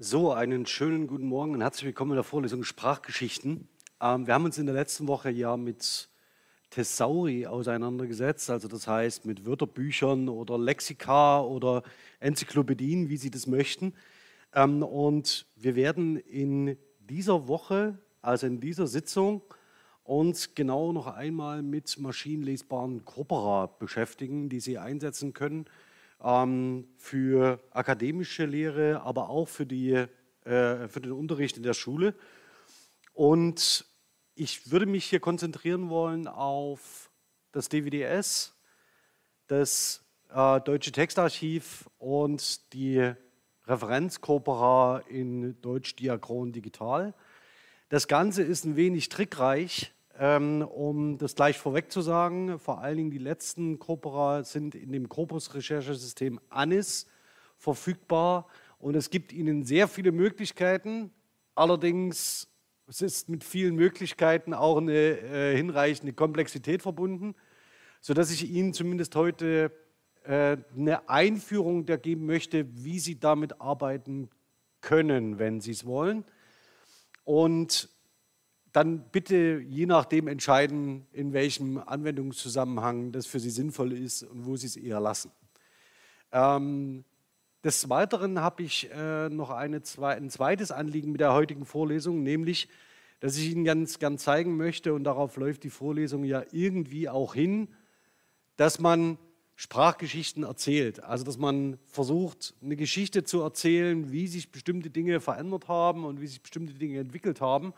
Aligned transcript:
So, 0.00 0.32
einen 0.32 0.64
schönen 0.64 1.08
guten 1.08 1.26
Morgen 1.26 1.54
und 1.54 1.60
herzlich 1.60 1.86
willkommen 1.86 2.12
in 2.12 2.18
der 2.18 2.22
Vorlesung 2.22 2.62
Sprachgeschichten. 2.62 3.66
Ähm, 4.00 4.28
wir 4.28 4.34
haben 4.34 4.44
uns 4.44 4.56
in 4.56 4.66
der 4.66 4.74
letzten 4.76 5.08
Woche 5.08 5.28
ja 5.28 5.56
mit 5.56 6.08
Thesauri 6.70 7.48
auseinandergesetzt, 7.48 8.48
also 8.48 8.68
das 8.68 8.86
heißt 8.86 9.26
mit 9.26 9.44
Wörterbüchern 9.44 10.28
oder 10.28 10.56
Lexika 10.56 11.40
oder 11.40 11.82
Enzyklopädien, 12.20 13.08
wie 13.08 13.16
Sie 13.16 13.32
das 13.32 13.48
möchten. 13.48 13.92
Ähm, 14.54 14.84
und 14.84 15.46
wir 15.56 15.74
werden 15.74 16.16
in 16.16 16.78
dieser 17.00 17.48
Woche, 17.48 17.98
also 18.22 18.46
in 18.46 18.60
dieser 18.60 18.86
Sitzung, 18.86 19.42
uns 20.04 20.54
genau 20.54 20.92
noch 20.92 21.08
einmal 21.08 21.64
mit 21.64 21.98
maschinenlesbaren 21.98 23.04
Corpora 23.04 23.66
beschäftigen, 23.66 24.48
die 24.48 24.60
Sie 24.60 24.78
einsetzen 24.78 25.32
können 25.32 25.68
für 26.20 27.60
akademische 27.70 28.44
Lehre, 28.44 29.02
aber 29.02 29.30
auch 29.30 29.48
für, 29.48 29.66
die, 29.66 29.92
äh, 29.92 30.88
für 30.88 31.00
den 31.00 31.12
Unterricht 31.12 31.56
in 31.56 31.62
der 31.62 31.74
Schule. 31.74 32.14
Und 33.12 33.86
ich 34.34 34.70
würde 34.70 34.86
mich 34.86 35.04
hier 35.04 35.20
konzentrieren 35.20 35.90
wollen 35.90 36.28
auf 36.28 37.10
das 37.52 37.68
DWDS, 37.68 38.54
das 39.46 40.04
äh, 40.30 40.60
Deutsche 40.60 40.92
Textarchiv 40.92 41.88
und 41.98 42.72
die 42.72 43.12
Referenzkorpora 43.66 45.00
in 45.08 45.60
Deutsch 45.60 45.96
Diachron 45.96 46.52
Digital. 46.52 47.14
Das 47.88 48.08
Ganze 48.08 48.42
ist 48.42 48.64
ein 48.64 48.76
wenig 48.76 49.08
trickreich, 49.08 49.92
ähm, 49.92 49.97
um 50.18 51.16
das 51.18 51.34
gleich 51.34 51.58
vorweg 51.58 51.92
zu 51.92 52.00
sagen, 52.00 52.58
vor 52.58 52.80
allen 52.80 52.96
Dingen 52.96 53.10
die 53.10 53.18
letzten 53.18 53.78
Corpora 53.78 54.42
sind 54.42 54.74
in 54.74 54.90
dem 54.90 55.08
Corpus-Recherchesystem 55.08 56.40
ANIS 56.48 57.06
verfügbar 57.56 58.48
und 58.78 58.96
es 58.96 59.10
gibt 59.10 59.32
ihnen 59.32 59.64
sehr 59.64 59.86
viele 59.86 60.10
Möglichkeiten. 60.12 61.12
Allerdings 61.54 62.48
es 62.88 63.02
ist 63.02 63.28
mit 63.28 63.44
vielen 63.44 63.74
Möglichkeiten 63.74 64.54
auch 64.54 64.78
eine 64.78 64.92
äh, 64.92 65.54
hinreichende 65.54 66.14
Komplexität 66.14 66.80
verbunden, 66.80 67.34
sodass 68.00 68.30
ich 68.30 68.50
Ihnen 68.50 68.72
zumindest 68.72 69.14
heute 69.14 69.70
äh, 70.24 70.56
eine 70.74 71.06
Einführung 71.06 71.84
der 71.84 71.98
geben 71.98 72.24
möchte, 72.24 72.66
wie 72.82 72.98
Sie 72.98 73.20
damit 73.20 73.60
arbeiten 73.60 74.30
können, 74.80 75.38
wenn 75.38 75.60
Sie 75.60 75.72
es 75.72 75.84
wollen. 75.84 76.24
Und 77.24 77.90
dann 78.78 79.00
bitte 79.10 79.60
je 79.66 79.86
nachdem 79.86 80.28
entscheiden, 80.28 81.04
in 81.12 81.32
welchem 81.32 81.78
Anwendungszusammenhang 81.78 83.10
das 83.10 83.26
für 83.26 83.40
Sie 83.40 83.50
sinnvoll 83.50 83.92
ist 83.92 84.22
und 84.22 84.46
wo 84.46 84.54
Sie 84.54 84.68
es 84.68 84.76
eher 84.76 85.00
lassen. 85.00 85.32
Ähm, 86.30 87.04
des 87.64 87.88
Weiteren 87.88 88.40
habe 88.40 88.62
ich 88.62 88.88
äh, 88.92 89.30
noch 89.30 89.50
eine, 89.50 89.82
zwei, 89.82 90.14
ein 90.14 90.30
zweites 90.30 90.70
Anliegen 90.70 91.10
mit 91.10 91.20
der 91.20 91.32
heutigen 91.32 91.64
Vorlesung, 91.64 92.22
nämlich, 92.22 92.68
dass 93.18 93.36
ich 93.36 93.50
Ihnen 93.50 93.64
ganz 93.64 93.98
gern 93.98 94.16
zeigen 94.16 94.56
möchte, 94.56 94.94
und 94.94 95.02
darauf 95.02 95.36
läuft 95.38 95.64
die 95.64 95.70
Vorlesung 95.70 96.22
ja 96.22 96.44
irgendwie 96.52 97.08
auch 97.08 97.34
hin, 97.34 97.66
dass 98.54 98.78
man 98.78 99.18
Sprachgeschichten 99.56 100.44
erzählt. 100.44 101.02
Also 101.02 101.24
dass 101.24 101.36
man 101.36 101.78
versucht, 101.82 102.54
eine 102.62 102.76
Geschichte 102.76 103.24
zu 103.24 103.40
erzählen, 103.40 104.12
wie 104.12 104.28
sich 104.28 104.52
bestimmte 104.52 104.88
Dinge 104.88 105.18
verändert 105.18 105.66
haben 105.66 106.04
und 106.04 106.20
wie 106.20 106.28
sich 106.28 106.40
bestimmte 106.40 106.74
Dinge 106.74 107.00
entwickelt 107.00 107.40
haben 107.40 107.74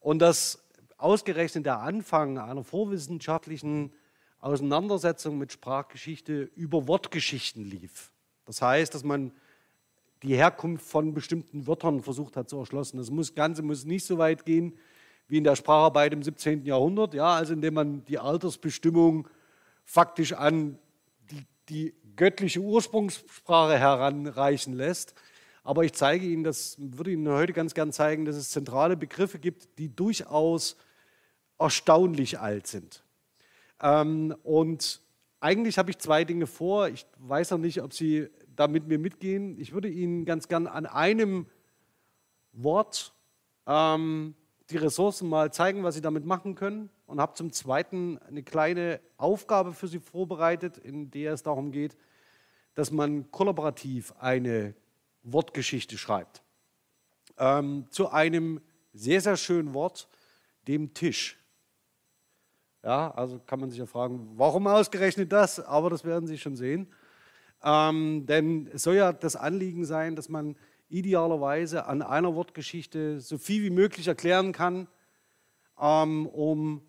und 0.00 0.18
dass 0.18 0.64
ausgerechnet 0.98 1.66
der 1.66 1.80
Anfang 1.80 2.38
einer 2.38 2.64
vorwissenschaftlichen 2.64 3.92
Auseinandersetzung 4.40 5.38
mit 5.38 5.52
Sprachgeschichte 5.52 6.50
über 6.56 6.88
Wortgeschichten 6.88 7.64
lief. 7.64 8.10
Das 8.46 8.62
heißt, 8.62 8.94
dass 8.94 9.04
man 9.04 9.32
die 10.22 10.36
Herkunft 10.36 10.84
von 10.84 11.14
bestimmten 11.14 11.66
Wörtern 11.66 12.02
versucht 12.02 12.36
hat 12.36 12.48
zu 12.48 12.58
erschlossen. 12.58 12.98
Das 12.98 13.10
muss, 13.10 13.34
Ganze 13.34 13.62
muss 13.62 13.84
nicht 13.84 14.04
so 14.04 14.18
weit 14.18 14.44
gehen 14.44 14.76
wie 15.28 15.38
in 15.38 15.44
der 15.44 15.56
Spracharbeit 15.56 16.12
im 16.12 16.22
17. 16.22 16.64
Jahrhundert, 16.66 17.14
ja, 17.14 17.34
also 17.34 17.52
indem 17.52 17.74
man 17.74 18.04
die 18.06 18.18
Altersbestimmung 18.18 19.28
faktisch 19.84 20.32
an 20.32 20.78
die, 21.30 21.46
die 21.68 21.94
göttliche 22.16 22.60
Ursprungssprache 22.60 23.78
heranreichen 23.78 24.74
lässt, 24.74 25.14
aber 25.70 25.84
ich 25.84 25.92
zeige 25.92 26.26
Ihnen, 26.26 26.42
das 26.42 26.74
würde 26.80 27.12
Ihnen 27.12 27.28
heute 27.28 27.52
ganz 27.52 27.74
gern 27.74 27.92
zeigen, 27.92 28.24
dass 28.24 28.34
es 28.34 28.50
zentrale 28.50 28.96
Begriffe 28.96 29.38
gibt, 29.38 29.78
die 29.78 29.94
durchaus 29.94 30.76
erstaunlich 31.60 32.40
alt 32.40 32.66
sind. 32.66 33.04
Ähm, 33.80 34.34
und 34.42 35.00
eigentlich 35.38 35.78
habe 35.78 35.92
ich 35.92 35.98
zwei 35.98 36.24
Dinge 36.24 36.48
vor. 36.48 36.88
Ich 36.88 37.06
weiß 37.18 37.52
noch 37.52 37.58
nicht, 37.58 37.82
ob 37.82 37.94
Sie 37.94 38.28
da 38.56 38.66
mit 38.66 38.88
mir 38.88 38.98
mitgehen. 38.98 39.60
Ich 39.60 39.72
würde 39.72 39.88
Ihnen 39.88 40.24
ganz 40.24 40.48
gern 40.48 40.66
an 40.66 40.86
einem 40.86 41.46
Wort 42.50 43.14
ähm, 43.68 44.34
die 44.70 44.76
Ressourcen 44.76 45.28
mal 45.28 45.52
zeigen, 45.52 45.84
was 45.84 45.94
Sie 45.94 46.02
damit 46.02 46.24
machen 46.24 46.56
können. 46.56 46.90
Und 47.06 47.20
habe 47.20 47.34
zum 47.34 47.52
Zweiten 47.52 48.18
eine 48.26 48.42
kleine 48.42 48.98
Aufgabe 49.18 49.72
für 49.72 49.86
Sie 49.86 50.00
vorbereitet, 50.00 50.78
in 50.78 51.12
der 51.12 51.32
es 51.32 51.44
darum 51.44 51.70
geht, 51.70 51.96
dass 52.74 52.90
man 52.90 53.30
kollaborativ 53.30 54.12
eine 54.18 54.74
Wortgeschichte 55.22 55.98
schreibt. 55.98 56.42
Ähm, 57.38 57.86
zu 57.90 58.10
einem 58.10 58.60
sehr, 58.92 59.20
sehr 59.20 59.36
schönen 59.36 59.74
Wort, 59.74 60.08
dem 60.66 60.94
Tisch. 60.94 61.38
Ja, 62.82 63.10
also 63.10 63.38
kann 63.38 63.60
man 63.60 63.70
sich 63.70 63.78
ja 63.78 63.86
fragen, 63.86 64.32
warum 64.36 64.66
ausgerechnet 64.66 65.32
das? 65.32 65.60
Aber 65.60 65.90
das 65.90 66.04
werden 66.04 66.26
Sie 66.26 66.38
schon 66.38 66.56
sehen. 66.56 66.92
Ähm, 67.62 68.24
denn 68.26 68.68
es 68.72 68.84
soll 68.84 68.96
ja 68.96 69.12
das 69.12 69.36
Anliegen 69.36 69.84
sein, 69.84 70.16
dass 70.16 70.28
man 70.28 70.56
idealerweise 70.88 71.86
an 71.86 72.02
einer 72.02 72.34
Wortgeschichte 72.34 73.20
so 73.20 73.38
viel 73.38 73.62
wie 73.62 73.70
möglich 73.70 74.08
erklären 74.08 74.52
kann, 74.52 74.88
ähm, 75.78 76.26
um 76.26 76.82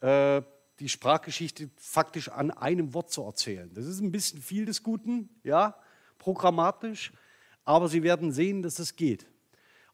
äh, 0.00 0.42
die 0.80 0.88
Sprachgeschichte 0.88 1.70
faktisch 1.76 2.28
an 2.28 2.50
einem 2.50 2.94
Wort 2.94 3.10
zu 3.10 3.22
erzählen. 3.22 3.72
Das 3.74 3.86
ist 3.86 4.00
ein 4.00 4.12
bisschen 4.12 4.40
viel 4.40 4.64
des 4.64 4.82
Guten, 4.82 5.28
ja, 5.42 5.76
programmatisch. 6.18 7.12
Aber 7.68 7.88
Sie 7.88 8.02
werden 8.02 8.32
sehen, 8.32 8.62
dass 8.62 8.78
es 8.78 8.96
geht. 8.96 9.26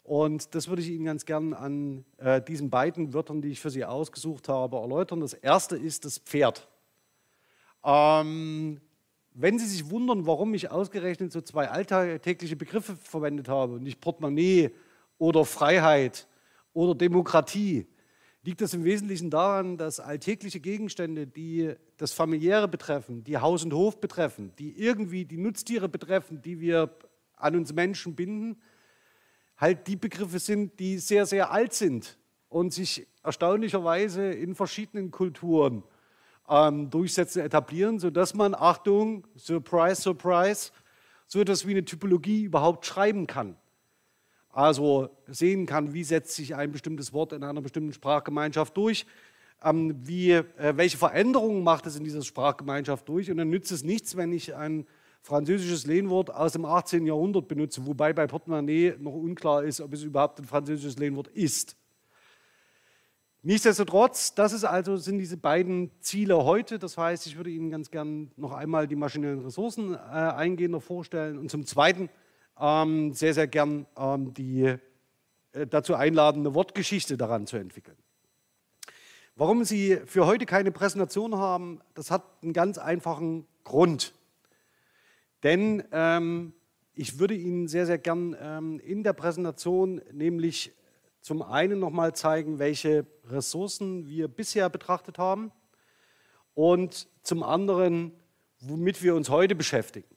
Und 0.05 0.55
das 0.55 0.69
würde 0.69 0.81
ich 0.81 0.91
Ihnen 0.91 1.07
ganz 1.07 1.25
gern 1.25 1.53
an 1.53 2.05
äh, 2.19 2.41
diesen 2.41 2.71
beiden 2.71 3.13
Wörtern, 3.13 3.43
die 3.43 3.49
ich 3.49 3.59
für 3.59 3.71
Sie 3.71 3.85
ausgesucht 3.85 4.49
habe, 4.49 4.77
erläutern. 4.77 5.19
Das 5.19 5.35
erste 5.35 5.77
ist 5.77 6.05
das 6.05 6.19
Pferd. 6.19 6.69
Ähm, 7.83 8.81
wenn 9.33 9.59
Sie 9.59 9.67
sich 9.67 9.91
wundern, 9.91 10.25
warum 10.25 10.55
ich 10.55 10.71
ausgerechnet 10.71 11.33
so 11.33 11.41
zwei 11.41 11.69
alltägliche 11.69 12.55
Begriffe 12.55 12.95
verwendet 12.95 13.49
habe, 13.49 13.81
nicht 13.81 14.01
Portemonnaie 14.01 14.71
oder 15.19 15.45
Freiheit 15.45 16.29
oder 16.75 16.95
Demokratie, 16.95 17.89
liegt 18.45 18.61
das 18.61 18.73
im 18.75 18.85
Wesentlichen 18.85 19.31
daran, 19.31 19.79
dass 19.79 19.99
alltägliche 19.99 20.61
Gegenstände, 20.61 21.27
die 21.27 21.75
das 21.97 22.13
Familiäre 22.13 22.69
betreffen, 22.69 23.25
die 23.25 23.39
Haus 23.39 23.65
und 23.65 23.73
Hof 23.73 24.01
betreffen, 24.01 24.53
die 24.61 24.79
irgendwie 24.79 25.25
die 25.25 25.39
Nutztiere 25.39 25.89
betreffen, 25.89 26.41
die 26.41 26.61
wir 26.61 26.95
an 27.37 27.57
uns 27.57 27.73
Menschen 27.73 28.15
binden, 28.15 28.61
halt 29.57 29.87
die 29.87 29.97
Begriffe 29.97 30.39
sind, 30.39 30.79
die 30.79 30.99
sehr, 30.99 31.27
sehr 31.27 31.51
alt 31.51 31.73
sind 31.73 32.19
und 32.49 32.73
sich 32.73 33.07
erstaunlicherweise 33.23 34.31
in 34.33 34.55
verschiedenen 34.55 35.11
Kulturen 35.11 35.83
ähm, 36.49 36.91
durchsetzen, 36.91 37.43
etablieren, 37.43 37.99
sodass 37.99 38.35
man, 38.35 38.55
Achtung, 38.55 39.27
Surprise, 39.37 40.03
Surprise, 40.03 40.73
so 41.27 41.41
etwas 41.41 41.67
wie 41.67 41.73
eine 41.73 41.85
Typologie 41.85 42.45
überhaupt 42.45 42.87
schreiben 42.87 43.27
kann. 43.27 43.57
Also 44.51 45.11
sehen 45.27 45.67
kann, 45.67 45.95
wie 45.95 46.05
setzt 46.05 46.37
sich 46.37 46.55
ein 46.55 46.71
bestimmtes 46.71 47.13
Wort 47.13 47.33
in 47.33 47.43
einer 47.43 47.61
bestimmten 47.61 47.93
Sprachgemeinschaft 47.93 48.77
durch, 48.77 49.05
ähm, 49.63 49.97
wie, 50.07 50.33
äh, 50.33 50.45
welche 50.77 50.97
Veränderungen 50.97 51.65
macht 51.65 51.87
es 51.87 51.97
in 51.97 52.05
dieser 52.05 52.23
Sprachgemeinschaft 52.23 53.09
durch. 53.09 53.31
Und 53.31 53.39
dann 53.39 53.51
nützt 53.51 53.73
es 53.73 53.83
nichts, 53.83 54.17
wenn 54.17 54.33
ich 54.33 54.55
ein 54.55 54.87
französisches 55.25 55.87
Lehnwort 55.87 56.29
aus 56.29 56.53
dem 56.53 56.67
18. 56.67 57.07
Jahrhundert 57.07 57.49
benutze, 57.49 57.87
wobei 57.87 58.13
bei 58.13 58.27
Portemonnaie 58.27 58.95
noch 58.99 59.15
unklar 59.15 59.65
ist, 59.65 59.81
ob 59.81 59.95
es 59.95 60.03
überhaupt 60.03 60.39
ein 60.39 60.45
französisches 60.45 60.99
Lehnwort 60.99 61.29
ist. 61.29 61.77
Nichtsdestotrotz, 63.43 64.35
das 64.35 64.53
ist 64.53 64.65
also, 64.65 64.99
sind 64.99 65.19
diese 65.19 65.39
beiden 65.39 65.91
Ziele 66.01 66.45
heute. 66.45 66.79
Das 66.79 66.99
heißt, 66.99 67.27
ich 67.27 67.39
würde 67.39 67.49
Ihnen 67.49 67.71
ganz 67.71 67.91
gern 67.91 68.33
noch 68.37 68.53
einmal 68.53 68.87
die 68.87 68.97
maschinellen 68.97 69.41
Ressourcen 69.41 69.95
äh, 69.95 69.99
eingehender 69.99 70.83
vorstellen 70.83 71.39
und 71.39 71.51
zum 71.51 71.65
Zweiten 71.65 72.11
ähm, 72.61 73.15
sehr, 73.15 73.33
sehr 73.33 73.47
gern 73.47 73.87
ähm, 73.97 74.35
die 74.35 74.77
äh, 75.53 75.67
dazu 75.67 75.95
einladende 75.95 76.53
Wortgeschichte 76.55 77.17
daran 77.17 77.47
zu 77.47 77.57
entwickeln. 77.57 77.97
Warum 79.37 79.65
Sie 79.65 80.01
für 80.05 80.27
heute 80.27 80.45
keine 80.45 80.71
Präsentation 80.71 81.37
haben, 81.37 81.81
das 81.95 82.11
hat 82.11 82.25
einen 82.43 82.53
ganz 82.53 82.77
einfachen 82.77 83.47
Grund. 83.65 84.13
Denn 85.45 85.85
ähm, 85.93 86.55
ich 86.95 87.19
würde 87.19 87.35
Ihnen 87.35 87.69
sehr, 87.69 87.87
sehr 87.87 87.99
gern 87.99 88.37
ähm, 88.41 88.81
in 88.81 89.05
der 89.05 89.13
Präsentation 89.13 90.01
nämlich 90.11 90.73
zum 91.21 91.43
einen 91.43 91.79
nochmal 91.79 92.15
zeigen, 92.15 92.59
welche 92.59 93.07
Ressourcen 93.27 94.07
wir 94.09 94.29
bisher 94.29 94.69
betrachtet 94.69 95.19
haben 95.19 95.53
und 96.55 97.09
zum 97.23 97.43
anderen, 97.43 98.13
womit 98.61 99.03
wir 99.03 99.15
uns 99.15 99.29
heute 99.29 99.55
beschäftigen. 99.55 100.09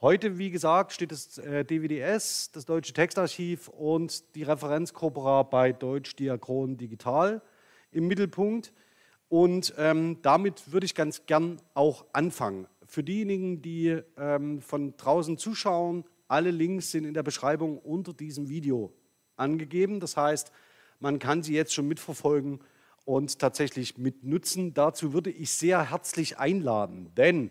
Heute, 0.00 0.38
wie 0.38 0.50
gesagt, 0.50 0.92
steht 0.92 1.10
das 1.10 1.38
äh, 1.38 1.64
DWDS, 1.64 2.52
das 2.52 2.64
Deutsche 2.66 2.92
Textarchiv 2.92 3.66
und 3.68 4.34
die 4.36 4.44
Referenzkorpora 4.44 5.42
bei 5.42 5.72
Deutsch 5.72 6.14
Diachron 6.14 6.76
Digital 6.76 7.42
im 7.90 8.06
Mittelpunkt. 8.06 8.72
Und 9.28 9.74
ähm, 9.76 10.18
damit 10.22 10.72
würde 10.72 10.86
ich 10.86 10.94
ganz 10.94 11.26
gern 11.26 11.60
auch 11.74 12.04
anfangen. 12.12 12.68
Für 12.88 13.04
diejenigen, 13.04 13.60
die 13.60 14.00
ähm, 14.16 14.62
von 14.62 14.96
draußen 14.96 15.36
zuschauen, 15.36 16.04
alle 16.26 16.50
Links 16.50 16.90
sind 16.90 17.04
in 17.04 17.12
der 17.12 17.22
Beschreibung 17.22 17.76
unter 17.78 18.14
diesem 18.14 18.48
Video 18.48 18.94
angegeben. 19.36 20.00
Das 20.00 20.16
heißt, 20.16 20.50
man 20.98 21.18
kann 21.18 21.42
sie 21.42 21.52
jetzt 21.52 21.74
schon 21.74 21.86
mitverfolgen 21.86 22.60
und 23.04 23.38
tatsächlich 23.38 23.98
mitnutzen. 23.98 24.72
Dazu 24.72 25.12
würde 25.12 25.30
ich 25.30 25.52
sehr 25.52 25.90
herzlich 25.90 26.38
einladen, 26.38 27.12
denn 27.14 27.50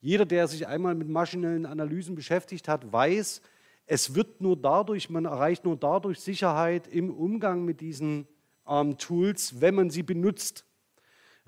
jeder, 0.00 0.26
der 0.26 0.48
sich 0.48 0.66
einmal 0.66 0.96
mit 0.96 1.08
maschinellen 1.08 1.64
Analysen 1.64 2.16
beschäftigt 2.16 2.66
hat, 2.66 2.92
weiß, 2.92 3.40
es 3.86 4.16
wird 4.16 4.40
nur 4.40 4.56
dadurch, 4.56 5.08
man 5.08 5.24
erreicht 5.24 5.64
nur 5.64 5.76
dadurch 5.76 6.18
Sicherheit 6.18 6.88
im 6.88 7.10
Umgang 7.10 7.64
mit 7.64 7.80
diesen 7.80 8.26
ähm, 8.66 8.98
Tools, 8.98 9.60
wenn 9.60 9.76
man 9.76 9.90
sie 9.90 10.02
benutzt. 10.02 10.64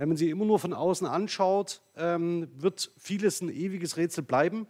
Wenn 0.01 0.09
man 0.09 0.17
sie 0.17 0.31
immer 0.31 0.47
nur 0.47 0.59
von 0.59 0.73
außen 0.73 1.07
anschaut, 1.07 1.83
ähm, 1.95 2.49
wird 2.57 2.91
vieles 2.97 3.43
ein 3.43 3.51
ewiges 3.51 3.99
Rätsel 3.99 4.25
bleiben. 4.25 4.67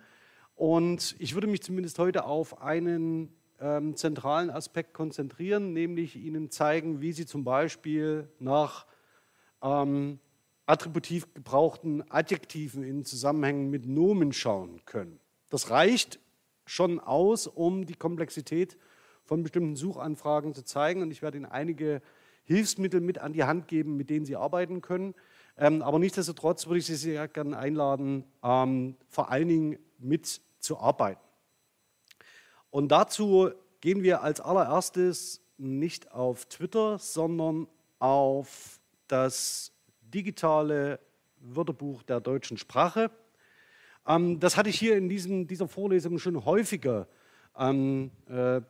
Und 0.57 1.15
ich 1.21 1.35
würde 1.35 1.47
mich 1.47 1.63
zumindest 1.63 2.01
heute 2.01 2.25
auf 2.25 2.61
einen 2.61 3.33
ähm, 3.61 3.95
zentralen 3.95 4.51
Aspekt 4.51 4.93
konzentrieren, 4.93 5.73
nämlich 5.73 6.17
Ihnen 6.17 6.51
zeigen, 6.51 7.01
wie 7.01 7.13
Sie 7.13 7.27
zum 7.27 7.45
Beispiel 7.45 8.29
nach 8.41 8.87
ähm, 9.63 10.19
attributiv 10.67 11.33
gebrauchten 11.33 12.03
Adjektiven 12.11 12.83
in 12.83 13.05
Zusammenhängen 13.05 13.71
mit 13.71 13.87
Nomen 13.87 14.33
schauen 14.33 14.85
können. 14.85 15.21
Das 15.49 15.71
reicht 15.71 16.19
schon 16.67 16.99
aus, 16.99 17.47
um 17.47 17.87
die 17.87 17.95
Komplexität 17.95 18.77
von 19.27 19.45
bestimmten 19.45 19.77
Suchanfragen 19.77 20.57
zu 20.57 20.65
zeigen. 20.65 21.03
Und 21.03 21.13
ich 21.13 21.23
werde 21.23 21.37
Ihnen 21.37 21.47
einige 21.47 22.03
Hilfsmittel 22.51 23.01
mit 23.01 23.19
an 23.19 23.33
die 23.33 23.45
Hand 23.45 23.69
geben, 23.69 23.97
mit 23.97 24.11
denen 24.11 24.27
Sie 24.27 24.35
arbeiten 24.35 24.81
können. 24.81 25.15
Ähm, 25.57 25.83
aber 25.83 26.01
nichtsdestotrotz 26.01 26.67
würde 26.67 26.79
ich 26.79 26.87
Sie 26.87 26.97
sehr 26.97 27.29
gerne 27.29 27.57
einladen, 27.57 28.25
ähm, 28.43 28.97
vor 29.07 29.31
allen 29.31 29.47
Dingen 29.47 29.79
mitzuarbeiten. 29.99 31.23
Und 32.71 32.89
dazu 32.89 33.51
gehen 33.81 34.03
wir 34.03 34.23
als 34.23 34.41
allererstes 34.41 35.43
nicht 35.59 36.11
auf 36.11 36.47
Twitter, 36.47 36.99
sondern 36.99 37.69
auf 38.01 38.81
das 39.07 39.73
digitale 40.01 40.99
Wörterbuch 41.39 42.03
der 42.03 42.21
deutschen 42.21 42.57
Sprache. 42.57 43.13
Ähm, 44.09 44.41
das 44.41 44.57
hatte 44.57 44.71
ich 44.71 44.79
hier 44.79 44.97
in 44.97 45.09
diesem, 45.09 45.47
dieser 45.47 45.69
Vorlesung 45.69 46.19
schon 46.19 46.45
häufiger 46.45 47.07
ähm, 47.57 48.11
äh, 48.29 48.61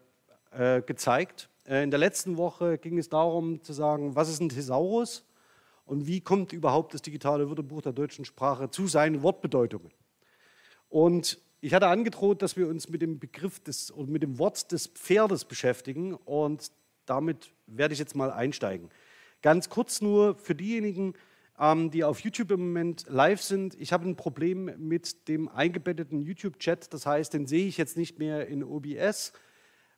äh, 0.51 0.83
gezeigt. 0.83 1.49
Äh, 1.71 1.85
in 1.85 1.91
der 1.91 2.01
letzten 2.01 2.37
Woche 2.37 2.77
ging 2.77 2.99
es 2.99 3.09
darum 3.09 3.63
zu 3.63 3.73
sagen, 3.73 4.17
was 4.17 4.29
ist 4.29 4.41
ein 4.41 4.49
Thesaurus 4.49 5.25
und 5.87 6.07
wie 6.07 6.21
kommt 6.21 6.53
überhaupt 6.53 6.93
das 6.93 7.03
digitale 7.03 7.49
Wörterbuch 7.49 7.81
der 7.81 7.93
deutschen 7.93 8.25
Sprache 8.25 8.71
zu 8.71 8.89
seinen 8.89 9.23
Wortbedeutungen. 9.23 9.93
Und 10.89 11.39
ich 11.61 11.73
hatte 11.73 11.87
angedroht, 11.87 12.43
dass 12.43 12.57
wir 12.57 12.69
uns 12.69 12.89
mit 12.89 13.03
dem 13.03 13.19
Begriff 13.19 13.61
des 13.61 13.91
und 13.91 14.11
mit 14.11 14.23
dem 14.23 14.39
Wort 14.39 14.73
des 14.73 14.89
Pferdes 14.89 15.45
beschäftigen 15.45 16.15
und 16.15 16.73
damit 17.07 17.53
werde 17.67 17.93
ich 17.93 18.01
jetzt 18.01 18.17
mal 18.17 18.33
einsteigen. 18.33 18.89
Ganz 19.43 19.69
kurz 19.69 20.01
nur 20.01 20.35
für 20.37 20.55
diejenigen, 20.55 21.15
ähm, 21.59 21.91
die 21.91 22.03
auf 22.03 22.21
YouTube 22.21 22.51
im 22.51 22.61
Moment 22.61 23.05
live 23.09 23.43
sind. 23.43 23.81
Ich 23.81 23.93
habe 23.93 24.09
ein 24.09 24.17
Problem 24.17 24.73
mit 24.79 25.29
dem 25.29 25.49
eingebetteten 25.49 26.21
YouTube-Chat. 26.21 26.93
Das 26.93 27.07
heißt, 27.07 27.33
den 27.33 27.47
sehe 27.47 27.67
ich 27.67 27.77
jetzt 27.79 27.97
nicht 27.97 28.19
mehr 28.19 28.49
in 28.49 28.65
OBS. 28.65 29.33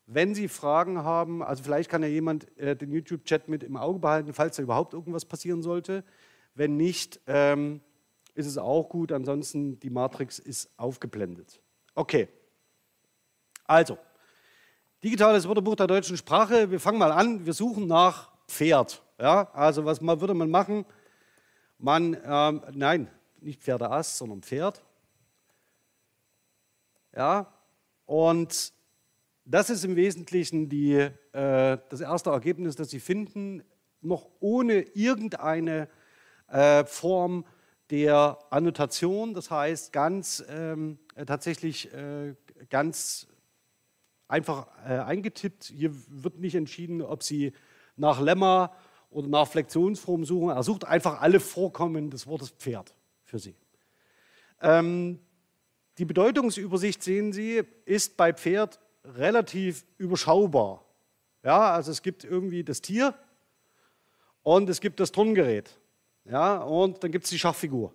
Wenn 0.06 0.34
Sie 0.34 0.48
Fragen 0.48 1.04
haben, 1.04 1.42
also 1.42 1.62
vielleicht 1.62 1.90
kann 1.90 2.02
ja 2.02 2.08
jemand 2.08 2.56
äh, 2.58 2.76
den 2.76 2.90
YouTube-Chat 2.90 3.48
mit 3.48 3.62
im 3.62 3.76
Auge 3.76 3.98
behalten, 3.98 4.32
falls 4.34 4.56
da 4.56 4.62
überhaupt 4.62 4.94
irgendwas 4.94 5.24
passieren 5.24 5.62
sollte. 5.62 6.04
Wenn 6.54 6.76
nicht, 6.76 7.20
ähm, 7.26 7.80
ist 8.34 8.46
es 8.46 8.58
auch 8.58 8.88
gut. 8.88 9.12
Ansonsten, 9.12 9.78
die 9.78 9.90
Matrix 9.90 10.38
ist 10.38 10.70
aufgeblendet. 10.76 11.60
Okay. 11.94 12.28
Also, 13.64 13.96
digitales 15.02 15.46
Wörterbuch 15.46 15.76
der 15.76 15.86
deutschen 15.86 16.16
Sprache. 16.16 16.70
Wir 16.70 16.80
fangen 16.80 16.98
mal 16.98 17.12
an. 17.12 17.46
Wir 17.46 17.52
suchen 17.52 17.86
nach 17.86 18.32
Pferd. 18.48 19.02
Ja, 19.18 19.50
also 19.52 19.84
was 19.84 20.00
man, 20.00 20.20
würde 20.20 20.34
man 20.34 20.50
machen? 20.50 20.84
Man, 21.78 22.16
ähm, 22.24 22.62
nein, 22.72 23.10
nicht 23.40 23.62
Pferdeass, 23.62 24.18
sondern 24.18 24.42
Pferd. 24.42 24.82
Ja, 27.14 27.52
und 28.06 28.72
das 29.52 29.68
ist 29.68 29.84
im 29.84 29.96
Wesentlichen 29.96 30.68
die, 30.68 30.94
äh, 30.94 31.10
das 31.32 32.00
erste 32.00 32.30
Ergebnis, 32.30 32.74
das 32.74 32.90
Sie 32.90 33.00
finden, 33.00 33.62
noch 34.00 34.28
ohne 34.40 34.80
irgendeine 34.94 35.88
äh, 36.48 36.84
Form 36.84 37.44
der 37.90 38.38
Annotation. 38.50 39.34
Das 39.34 39.50
heißt, 39.50 39.92
ganz 39.92 40.42
ähm, 40.48 40.98
tatsächlich 41.26 41.92
äh, 41.92 42.34
ganz 42.70 43.28
einfach 44.26 44.68
äh, 44.86 44.98
eingetippt. 44.98 45.64
Hier 45.64 45.92
wird 46.08 46.38
nicht 46.38 46.54
entschieden, 46.54 47.02
ob 47.02 47.22
Sie 47.22 47.52
nach 47.96 48.20
Lemma 48.20 48.74
oder 49.10 49.28
nach 49.28 49.46
Flexionsform 49.46 50.24
suchen. 50.24 50.48
Er 50.48 50.62
sucht 50.62 50.86
einfach 50.86 51.20
alle 51.20 51.40
Vorkommen 51.40 52.10
des 52.10 52.26
Wortes 52.26 52.48
Pferd 52.50 52.94
für 53.24 53.38
Sie. 53.38 53.54
Ähm, 54.62 55.20
die 55.98 56.06
Bedeutungsübersicht, 56.06 57.02
sehen 57.02 57.34
Sie, 57.34 57.62
ist 57.84 58.16
bei 58.16 58.32
Pferd 58.32 58.80
relativ 59.04 59.84
überschaubar. 59.98 60.84
Ja, 61.44 61.72
also 61.72 61.90
es 61.90 62.02
gibt 62.02 62.24
irgendwie 62.24 62.62
das 62.62 62.80
Tier 62.80 63.14
und 64.42 64.68
es 64.68 64.80
gibt 64.80 65.00
das 65.00 65.12
Turngerät. 65.12 65.78
Ja, 66.24 66.58
und 66.58 67.02
dann 67.02 67.10
gibt 67.10 67.24
es 67.24 67.30
die 67.30 67.38
Schachfigur. 67.38 67.92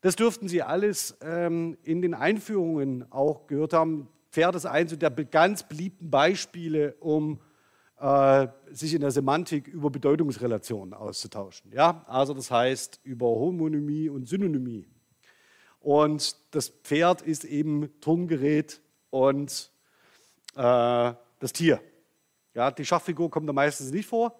Das 0.00 0.14
dürften 0.14 0.48
Sie 0.48 0.62
alles 0.62 1.16
ähm, 1.20 1.76
in 1.82 2.00
den 2.00 2.14
Einführungen 2.14 3.10
auch 3.10 3.48
gehört 3.48 3.72
haben. 3.72 4.08
Pferd 4.30 4.54
ist 4.54 4.66
eines 4.66 4.96
der 4.96 5.10
ganz 5.10 5.64
beliebten 5.64 6.10
Beispiele, 6.10 6.94
um 7.00 7.40
äh, 7.98 8.46
sich 8.70 8.94
in 8.94 9.00
der 9.00 9.10
Semantik 9.10 9.66
über 9.66 9.90
Bedeutungsrelationen 9.90 10.94
auszutauschen. 10.94 11.72
Ja? 11.72 12.04
Also 12.06 12.34
das 12.34 12.50
heißt 12.50 13.00
über 13.02 13.26
Homonymie 13.26 14.08
und 14.08 14.28
Synonymie. 14.28 14.86
Und 15.80 16.36
das 16.52 16.68
Pferd 16.68 17.22
ist 17.22 17.44
eben 17.44 17.88
Turngerät 18.00 18.80
und 19.10 19.72
äh, 20.54 21.12
das 21.40 21.52
Tier. 21.52 21.80
Ja, 22.54 22.70
die 22.70 22.84
Schachfigur 22.84 23.30
kommt 23.30 23.48
da 23.48 23.52
meistens 23.52 23.90
nicht 23.90 24.06
vor. 24.06 24.38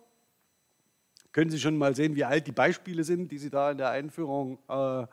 Können 1.32 1.50
Sie 1.50 1.60
schon 1.60 1.76
mal 1.76 1.94
sehen, 1.94 2.16
wie 2.16 2.24
alt 2.24 2.46
die 2.46 2.52
Beispiele 2.52 3.04
sind, 3.04 3.30
die 3.30 3.38
Sie 3.38 3.50
da 3.50 3.70
in 3.70 3.78
der 3.78 3.90
Einführung 3.90 4.58
äh, 4.68 5.06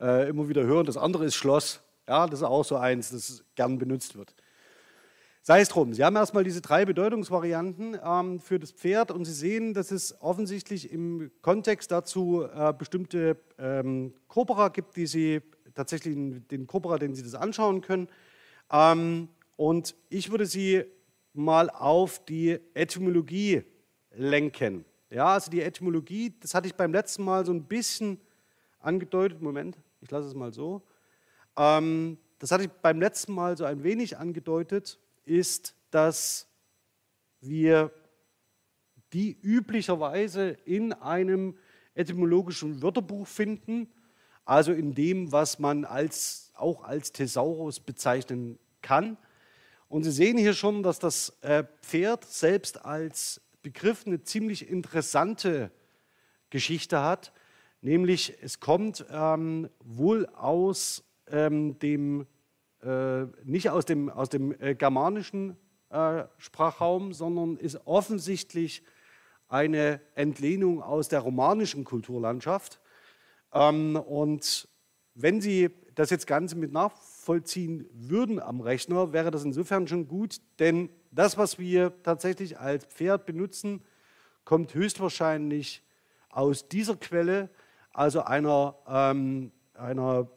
äh, 0.00 0.28
immer 0.28 0.48
wieder 0.48 0.62
hören. 0.62 0.86
Das 0.86 0.96
andere 0.96 1.24
ist 1.24 1.34
Schloss. 1.34 1.80
Ja, 2.06 2.26
das 2.26 2.40
ist 2.40 2.44
auch 2.44 2.64
so 2.64 2.76
eins, 2.76 3.10
das 3.10 3.44
gern 3.54 3.78
benutzt 3.78 4.16
wird. 4.16 4.34
Sei 5.42 5.60
es 5.60 5.68
drum, 5.68 5.94
Sie 5.94 6.04
haben 6.04 6.16
erstmal 6.16 6.44
diese 6.44 6.60
drei 6.60 6.84
Bedeutungsvarianten 6.84 7.98
ähm, 8.04 8.40
für 8.40 8.58
das 8.58 8.70
Pferd 8.72 9.10
und 9.10 9.24
Sie 9.24 9.32
sehen, 9.32 9.72
dass 9.72 9.90
es 9.90 10.20
offensichtlich 10.20 10.92
im 10.92 11.30
Kontext 11.42 11.90
dazu 11.90 12.44
äh, 12.44 12.72
bestimmte 12.72 13.36
ähm, 13.58 14.14
Corpora 14.26 14.68
gibt, 14.68 14.96
die 14.96 15.06
Sie 15.06 15.40
tatsächlich 15.74 16.16
den 16.48 16.66
Corpora, 16.66 16.98
den 16.98 17.14
Sie 17.14 17.22
das 17.22 17.34
anschauen 17.34 17.80
können. 17.80 18.08
Ähm, 18.70 19.28
und 19.58 19.96
ich 20.08 20.30
würde 20.30 20.46
Sie 20.46 20.84
mal 21.32 21.68
auf 21.68 22.24
die 22.24 22.60
Etymologie 22.74 23.64
lenken. 24.12 24.84
Ja, 25.10 25.34
also 25.34 25.50
die 25.50 25.62
Etymologie, 25.62 26.32
das 26.38 26.54
hatte 26.54 26.68
ich 26.68 26.76
beim 26.76 26.92
letzten 26.92 27.24
Mal 27.24 27.44
so 27.44 27.52
ein 27.52 27.64
bisschen 27.64 28.20
angedeutet. 28.78 29.42
Moment, 29.42 29.76
ich 30.00 30.12
lasse 30.12 30.28
es 30.28 30.34
mal 30.34 30.52
so. 30.54 30.82
Ähm, 31.56 32.18
das 32.38 32.52
hatte 32.52 32.64
ich 32.64 32.70
beim 32.70 33.00
letzten 33.00 33.32
Mal 33.32 33.56
so 33.56 33.64
ein 33.64 33.82
wenig 33.82 34.16
angedeutet 34.16 35.00
ist, 35.24 35.74
dass 35.90 36.46
wir 37.40 37.90
die 39.12 39.36
üblicherweise 39.42 40.50
in 40.66 40.92
einem 40.92 41.58
etymologischen 41.94 42.80
Wörterbuch 42.80 43.26
finden, 43.26 43.92
also 44.44 44.72
in 44.72 44.94
dem, 44.94 45.32
was 45.32 45.58
man 45.58 45.84
als, 45.84 46.52
auch 46.54 46.84
als 46.84 47.10
Thesaurus 47.10 47.80
bezeichnen 47.80 48.60
kann. 48.82 49.16
Und 49.88 50.04
Sie 50.04 50.10
sehen 50.10 50.36
hier 50.36 50.52
schon, 50.52 50.82
dass 50.82 50.98
das 50.98 51.38
äh, 51.40 51.64
Pferd 51.82 52.24
selbst 52.24 52.84
als 52.84 53.40
Begriff 53.62 54.06
eine 54.06 54.22
ziemlich 54.22 54.68
interessante 54.68 55.70
Geschichte 56.50 57.02
hat, 57.02 57.32
nämlich 57.80 58.34
es 58.42 58.60
kommt 58.60 59.04
ähm, 59.10 59.68
wohl 59.80 60.26
aus 60.26 61.04
ähm, 61.30 61.78
dem 61.78 62.26
äh, 62.82 63.24
nicht 63.44 63.70
aus 63.70 63.86
dem, 63.86 64.08
aus 64.08 64.28
dem 64.28 64.54
äh, 64.60 64.74
germanischen 64.74 65.56
äh, 65.90 66.24
Sprachraum, 66.36 67.12
sondern 67.12 67.56
ist 67.56 67.86
offensichtlich 67.86 68.82
eine 69.48 70.00
Entlehnung 70.14 70.82
aus 70.82 71.08
der 71.08 71.20
romanischen 71.20 71.84
Kulturlandschaft. 71.84 72.80
Ähm, 73.52 73.96
und 73.96 74.68
wenn 75.14 75.40
Sie 75.40 75.70
das 75.94 76.10
jetzt 76.10 76.26
Ganze 76.26 76.56
mit 76.56 76.72
nach 76.72 76.92
nachvollziehen 77.28 77.86
würden 77.92 78.40
am 78.40 78.62
Rechner, 78.62 79.12
wäre 79.12 79.30
das 79.30 79.44
insofern 79.44 79.86
schon 79.86 80.08
gut, 80.08 80.40
denn 80.58 80.88
das, 81.10 81.36
was 81.36 81.58
wir 81.58 81.92
tatsächlich 82.02 82.58
als 82.58 82.86
Pferd 82.86 83.26
benutzen, 83.26 83.82
kommt 84.44 84.72
höchstwahrscheinlich 84.72 85.82
aus 86.30 86.68
dieser 86.68 86.96
Quelle, 86.96 87.50
also 87.92 88.22
einer, 88.22 88.76
ähm, 88.88 89.52
einer 89.74 90.28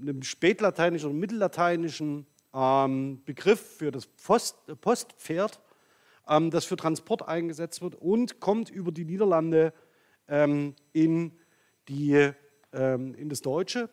einem 0.00 0.22
spätlateinischen 0.22 1.10
oder 1.10 1.18
mittellateinischen 1.18 2.26
ähm, 2.52 3.22
Begriff 3.24 3.60
für 3.78 3.92
das 3.92 4.06
Post, 4.06 4.56
Postpferd, 4.80 5.60
ähm, 6.28 6.50
das 6.50 6.64
für 6.64 6.76
Transport 6.76 7.28
eingesetzt 7.28 7.80
wird 7.80 7.94
und 7.94 8.40
kommt 8.40 8.70
über 8.70 8.90
die 8.90 9.04
Niederlande 9.04 9.72
ähm, 10.26 10.74
in, 10.92 11.32
die, 11.88 12.32
ähm, 12.72 13.14
in 13.14 13.28
das 13.28 13.40
Deutsche. 13.40 13.88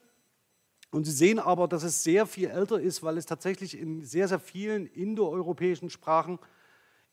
Und 0.94 1.06
Sie 1.06 1.12
sehen 1.12 1.40
aber, 1.40 1.68
dass 1.68 1.84
es 1.84 2.04
sehr 2.04 2.28
viel 2.28 2.50
älter 2.50 2.80
ist, 2.80 3.02
weil 3.02 3.18
es 3.18 3.26
tatsächlich 3.26 3.78
in 3.80 4.04
sehr, 4.04 4.28
sehr 4.28 4.40
vielen 4.40 4.86
indoeuropäischen 4.86 5.90
Sprachen 5.90 6.38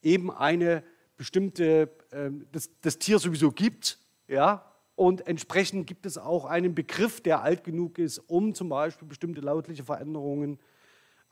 eben 0.02 0.30
eine 0.30 0.82
bestimmte, 1.16 1.90
äh, 2.10 2.30
das, 2.52 2.70
das 2.82 2.98
Tier 2.98 3.18
sowieso 3.18 3.50
gibt, 3.50 3.98
ja, 4.28 4.66
und 4.96 5.26
entsprechend 5.26 5.86
gibt 5.86 6.04
es 6.04 6.18
auch 6.18 6.44
einen 6.44 6.74
Begriff, 6.74 7.22
der 7.22 7.40
alt 7.42 7.64
genug 7.64 7.98
ist, 7.98 8.18
um 8.18 8.54
zum 8.54 8.68
Beispiel 8.68 9.08
bestimmte 9.08 9.40
lautliche 9.40 9.82
Veränderungen 9.82 10.58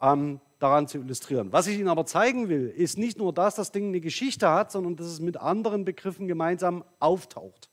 ähm, 0.01 0.41
daran 0.59 0.89
zu 0.89 0.97
illustrieren. 0.99 1.53
Was 1.53 1.67
ich 1.67 1.79
Ihnen 1.79 1.89
aber 1.89 2.07
zeigen 2.07 2.49
will, 2.49 2.69
ist 2.69 2.97
nicht 2.97 3.19
nur, 3.19 3.35
dass 3.35 3.57
das 3.57 3.73
Ding 3.73 3.89
eine 3.89 4.01
Geschichte 4.01 4.49
hat, 4.49 4.73
sondern 4.73 4.97
dass 4.97 5.07
es 5.09 5.21
mit 5.21 5.37
anderen 5.37 5.85
Begriffen 5.85 6.27
gemeinsam 6.27 6.83
auftaucht. 6.99 7.68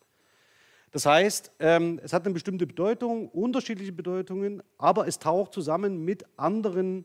Das 0.95 1.05
heißt, 1.05 1.51
ähm, 1.59 1.99
es 2.05 2.13
hat 2.13 2.23
eine 2.23 2.33
bestimmte 2.33 2.65
Bedeutung, 2.65 3.27
unterschiedliche 3.27 3.91
Bedeutungen, 3.91 4.63
aber 4.77 5.09
es 5.09 5.19
taucht 5.19 5.51
zusammen 5.51 6.05
mit 6.05 6.23
anderen 6.37 7.03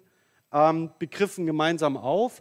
ähm, 0.53 0.93
Begriffen 1.01 1.45
gemeinsam 1.45 1.97
auf. 1.97 2.41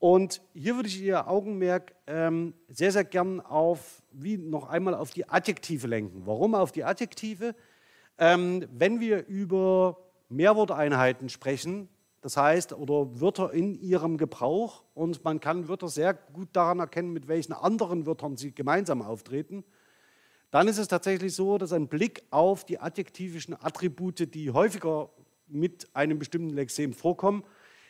Und 0.00 0.42
hier 0.54 0.74
würde 0.74 0.88
ich 0.88 1.00
Ihr 1.00 1.28
Augenmerk 1.28 1.94
ähm, 2.08 2.54
sehr, 2.66 2.90
sehr 2.90 3.04
gern 3.04 3.40
auf, 3.40 4.02
wie 4.10 4.36
noch 4.36 4.68
einmal 4.68 4.96
auf 4.96 5.12
die 5.12 5.28
Adjektive 5.28 5.86
lenken. 5.86 6.22
Warum 6.24 6.56
auf 6.56 6.72
die 6.72 6.82
Adjektive? 6.82 7.54
Ähm, 8.18 8.66
wenn 8.72 8.98
wir 8.98 9.28
über 9.28 9.98
Mehrworteinheiten 10.30 11.28
sprechen, 11.28 11.90
das 12.22 12.36
heißt, 12.36 12.72
oder 12.72 13.20
Wörter 13.20 13.52
in 13.52 13.80
ihrem 13.80 14.18
Gebrauch, 14.18 14.82
und 14.94 15.22
man 15.22 15.38
kann 15.38 15.68
Wörter 15.68 15.86
sehr 15.86 16.12
gut 16.12 16.48
daran 16.54 16.80
erkennen, 16.80 17.12
mit 17.12 17.28
welchen 17.28 17.52
anderen 17.52 18.04
Wörtern 18.04 18.36
sie 18.36 18.52
gemeinsam 18.52 19.00
auftreten, 19.00 19.62
dann 20.52 20.68
ist 20.68 20.76
es 20.76 20.86
tatsächlich 20.86 21.34
so, 21.34 21.56
dass 21.56 21.72
ein 21.72 21.88
Blick 21.88 22.22
auf 22.30 22.64
die 22.64 22.78
adjektivischen 22.78 23.54
Attribute, 23.54 24.34
die 24.34 24.50
häufiger 24.50 25.08
mit 25.46 25.88
einem 25.94 26.18
bestimmten 26.18 26.50
Lexem 26.50 26.92
vorkommen, 26.92 27.42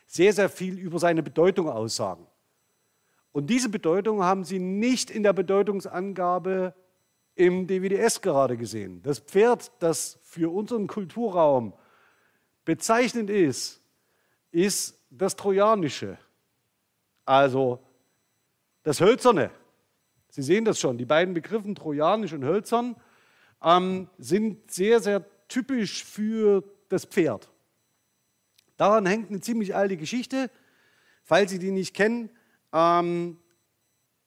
sehr, 0.07 0.33
sehr 0.33 0.49
viel 0.49 0.79
über 0.79 1.01
seine 1.01 1.25
Bedeutung 1.25 1.69
aussagen. 1.69 2.25
Und 3.33 3.51
diese 3.51 3.69
Bedeutung 3.69 4.23
haben 4.23 4.45
Sie 4.45 4.61
nicht 4.61 5.11
in 5.11 5.25
der 5.25 5.33
Bedeutungsangabe 5.33 6.73
im 7.35 7.67
DWDS 7.67 8.21
gerade 8.21 8.57
gesehen. 8.57 9.03
Das 9.03 9.19
Pferd, 9.19 9.73
das 9.81 10.21
für 10.23 10.53
unseren 10.53 10.87
Kulturraum 10.87 11.75
bezeichnend 12.65 13.29
ist, 13.29 13.81
ist 14.53 15.01
das 15.11 15.35
Trojanische, 15.35 16.17
also 17.25 17.81
das 18.85 19.01
Hölzerne. 19.01 19.51
Sie 20.33 20.41
sehen 20.41 20.65
das 20.65 20.81
schon, 20.81 20.97
die 20.97 21.05
beiden 21.05 21.35
Begriffe 21.35 21.75
Trojanisch 21.75 22.33
und 22.33 22.43
Hölzern 22.43 22.97
ähm, 23.63 24.09
sind 24.17 24.71
sehr, 24.71 24.99
sehr 25.01 25.27
typisch 25.47 26.05
für 26.05 26.65
das 26.89 27.05
Pferd. 27.05 27.51
Daran 28.79 29.05
hängt 29.05 29.29
eine 29.29 29.41
ziemlich 29.41 29.75
alte 29.75 29.99
Geschichte. 29.99 30.51
Falls 31.23 31.51
Sie 31.51 31.59
die 31.59 31.71
nicht 31.71 31.93
kennen, 31.93 32.31
ähm, 32.73 33.37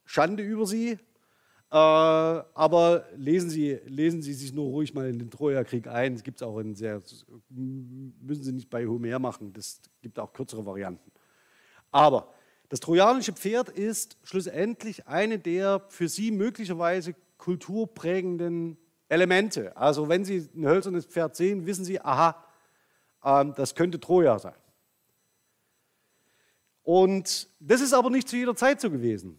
Schande 0.04 0.44
über 0.44 0.64
Sie. 0.64 0.90
Äh, 0.92 0.96
aber 1.72 3.06
lesen 3.16 3.50
Sie, 3.50 3.72
lesen 3.86 4.22
Sie 4.22 4.32
sich 4.32 4.52
nur 4.52 4.66
ruhig 4.66 4.94
mal 4.94 5.08
in 5.08 5.18
den 5.18 5.28
Trojakrieg 5.28 5.88
ein. 5.88 6.14
Es 6.14 6.22
gibt 6.22 6.36
es 6.36 6.42
auch 6.44 6.60
in 6.60 6.76
sehr, 6.76 7.02
müssen 7.48 8.44
Sie 8.44 8.52
nicht 8.52 8.70
bei 8.70 8.86
Homer 8.86 9.18
machen, 9.18 9.52
das 9.52 9.80
gibt 10.02 10.20
auch 10.20 10.32
kürzere 10.32 10.64
Varianten. 10.64 11.10
Aber 11.90 12.32
das 12.68 12.80
trojanische 12.80 13.32
Pferd 13.32 13.68
ist 13.68 14.18
schlussendlich 14.24 15.06
eine 15.06 15.38
der 15.38 15.82
für 15.88 16.08
Sie 16.08 16.30
möglicherweise 16.30 17.14
kulturprägenden 17.38 18.76
Elemente. 19.08 19.76
Also 19.76 20.08
wenn 20.08 20.24
Sie 20.24 20.48
ein 20.54 20.66
hölzernes 20.66 21.06
Pferd 21.06 21.36
sehen, 21.36 21.66
wissen 21.66 21.84
Sie, 21.84 22.00
aha, 22.00 22.44
ähm, 23.24 23.54
das 23.56 23.74
könnte 23.74 24.00
Troja 24.00 24.38
sein. 24.38 24.54
Und 26.82 27.48
das 27.60 27.80
ist 27.80 27.92
aber 27.92 28.10
nicht 28.10 28.28
zu 28.28 28.36
jeder 28.36 28.54
Zeit 28.54 28.80
so 28.80 28.90
gewesen. 28.90 29.38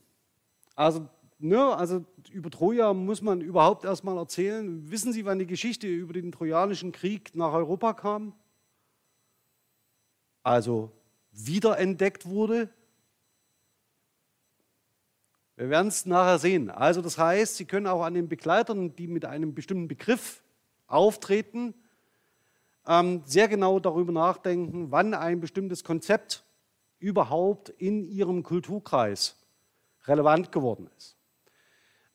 Also, 0.76 1.08
ne, 1.40 1.76
also 1.76 2.06
über 2.32 2.50
Troja 2.50 2.94
muss 2.94 3.22
man 3.22 3.42
überhaupt 3.42 3.86
erstmal 3.86 4.18
erzählen. 4.18 4.90
Wissen 4.92 5.14
Sie, 5.14 5.26
wann 5.26 5.40
die 5.40 5.48
Geschichte 5.48 5.88
über 5.88 6.14
den 6.14 6.32
Trojanischen 6.32 6.92
Krieg 6.92 7.36
nach 7.36 7.54
Europa 7.54 7.94
kam? 7.94 8.34
Also 10.44 10.92
wiederentdeckt 11.32 12.26
wurde? 12.26 12.70
Wir 15.58 15.72
werden 15.72 15.88
es 15.88 16.06
nachher 16.06 16.38
sehen. 16.38 16.70
Also 16.70 17.02
das 17.02 17.18
heißt, 17.18 17.58
Sie 17.58 17.66
können 17.66 17.88
auch 17.88 18.04
an 18.04 18.14
den 18.14 18.30
Begleitern, 18.30 18.96
die 18.96 19.08
mit 19.08 19.26
einem 19.26 19.56
bestimmten 19.56 19.88
Begriff 19.88 20.44
auftreten, 20.86 21.74
ähm, 22.86 23.24
sehr 23.26 23.48
genau 23.48 23.80
darüber 23.80 24.12
nachdenken, 24.12 24.92
wann 24.92 25.16
ein 25.16 25.40
bestimmtes 25.42 25.84
Konzept 25.84 26.46
überhaupt 27.00 27.70
in 27.70 28.06
ihrem 28.06 28.44
Kulturkreis 28.44 29.36
relevant 30.06 30.52
geworden 30.52 30.92
ist. 30.96 31.18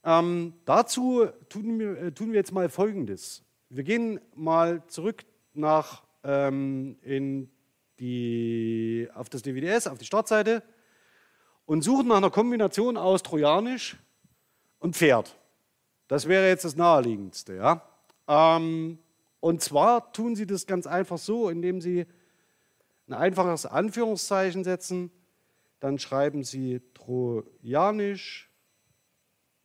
Ähm, 0.05 0.55
dazu 0.65 1.27
tun 1.49 1.81
wir, 1.81 1.99
äh, 2.01 2.13
tun 2.13 2.31
wir, 2.31 2.37
jetzt 2.37 2.53
mal 2.53 2.69
Folgendes. 2.69 3.45
Wir 3.71 3.83
gehen 3.83 4.21
mal 4.37 4.87
zurück 4.87 5.25
nach, 5.53 6.05
ähm, 6.23 6.97
in 7.03 7.51
die, 7.99 9.09
auf 9.15 9.29
das 9.29 9.43
DVDS, 9.43 9.89
auf 9.89 9.99
die 9.99 10.05
Startseite 10.05 10.63
und 11.67 11.83
suchen 11.83 12.09
nach 12.09 12.17
einer 12.17 12.31
Kombination 12.31 12.97
aus 12.97 13.23
Trojanisch 13.23 13.97
und 14.79 14.97
Pferd. 14.97 15.37
Das 16.09 16.29
wäre 16.29 16.49
jetzt 16.49 16.65
das 16.65 16.77
Naheliegendste. 16.77 17.55
Ja? 17.55 17.83
Ähm, 18.29 18.99
und 19.41 19.63
zwar 19.63 20.13
tun 20.13 20.37
sie 20.37 20.47
das 20.47 20.67
ganz 20.67 20.87
einfach 20.87 21.19
so, 21.19 21.49
indem 21.49 21.81
sie 21.81 22.07
ein 23.09 23.15
einfaches 23.15 23.67
Anführungszeichen 23.67 24.65
setzen, 24.65 25.11
dann 25.81 25.99
schreiben 25.99 26.45
sie 26.45 26.81
Trojanisch, 26.95 28.49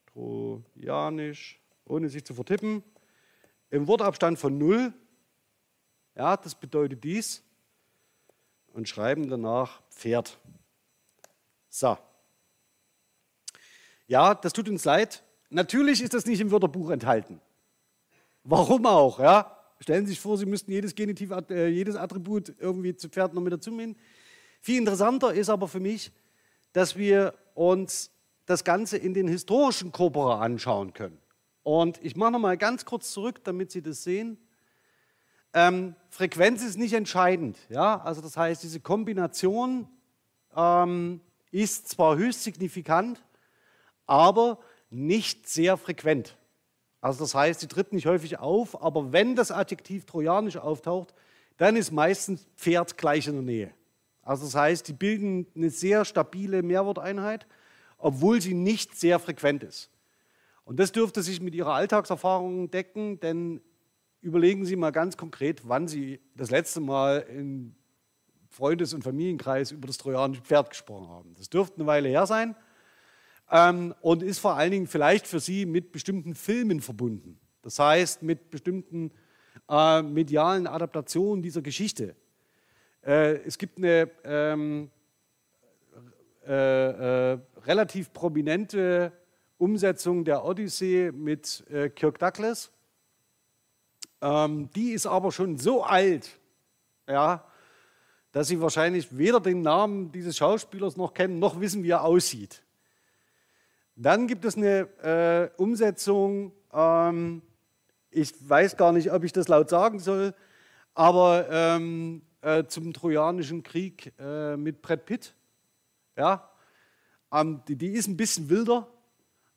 Trojanisch, 0.07 1.61
ohne 1.85 2.09
sich 2.09 2.25
zu 2.25 2.33
vertippen, 2.33 2.83
im 3.69 3.87
Wortabstand 3.87 4.39
von 4.39 4.57
0. 4.57 4.93
Ja, 6.15 6.37
das 6.37 6.55
bedeutet 6.55 7.03
dies. 7.03 7.43
Und 8.73 8.89
schreiben 8.89 9.29
danach 9.29 9.81
Pferd. 9.89 10.39
So. 11.77 11.95
Ja, 14.07 14.33
das 14.33 14.51
tut 14.51 14.67
uns 14.67 14.83
leid. 14.83 15.23
Natürlich 15.51 16.01
ist 16.01 16.15
das 16.15 16.25
nicht 16.25 16.41
im 16.41 16.49
Wörterbuch 16.49 16.89
enthalten. 16.89 17.39
Warum 18.43 18.87
auch, 18.87 19.19
ja? 19.19 19.55
Stellen 19.79 20.07
Sie 20.07 20.13
sich 20.13 20.19
vor, 20.19 20.39
Sie 20.39 20.47
müssten 20.47 20.71
jedes 20.71 20.95
Genitiv, 20.95 21.31
äh, 21.51 21.67
jedes 21.67 21.95
Attribut 21.95 22.55
irgendwie 22.57 22.95
zu 22.95 23.09
Pferd 23.09 23.35
noch 23.35 23.43
mit 23.43 23.53
dazu 23.53 23.69
nehmen. 23.69 23.95
Viel 24.59 24.79
interessanter 24.79 25.35
ist 25.35 25.49
aber 25.49 25.67
für 25.67 25.79
mich, 25.79 26.11
dass 26.73 26.95
wir 26.95 27.35
uns 27.53 28.09
das 28.47 28.63
Ganze 28.63 28.97
in 28.97 29.13
den 29.13 29.27
historischen 29.27 29.91
Corpora 29.91 30.41
anschauen 30.41 30.93
können. 30.93 31.19
Und 31.61 32.03
ich 32.03 32.15
mache 32.15 32.31
noch 32.31 32.39
mal 32.39 32.57
ganz 32.57 32.85
kurz 32.85 33.11
zurück, 33.11 33.43
damit 33.43 33.71
Sie 33.71 33.83
das 33.83 34.03
sehen. 34.03 34.39
Ähm, 35.53 35.95
Frequenz 36.09 36.63
ist 36.63 36.79
nicht 36.79 36.93
entscheidend. 36.93 37.59
Ja? 37.69 38.01
Also 38.01 38.21
das 38.21 38.35
heißt, 38.35 38.63
diese 38.63 38.79
Kombination 38.79 39.87
ähm, 40.55 41.21
ist 41.51 41.87
zwar 41.89 42.17
höchst 42.17 42.43
signifikant, 42.43 43.23
aber 44.05 44.59
nicht 44.89 45.47
sehr 45.47 45.77
frequent. 45.77 46.37
Also 47.01 47.23
das 47.23 47.35
heißt, 47.35 47.59
sie 47.59 47.67
tritt 47.67 47.93
nicht 47.93 48.05
häufig 48.05 48.39
auf, 48.39 48.81
aber 48.81 49.11
wenn 49.11 49.35
das 49.35 49.51
Adjektiv 49.51 50.05
trojanisch 50.05 50.57
auftaucht, 50.57 51.13
dann 51.57 51.75
ist 51.75 51.91
meistens 51.91 52.47
Pferd 52.55 52.97
gleich 52.97 53.27
in 53.27 53.33
der 53.33 53.43
Nähe. 53.43 53.71
Also 54.21 54.45
das 54.45 54.55
heißt, 54.55 54.87
die 54.87 54.93
bilden 54.93 55.47
eine 55.55 55.69
sehr 55.69 56.05
stabile 56.05 56.61
Mehrworteinheit, 56.63 57.47
obwohl 57.97 58.41
sie 58.41 58.53
nicht 58.53 58.97
sehr 58.97 59.19
frequent 59.19 59.63
ist. 59.63 59.89
Und 60.65 60.79
das 60.79 60.91
dürfte 60.91 61.23
sich 61.23 61.39
mit 61.39 61.55
Ihrer 61.55 61.73
Alltagserfahrung 61.73 62.69
decken, 62.69 63.21
denn 63.21 63.61
überlegen 64.19 64.65
Sie 64.65 64.75
mal 64.75 64.91
ganz 64.91 65.15
konkret, 65.15 65.61
wann 65.69 65.87
Sie 65.87 66.19
das 66.35 66.51
letzte 66.51 66.81
Mal 66.81 67.25
im 67.29 67.73
Freundes- 68.57 68.93
und 68.93 69.03
Familienkreis 69.03 69.71
über 69.71 69.85
das 69.85 69.97
trojanische 69.97 70.41
Pferd 70.41 70.71
gesprochen 70.71 71.09
haben. 71.09 71.35
Das 71.37 71.49
dürfte 71.49 71.77
eine 71.77 71.85
Weile 71.85 72.09
her 72.09 72.25
sein 72.25 72.55
ähm, 73.51 73.93
und 74.01 74.23
ist 74.23 74.39
vor 74.39 74.55
allen 74.55 74.71
Dingen 74.71 74.87
vielleicht 74.87 75.27
für 75.27 75.39
Sie 75.39 75.67
mit 75.67 75.91
bestimmten 75.91 76.33
Filmen 76.33 76.81
verbunden. 76.81 77.39
Das 77.61 77.77
heißt, 77.77 78.23
mit 78.23 78.49
bestimmten 78.49 79.11
äh, 79.69 80.01
medialen 80.01 80.65
Adaptation 80.65 81.43
dieser 81.43 81.61
Geschichte. 81.61 82.15
Äh, 83.05 83.35
es 83.45 83.59
gibt 83.59 83.77
eine 83.77 84.09
ähm, 84.23 84.89
äh, 86.47 87.33
äh, 87.33 87.39
relativ 87.63 88.11
prominente 88.11 89.11
Umsetzung 89.59 90.25
der 90.25 90.43
Odyssee 90.43 91.11
mit 91.11 91.63
äh, 91.69 91.89
Kirk 91.89 92.17
Douglas. 92.17 92.71
Ähm, 94.21 94.69
die 94.75 94.93
ist 94.93 95.05
aber 95.05 95.31
schon 95.31 95.57
so 95.57 95.83
alt, 95.83 96.39
ja, 97.07 97.45
dass 98.37 98.49
Sie 98.49 98.61
wahrscheinlich 98.61 99.17
weder 99.17 99.39
den 99.39 99.63
Namen 99.63 100.11
dieses 100.11 100.37
Schauspielers 100.37 100.95
noch 100.95 101.15
kennen, 101.15 101.39
noch 101.39 101.59
wissen, 101.59 101.81
wie 101.81 101.89
er 101.89 102.03
aussieht. 102.03 102.61
Dann 103.95 104.27
gibt 104.27 104.45
es 104.45 104.55
eine 104.55 104.81
äh, 105.01 105.59
Umsetzung, 105.59 106.51
ähm, 106.71 107.41
ich 108.11 108.31
weiß 108.47 108.77
gar 108.77 108.91
nicht, 108.91 109.11
ob 109.11 109.23
ich 109.23 109.33
das 109.33 109.47
laut 109.47 109.69
sagen 109.69 109.97
soll, 109.97 110.35
aber 110.93 111.47
ähm, 111.49 112.21
äh, 112.41 112.65
zum 112.65 112.93
Trojanischen 112.93 113.63
Krieg 113.63 114.13
äh, 114.19 114.55
mit 114.55 114.83
Brad 114.83 115.07
Pitt. 115.07 115.33
Ja, 116.15 116.47
ähm, 117.33 117.61
die, 117.67 117.75
die, 117.75 117.87
ist 117.87 118.05
ein 118.05 118.17
bisschen 118.17 118.51
wilder, 118.51 118.87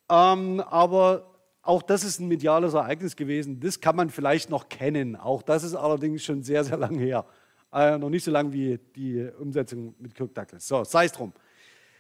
ähm, 0.09 0.61
aber 0.61 1.35
auch 1.61 1.83
das 1.83 2.03
ist 2.03 2.19
ein 2.19 2.29
mediales 2.29 2.73
Ereignis 2.73 3.15
gewesen. 3.15 3.61
Das 3.61 3.83
kann 3.83 3.95
man 3.95 4.09
vielleicht 4.09 4.49
noch 4.49 4.71
kennen. 4.71 5.17
Auch 5.17 5.43
das 5.43 5.65
ist 5.65 5.75
allerdings 5.75 6.25
schon 6.25 6.43
sehr, 6.43 6.65
sehr 6.65 6.79
lange 6.79 7.01
her. 7.01 7.27
Äh, 7.73 7.99
noch 7.99 8.11
nicht 8.11 8.25
so 8.25 8.31
lange 8.31 8.53
wie 8.53 8.79
die 8.97 9.29
Umsetzung 9.39 9.95
mit 9.99 10.15
Kirk 10.15 10.35
Douglas. 10.35 10.67
So, 10.67 10.83
sei 10.85 11.05
es 11.05 11.13
drum. 11.13 11.33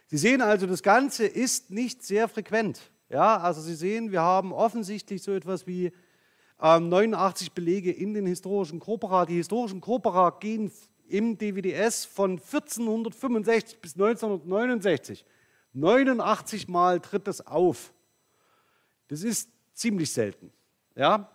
Sie 0.07 0.19
sehen 0.19 0.41
also, 0.43 0.67
das 0.67 0.83
Ganze 0.83 1.27
ist 1.27 1.71
nicht 1.71 2.03
sehr 2.03 2.27
frequent. 2.29 2.81
Ja, 3.09 3.39
also 3.39 3.61
Sie 3.61 3.75
sehen, 3.75 4.11
wir 4.11 4.23
haben 4.23 4.53
offensichtlich 4.53 5.23
so 5.23 5.33
etwas 5.33 5.67
wie 5.67 5.93
ähm, 6.61 6.89
89 6.89 7.53
Belege 7.53 7.93
in 7.93 8.15
den 8.15 8.27
historischen 8.27 8.81
Corpora. 8.81 9.27
Die 9.27 9.37
historischen 9.37 9.81
Corpora 9.81 10.31
gehen 10.41 10.73
im 11.09 11.39
DWDS 11.39 12.05
von 12.05 12.33
1465 12.33 13.81
bis 13.81 13.95
1969. 13.95 15.25
89 15.73 16.69
Mal 16.69 17.01
tritt 17.01 17.27
das 17.27 17.47
auf. 17.47 17.93
Das 19.09 19.23
ist 19.23 19.51
ziemlich 19.75 20.13
selten. 20.13 20.53
Ja? 20.97 21.31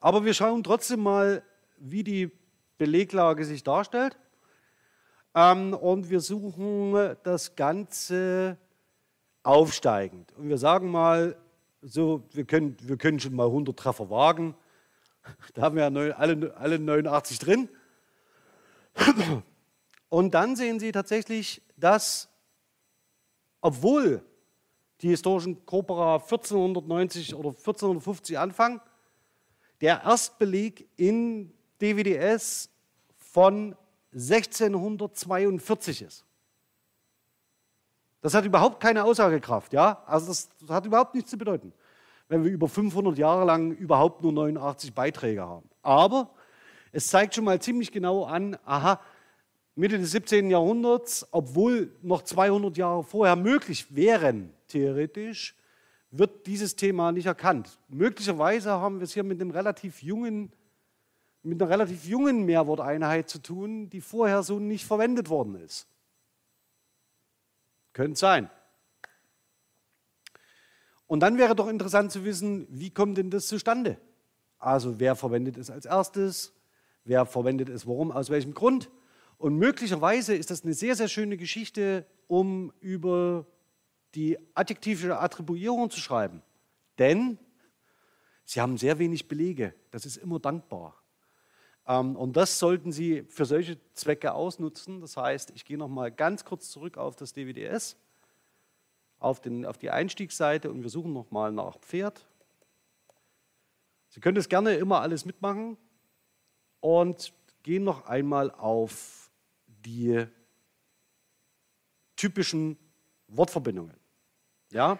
Aber 0.00 0.24
wir 0.24 0.34
schauen 0.34 0.62
trotzdem 0.62 1.00
mal, 1.00 1.42
wie 1.78 2.04
die 2.04 2.30
Beleglage 2.78 3.44
sich 3.44 3.62
darstellt. 3.62 4.16
Ähm, 5.34 5.74
und 5.74 6.10
wir 6.10 6.20
suchen 6.20 7.16
das 7.22 7.56
Ganze 7.56 8.56
aufsteigend. 9.42 10.32
Und 10.36 10.48
wir 10.48 10.58
sagen 10.58 10.90
mal, 10.90 11.36
so, 11.82 12.24
wir 12.32 12.44
können, 12.44 12.76
wir 12.80 12.96
können 12.96 13.20
schon 13.20 13.34
mal 13.34 13.46
100 13.46 13.76
Treffer 13.76 14.10
wagen. 14.10 14.54
Da 15.54 15.62
haben 15.62 15.76
wir 15.76 15.88
ja 15.88 16.16
alle, 16.16 16.54
alle 16.58 16.78
89 16.78 17.38
drin. 17.38 17.70
Und 20.10 20.34
dann 20.34 20.54
sehen 20.54 20.78
Sie 20.78 20.92
tatsächlich, 20.92 21.62
dass, 21.78 22.28
obwohl 23.62 24.22
die 25.00 25.08
historischen 25.08 25.64
Corpora 25.64 26.16
1490 26.16 27.34
oder 27.34 27.48
1450 27.48 28.38
anfangen, 28.38 28.80
der 29.80 30.02
Erstbeleg 30.02 30.88
in 30.96 31.52
DWDS 31.84 32.70
von 33.16 33.76
1642 34.12 36.02
ist. 36.02 36.24
Das 38.22 38.32
hat 38.32 38.44
überhaupt 38.46 38.80
keine 38.80 39.04
Aussagekraft, 39.04 39.72
ja? 39.74 40.02
Also 40.06 40.28
das, 40.28 40.48
hat 40.68 40.86
überhaupt 40.86 41.14
nichts 41.14 41.30
zu 41.30 41.36
bedeuten, 41.36 41.72
wenn 42.28 42.42
wir 42.42 42.50
über 42.50 42.68
500 42.68 43.18
Jahre 43.18 43.44
lang 43.44 43.72
überhaupt 43.72 44.22
nur 44.22 44.32
89 44.32 44.94
Beiträge 44.94 45.42
haben. 45.42 45.68
Aber 45.82 46.30
es 46.92 47.08
zeigt 47.08 47.34
schon 47.34 47.44
mal 47.44 47.60
ziemlich 47.60 47.92
genau 47.92 48.24
an, 48.24 48.56
aha, 48.64 49.00
Mitte 49.74 49.98
des 49.98 50.12
17. 50.12 50.48
Jahrhunderts, 50.48 51.26
obwohl 51.32 51.92
noch 52.00 52.22
200 52.22 52.76
Jahre 52.78 53.02
vorher 53.02 53.36
möglich 53.36 53.94
wären, 53.94 54.54
theoretisch, 54.68 55.56
wird 56.12 56.46
dieses 56.46 56.76
Thema 56.76 57.10
nicht 57.10 57.26
erkannt. 57.26 57.78
Möglicherweise 57.88 58.70
haben 58.70 59.00
wir 59.00 59.04
es 59.04 59.12
hier 59.12 59.24
mit, 59.24 59.40
einem 59.40 59.50
relativ 59.50 60.02
jungen, 60.02 60.52
mit 61.44 61.60
einer 61.60 61.70
relativ 61.70 62.06
jungen 62.06 62.44
Mehrworteinheit 62.44 63.28
zu 63.28 63.38
tun, 63.38 63.90
die 63.90 64.00
vorher 64.00 64.42
so 64.42 64.58
nicht 64.58 64.86
verwendet 64.86 65.28
worden 65.28 65.56
ist. 65.56 65.86
Könnte 67.92 68.18
sein. 68.18 68.50
Und 71.06 71.20
dann 71.20 71.36
wäre 71.36 71.54
doch 71.54 71.68
interessant 71.68 72.10
zu 72.10 72.24
wissen, 72.24 72.66
wie 72.70 72.90
kommt 72.90 73.18
denn 73.18 73.30
das 73.30 73.46
zustande? 73.46 73.98
Also 74.58 74.98
wer 74.98 75.14
verwendet 75.14 75.58
es 75.58 75.70
als 75.70 75.84
erstes? 75.84 76.54
Wer 77.04 77.26
verwendet 77.26 77.68
es 77.68 77.86
warum? 77.86 78.10
Aus 78.10 78.30
welchem 78.30 78.54
Grund? 78.54 78.90
Und 79.36 79.56
möglicherweise 79.58 80.34
ist 80.34 80.50
das 80.50 80.64
eine 80.64 80.72
sehr, 80.72 80.96
sehr 80.96 81.08
schöne 81.08 81.36
Geschichte, 81.36 82.06
um 82.26 82.72
über 82.80 83.46
die 84.14 84.38
adjektive 84.54 85.18
Attribuierung 85.18 85.90
zu 85.90 86.00
schreiben. 86.00 86.42
Denn 86.98 87.38
sie 88.44 88.62
haben 88.62 88.78
sehr 88.78 88.98
wenig 88.98 89.28
Belege. 89.28 89.74
Das 89.90 90.06
ist 90.06 90.16
immer 90.16 90.38
dankbar. 90.38 91.03
Ähm, 91.86 92.16
und 92.16 92.36
das 92.36 92.58
sollten 92.58 92.92
Sie 92.92 93.24
für 93.24 93.44
solche 93.44 93.78
Zwecke 93.92 94.34
ausnutzen. 94.34 95.00
Das 95.00 95.16
heißt, 95.16 95.50
ich 95.54 95.64
gehe 95.64 95.78
noch 95.78 95.88
mal 95.88 96.10
ganz 96.10 96.44
kurz 96.44 96.70
zurück 96.70 96.96
auf 96.96 97.16
das 97.16 97.32
DWDS, 97.32 97.96
auf, 99.18 99.40
den, 99.40 99.66
auf 99.66 99.78
die 99.78 99.90
Einstiegsseite 99.90 100.70
und 100.70 100.82
wir 100.82 100.90
suchen 100.90 101.12
noch 101.12 101.30
mal 101.30 101.52
nach 101.52 101.78
Pferd. 101.78 102.26
Sie 104.08 104.20
können 104.20 104.36
das 104.36 104.48
gerne 104.48 104.74
immer 104.76 105.00
alles 105.00 105.24
mitmachen 105.24 105.76
und 106.80 107.32
gehen 107.62 107.84
noch 107.84 108.06
einmal 108.06 108.50
auf 108.50 109.30
die 109.66 110.26
typischen 112.16 112.78
Wortverbindungen. 113.28 113.96
Ja? 114.70 114.98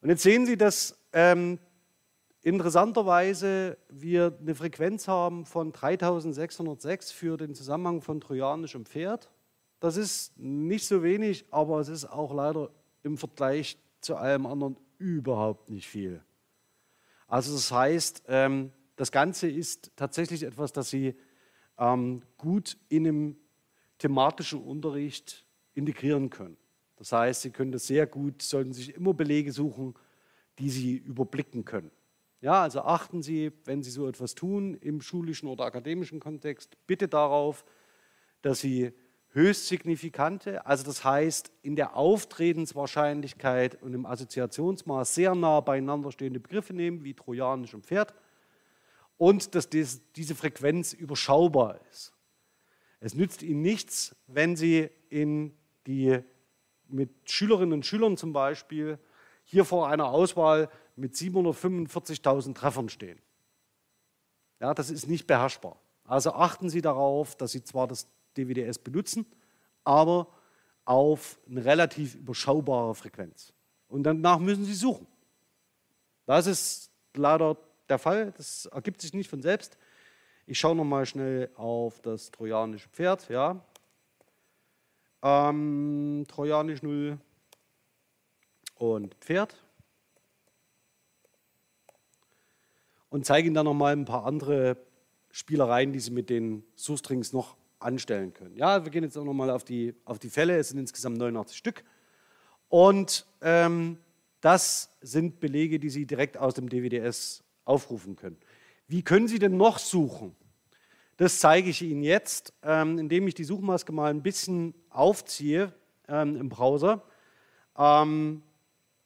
Und 0.00 0.08
jetzt 0.08 0.22
sehen 0.22 0.46
Sie, 0.46 0.56
dass 0.56 0.98
ähm, 1.12 1.58
interessanterweise 2.42 3.78
wir 3.88 4.36
eine 4.40 4.54
Frequenz 4.54 5.08
haben 5.08 5.44
von 5.44 5.72
3606 5.72 7.10
für 7.10 7.36
den 7.36 7.54
Zusammenhang 7.54 8.00
von 8.00 8.20
trojanischem 8.20 8.86
Pferd. 8.86 9.30
Das 9.80 9.96
ist 9.96 10.38
nicht 10.38 10.86
so 10.86 11.02
wenig, 11.02 11.46
aber 11.50 11.80
es 11.80 11.88
ist 11.88 12.04
auch 12.04 12.34
leider 12.34 12.70
im 13.02 13.16
Vergleich 13.16 13.78
zu 14.00 14.16
allem 14.16 14.46
anderen 14.46 14.76
überhaupt 14.98 15.70
nicht 15.70 15.88
viel. 15.88 16.22
Also 17.26 17.52
das 17.52 17.70
heißt, 17.70 18.24
ähm, 18.28 18.72
das 18.96 19.12
Ganze 19.12 19.48
ist 19.48 19.92
tatsächlich 19.96 20.42
etwas, 20.42 20.72
das 20.72 20.90
Sie 20.90 21.14
ähm, 21.78 22.22
gut 22.36 22.76
in 22.88 23.06
einem 23.06 23.36
thematischen 23.98 24.60
Unterricht 24.60 25.44
integrieren 25.74 26.30
können. 26.30 26.56
Das 26.96 27.12
heißt, 27.12 27.42
Sie 27.42 27.50
können 27.50 27.70
das 27.70 27.86
sehr 27.86 28.06
gut, 28.06 28.42
sollten 28.42 28.72
sich 28.72 28.94
immer 28.94 29.14
Belege 29.14 29.52
suchen, 29.52 29.94
die 30.58 30.70
Sie 30.70 30.96
überblicken 30.96 31.64
können. 31.64 31.90
Ja, 32.40 32.62
also 32.62 32.82
achten 32.82 33.22
Sie, 33.22 33.52
wenn 33.64 33.82
Sie 33.82 33.90
so 33.90 34.06
etwas 34.08 34.34
tun 34.34 34.74
im 34.74 35.00
schulischen 35.00 35.48
oder 35.48 35.64
akademischen 35.64 36.20
Kontext, 36.20 36.76
bitte 36.86 37.08
darauf, 37.08 37.64
dass 38.42 38.60
Sie 38.60 38.92
höchst 39.30 39.66
signifikante, 39.66 40.64
also 40.64 40.84
das 40.84 41.04
heißt 41.04 41.52
in 41.62 41.76
der 41.76 41.96
Auftretenswahrscheinlichkeit 41.96 43.82
und 43.82 43.92
im 43.92 44.06
Assoziationsmaß 44.06 45.14
sehr 45.14 45.34
nah 45.34 45.60
beieinander 45.60 46.12
stehende 46.12 46.40
Begriffe 46.40 46.74
nehmen, 46.74 47.04
wie 47.04 47.14
trojanisch 47.14 47.74
und 47.74 47.84
Pferd, 47.84 48.14
und 49.16 49.54
dass 49.56 49.68
diese 49.68 50.34
Frequenz 50.36 50.92
überschaubar 50.92 51.80
ist. 51.90 52.12
Es 53.00 53.14
nützt 53.14 53.42
Ihnen 53.42 53.62
nichts, 53.62 54.16
wenn 54.28 54.54
Sie 54.56 54.88
in 55.08 55.56
die, 55.86 56.20
mit 56.88 57.10
Schülerinnen 57.24 57.72
und 57.72 57.86
Schülern 57.86 58.16
zum 58.16 58.32
Beispiel 58.32 58.98
hier 59.44 59.64
vor 59.64 59.88
einer 59.88 60.06
Auswahl 60.06 60.70
mit 60.98 61.14
745.000 61.14 62.54
Treffern 62.54 62.88
stehen. 62.88 63.18
Ja, 64.60 64.74
das 64.74 64.90
ist 64.90 65.08
nicht 65.08 65.26
beherrschbar. 65.26 65.80
Also 66.04 66.32
achten 66.32 66.68
Sie 66.68 66.82
darauf, 66.82 67.36
dass 67.36 67.52
Sie 67.52 67.62
zwar 67.62 67.86
das 67.86 68.08
DWDS 68.36 68.78
benutzen, 68.78 69.26
aber 69.84 70.28
auf 70.84 71.38
eine 71.48 71.64
relativ 71.64 72.14
überschaubare 72.14 72.94
Frequenz. 72.94 73.52
Und 73.88 74.02
danach 74.02 74.38
müssen 74.38 74.64
Sie 74.64 74.74
suchen. 74.74 75.06
Das 76.26 76.46
ist 76.46 76.90
leider 77.14 77.56
der 77.88 77.98
Fall. 77.98 78.32
Das 78.36 78.66
ergibt 78.66 79.00
sich 79.00 79.14
nicht 79.14 79.30
von 79.30 79.42
selbst. 79.42 79.78
Ich 80.46 80.58
schaue 80.58 80.74
noch 80.74 80.84
mal 80.84 81.06
schnell 81.06 81.50
auf 81.54 82.00
das 82.00 82.30
trojanische 82.30 82.88
Pferd. 82.88 83.28
Ja. 83.28 83.64
Ähm, 85.22 86.24
Trojanisch 86.28 86.82
0 86.82 87.18
und 88.76 89.14
Pferd. 89.16 89.56
Und 93.10 93.24
zeige 93.24 93.46
Ihnen 93.46 93.54
dann 93.54 93.64
noch 93.64 93.74
mal 93.74 93.92
ein 93.92 94.04
paar 94.04 94.24
andere 94.24 94.76
Spielereien, 95.30 95.92
die 95.92 96.00
Sie 96.00 96.10
mit 96.10 96.30
den 96.30 96.64
Suchstrings 96.74 97.32
noch 97.32 97.56
anstellen 97.78 98.34
können. 98.34 98.56
Ja, 98.56 98.84
wir 98.84 98.90
gehen 98.90 99.04
jetzt 99.04 99.16
auch 99.16 99.24
noch 99.24 99.34
mal 99.34 99.50
auf 99.50 99.64
die, 99.64 99.94
auf 100.04 100.18
die 100.18 100.30
Fälle. 100.30 100.56
Es 100.56 100.68
sind 100.68 100.78
insgesamt 100.78 101.18
89 101.18 101.56
Stück. 101.56 101.84
Und 102.68 103.26
ähm, 103.40 103.98
das 104.40 104.90
sind 105.00 105.40
Belege, 105.40 105.78
die 105.78 105.90
Sie 105.90 106.06
direkt 106.06 106.36
aus 106.36 106.54
dem 106.54 106.68
DWDS 106.68 107.42
aufrufen 107.64 108.16
können. 108.16 108.36
Wie 108.86 109.02
können 109.02 109.28
Sie 109.28 109.38
denn 109.38 109.56
noch 109.56 109.78
suchen? 109.78 110.34
Das 111.16 111.40
zeige 111.40 111.70
ich 111.70 111.82
Ihnen 111.82 112.02
jetzt, 112.02 112.52
ähm, 112.62 112.98
indem 112.98 113.26
ich 113.26 113.34
die 113.34 113.44
Suchmaske 113.44 113.92
mal 113.92 114.10
ein 114.10 114.22
bisschen 114.22 114.74
aufziehe 114.90 115.72
ähm, 116.06 116.36
im 116.36 116.48
Browser. 116.48 117.02
Ähm, 117.76 118.42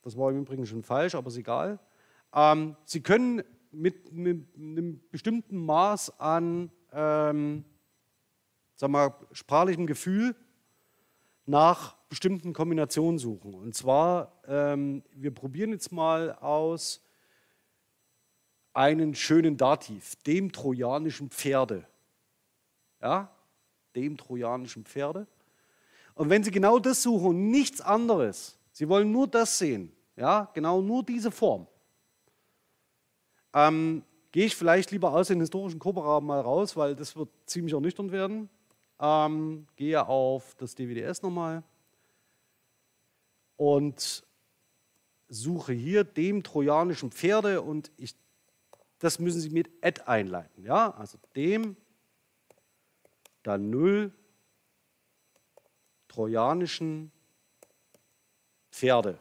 das 0.02 0.16
war 0.16 0.30
im 0.30 0.40
Übrigen 0.40 0.66
schon 0.66 0.82
falsch, 0.82 1.14
aber 1.14 1.28
ist 1.28 1.36
egal. 1.36 1.78
Ähm, 2.34 2.76
Sie 2.84 3.00
können 3.00 3.42
mit, 3.72 4.12
mit, 4.12 4.46
einem 4.56 5.00
bestimmten 5.10 5.64
Maß 5.64 6.20
an 6.20 6.70
ähm, 6.92 7.64
sag 8.82 8.90
mal, 8.90 9.14
sprachlichem 9.30 9.86
Gefühl 9.86 10.34
nach 11.46 11.96
bestimmten 12.08 12.52
Kombinationen 12.52 13.18
suchen. 13.18 13.54
Und 13.54 13.76
zwar, 13.76 14.40
ähm, 14.46 15.04
wir 15.12 15.32
probieren 15.32 15.70
jetzt 15.70 15.92
mal 15.92 16.32
aus 16.32 17.00
einen 18.72 19.14
schönen 19.14 19.56
Dativ, 19.56 20.16
dem 20.24 20.50
trojanischen 20.50 21.30
Pferde. 21.30 21.86
Ja, 23.00 23.30
dem 23.94 24.16
trojanischen 24.16 24.84
Pferde. 24.84 25.28
Und 26.14 26.28
wenn 26.28 26.42
Sie 26.42 26.50
genau 26.50 26.80
das 26.80 27.02
suchen 27.02 27.26
und 27.26 27.50
nichts 27.50 27.80
anderes, 27.80 28.58
Sie 28.72 28.88
wollen 28.88 29.12
nur 29.12 29.28
das 29.28 29.58
sehen, 29.58 29.92
ja, 30.16 30.50
genau 30.54 30.82
nur 30.82 31.04
diese 31.04 31.30
Form, 31.30 31.68
ähm, 33.54 34.02
gehe 34.32 34.46
ich 34.46 34.56
vielleicht 34.56 34.90
lieber 34.90 35.12
aus 35.12 35.28
den 35.28 35.40
historischen 35.40 35.78
Kooperaben 35.78 36.26
mal 36.26 36.40
raus, 36.40 36.76
weil 36.76 36.96
das 36.96 37.16
wird 37.16 37.28
ziemlich 37.46 37.74
ernüchternd 37.74 38.12
werden. 38.12 38.48
Ähm, 39.00 39.66
gehe 39.76 40.06
auf 40.06 40.54
das 40.56 40.74
DWDS 40.74 41.22
nochmal 41.22 41.62
und 43.56 44.24
suche 45.28 45.72
hier 45.72 46.04
dem 46.04 46.42
trojanischen 46.42 47.10
Pferde 47.10 47.62
und 47.62 47.90
ich, 47.96 48.14
das 48.98 49.18
müssen 49.18 49.40
Sie 49.40 49.50
mit 49.50 49.70
add 49.82 50.02
einleiten. 50.02 50.64
Ja? 50.64 50.90
Also 50.92 51.18
dem, 51.34 51.76
dann 53.42 53.70
0, 53.70 54.12
trojanischen 56.08 57.10
Pferde. 58.70 59.18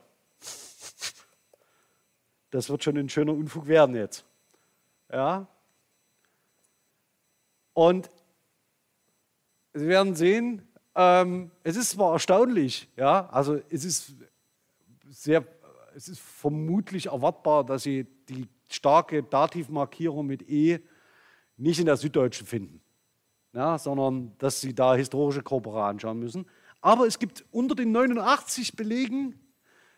Das 2.51 2.69
wird 2.69 2.83
schon 2.83 2.97
ein 2.97 3.09
schöner 3.09 3.33
Unfug 3.33 3.67
werden 3.67 3.95
jetzt. 3.95 4.25
Ja? 5.11 5.47
Und 7.73 8.09
Sie 9.73 9.87
werden 9.87 10.15
sehen, 10.15 10.67
ähm, 10.95 11.49
es 11.63 11.77
ist 11.77 11.91
zwar 11.91 12.11
erstaunlich, 12.11 12.89
ja, 12.97 13.29
also 13.29 13.59
es 13.69 13.85
ist 13.85 14.13
sehr, 15.07 15.45
es 15.95 16.09
ist 16.09 16.19
vermutlich 16.19 17.05
erwartbar, 17.05 17.63
dass 17.63 17.83
Sie 17.83 18.05
die 18.27 18.49
starke 18.69 19.23
Dativmarkierung 19.23 20.25
mit 20.25 20.49
E 20.49 20.79
nicht 21.55 21.79
in 21.79 21.85
der 21.85 21.95
Süddeutschen 21.95 22.45
finden, 22.45 22.81
ja, 23.53 23.77
sondern 23.77 24.37
dass 24.39 24.59
Sie 24.59 24.75
da 24.75 24.95
historische 24.95 25.41
Korpora 25.41 25.87
anschauen 25.87 26.19
müssen. 26.19 26.45
Aber 26.81 27.07
es 27.07 27.19
gibt 27.19 27.45
unter 27.51 27.75
den 27.75 27.93
89 27.93 28.75
Belegen 28.75 29.39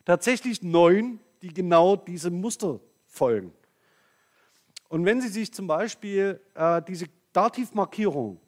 tatsächlich 0.05 0.61
neun, 0.61 1.19
die 1.43 1.53
genau 1.53 1.97
diesem 1.97 2.39
Muster 2.39 2.79
folgen. 3.05 3.53
Und 4.87 5.05
wenn 5.05 5.21
Sie 5.21 5.27
sich 5.27 5.53
zum 5.53 5.67
Beispiel 5.67 6.39
äh, 6.55 6.81
diese 6.87 7.07
Dativmarkierung 7.33 8.39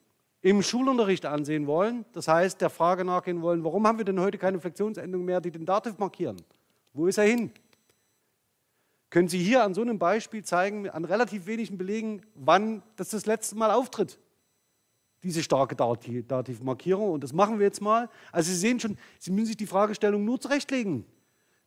im 0.42 0.62
Schulunterricht 0.62 1.26
ansehen 1.26 1.68
wollen, 1.68 2.06
das 2.14 2.28
heißt 2.28 2.62
der 2.62 2.70
Frage 2.70 3.04
nachgehen 3.04 3.42
wollen, 3.42 3.64
warum 3.64 3.86
haben 3.86 3.98
wir 3.98 4.06
denn 4.06 4.20
heute 4.20 4.38
keine 4.38 4.60
Flexionsendung 4.60 5.26
mehr, 5.26 5.42
die 5.42 5.52
den 5.52 5.66
Dativ 5.66 5.98
markieren? 5.98 6.38
Wo 6.94 7.08
ist 7.08 7.18
er 7.18 7.26
hin? 7.26 7.52
Können 9.10 9.28
Sie 9.28 9.40
hier 9.40 9.64
an 9.64 9.74
so 9.74 9.82
einem 9.82 10.00
Beispiel 10.00 10.44
zeigen, 10.44 10.90
an 10.90 11.04
relativ 11.04 11.48
wenigen 11.48 11.78
Belegen, 11.78 12.22
wann 12.36 12.82
das 12.96 13.10
das 13.10 13.26
letzte 13.26 13.56
Mal 13.56 13.72
auftritt? 13.72 14.20
Diese 15.24 15.42
starke 15.42 15.76
Dativmarkierung. 15.76 17.12
Und 17.12 17.24
das 17.24 17.34
machen 17.34 17.58
wir 17.58 17.66
jetzt 17.66 17.82
mal. 17.82 18.10
Also 18.32 18.52
Sie 18.52 18.58
sehen 18.58 18.80
schon, 18.80 18.98
Sie 19.20 19.32
müssen 19.32 19.48
sich 19.48 19.58
die 19.58 19.66
Fragestellung 19.66 20.24
nur 20.24 20.40
zurechtlegen. 20.40 21.06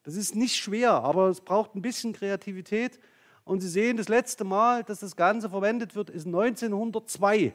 Das 0.08 0.16
ist 0.16 0.34
nicht 0.34 0.56
schwer, 0.56 0.92
aber 0.92 1.28
es 1.28 1.42
braucht 1.42 1.74
ein 1.74 1.82
bisschen 1.82 2.14
Kreativität. 2.14 2.98
Und 3.44 3.60
Sie 3.60 3.68
sehen, 3.68 3.98
das 3.98 4.08
letzte 4.08 4.42
Mal, 4.42 4.82
dass 4.82 5.00
das 5.00 5.16
Ganze 5.16 5.50
verwendet 5.50 5.94
wird, 5.94 6.08
ist 6.08 6.24
1902 6.24 7.54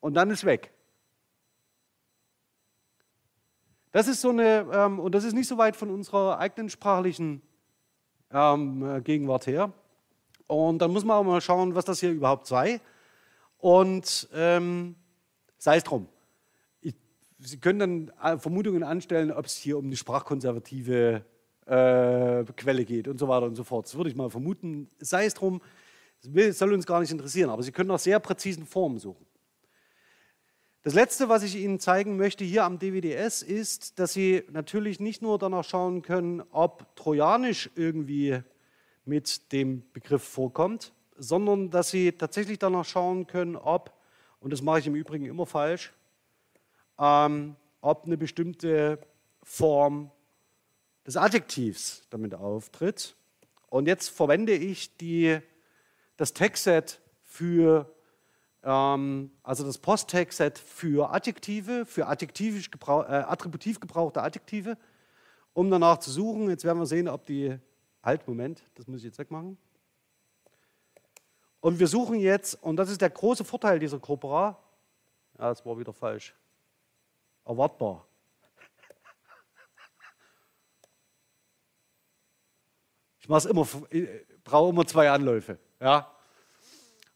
und 0.00 0.12
dann 0.12 0.28
ist 0.28 0.44
weg. 0.44 0.70
Das 3.90 4.06
ist 4.06 4.20
so 4.20 4.28
eine, 4.28 4.68
ähm, 4.70 5.00
und 5.00 5.14
das 5.14 5.24
ist 5.24 5.32
nicht 5.32 5.48
so 5.48 5.56
weit 5.56 5.76
von 5.76 5.88
unserer 5.88 6.40
eigenen 6.40 6.68
sprachlichen 6.68 7.40
ähm, 8.30 8.96
äh, 8.96 9.00
Gegenwart 9.00 9.46
her. 9.46 9.72
Und 10.46 10.80
dann 10.80 10.92
muss 10.92 11.06
man 11.06 11.16
auch 11.16 11.24
mal 11.24 11.40
schauen, 11.40 11.74
was 11.74 11.86
das 11.86 12.00
hier 12.00 12.10
überhaupt 12.12 12.46
sei. 12.46 12.82
Und 13.56 14.28
ähm, 14.34 14.94
sei 15.56 15.78
es 15.78 15.84
drum. 15.84 16.06
Sie 17.46 17.58
können 17.58 17.78
dann 17.78 18.12
äh, 18.20 18.38
Vermutungen 18.38 18.82
anstellen, 18.82 19.30
ob 19.30 19.46
es 19.46 19.54
hier 19.54 19.78
um 19.78 19.86
eine 19.86 19.94
sprachkonservative 19.94 21.22
äh, 21.64 22.44
Quelle 22.56 22.84
geht 22.84 23.06
und 23.06 23.18
so 23.18 23.28
weiter 23.28 23.46
und 23.46 23.54
so 23.54 23.62
fort. 23.62 23.86
Das 23.86 23.96
würde 23.96 24.10
ich 24.10 24.16
mal 24.16 24.30
vermuten. 24.30 24.88
Sei 24.98 25.26
es 25.26 25.34
drum, 25.34 25.62
es 26.34 26.58
soll 26.58 26.72
uns 26.72 26.86
gar 26.86 27.00
nicht 27.00 27.12
interessieren, 27.12 27.50
aber 27.50 27.62
Sie 27.62 27.70
können 27.70 27.88
nach 27.88 28.00
sehr 28.00 28.18
präzisen 28.18 28.66
Formen 28.66 28.98
suchen. 28.98 29.24
Das 30.82 30.94
Letzte, 30.94 31.28
was 31.28 31.44
ich 31.44 31.54
Ihnen 31.54 31.78
zeigen 31.78 32.16
möchte 32.16 32.44
hier 32.44 32.64
am 32.64 32.80
DWDS, 32.80 33.42
ist, 33.42 34.00
dass 34.00 34.12
Sie 34.12 34.42
natürlich 34.50 34.98
nicht 34.98 35.22
nur 35.22 35.38
danach 35.38 35.64
schauen 35.64 36.02
können, 36.02 36.42
ob 36.50 36.96
Trojanisch 36.96 37.70
irgendwie 37.76 38.40
mit 39.04 39.52
dem 39.52 39.84
Begriff 39.92 40.24
vorkommt, 40.24 40.92
sondern 41.16 41.70
dass 41.70 41.90
Sie 41.90 42.10
tatsächlich 42.10 42.58
danach 42.58 42.84
schauen 42.84 43.28
können, 43.28 43.54
ob, 43.54 43.92
und 44.40 44.52
das 44.52 44.62
mache 44.62 44.80
ich 44.80 44.88
im 44.88 44.96
Übrigen 44.96 45.26
immer 45.26 45.46
falsch, 45.46 45.92
ähm, 46.98 47.56
ob 47.80 48.04
eine 48.04 48.16
bestimmte 48.16 48.98
Form 49.42 50.10
des 51.06 51.16
Adjektivs 51.16 52.02
damit 52.10 52.34
auftritt. 52.34 53.16
Und 53.68 53.86
jetzt 53.86 54.08
verwende 54.08 54.52
ich 54.52 54.96
die, 54.96 55.38
das 56.16 56.32
Textset 56.32 57.00
für 57.22 57.92
ähm, 58.66 59.30
also 59.44 59.64
das 59.64 59.78
Post-Tag-Set 59.78 60.58
für 60.58 61.10
Adjektive, 61.12 61.86
für 61.86 62.08
adjektivisch 62.08 62.70
gebrauch, 62.70 63.04
äh, 63.04 63.24
attributiv 63.26 63.78
gebrauchte 63.80 64.22
Adjektive, 64.22 64.76
um 65.54 65.70
danach 65.70 65.98
zu 65.98 66.10
suchen. 66.10 66.50
Jetzt 66.50 66.64
werden 66.64 66.78
wir 66.78 66.86
sehen, 66.86 67.08
ob 67.08 67.24
die. 67.24 67.56
Halt, 68.02 68.28
Moment, 68.28 68.62
das 68.76 68.86
muss 68.86 68.98
ich 68.98 69.06
jetzt 69.06 69.18
wegmachen. 69.18 69.58
Und 71.58 71.80
wir 71.80 71.88
suchen 71.88 72.20
jetzt, 72.20 72.54
und 72.62 72.76
das 72.76 72.88
ist 72.88 73.00
der 73.00 73.10
große 73.10 73.44
Vorteil 73.44 73.80
dieser 73.80 73.98
Corpora. 73.98 74.56
Ja, 75.36 75.48
das 75.48 75.66
war 75.66 75.76
wieder 75.76 75.92
falsch. 75.92 76.32
Erwartbar. 77.46 78.06
Ich 83.20 83.28
mache 83.28 83.48
immer, 83.48 83.66
brauche 84.44 84.70
immer 84.70 84.86
zwei 84.86 85.10
Anläufe. 85.10 85.58
Ja? 85.80 86.12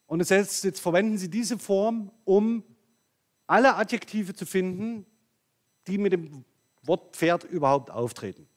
Und 0.07 0.19
das 0.21 0.31
jetzt 0.31 0.81
verwenden 0.81 1.19
Sie 1.19 1.29
diese 1.29 1.59
Form, 1.59 2.11
um 2.25 2.65
alle 3.47 3.77
Adjektive 3.77 4.35
zu 4.35 4.47
finden, 4.47 5.07
die 5.87 5.99
mit 5.99 6.13
dem 6.13 6.45
Wort 6.83 7.17
Pferd 7.17 7.45
überhaupt 7.45 7.91
auftreten. 7.91 8.49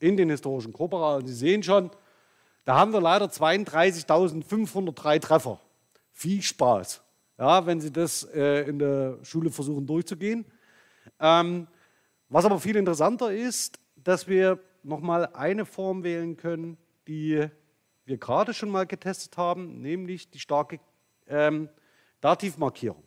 In 0.00 0.16
den 0.16 0.30
historischen 0.30 0.72
Corpora. 0.72 1.16
Und 1.16 1.26
Sie 1.26 1.34
sehen 1.34 1.62
schon, 1.62 1.90
da 2.64 2.76
haben 2.76 2.92
wir 2.92 3.00
leider 3.00 3.26
32.503 3.26 5.20
Treffer. 5.20 5.60
Viel 6.12 6.42
Spaß, 6.42 7.00
ja, 7.38 7.64
wenn 7.64 7.80
Sie 7.80 7.90
das 7.90 8.24
äh, 8.24 8.68
in 8.68 8.78
der 8.78 9.18
Schule 9.22 9.50
versuchen 9.50 9.86
durchzugehen. 9.86 10.44
Ähm, 11.20 11.66
was 12.28 12.44
aber 12.44 12.60
viel 12.60 12.76
interessanter 12.76 13.32
ist, 13.32 13.78
dass 13.96 14.28
wir 14.28 14.58
nochmal 14.82 15.26
eine 15.34 15.64
Form 15.64 16.02
wählen 16.04 16.36
können, 16.36 16.76
die 17.06 17.48
wir 18.04 18.18
gerade 18.18 18.54
schon 18.54 18.70
mal 18.70 18.86
getestet 18.86 19.36
haben, 19.36 19.80
nämlich 19.80 20.30
die 20.30 20.38
starke 20.38 20.80
ähm, 21.26 21.68
Dativmarkierung. 22.20 23.04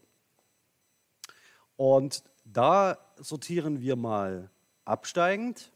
Und 1.76 2.24
da 2.45 2.97
sortieren 3.17 3.82
wir 3.82 3.95
mal 3.95 4.52
absteigend 4.86 5.71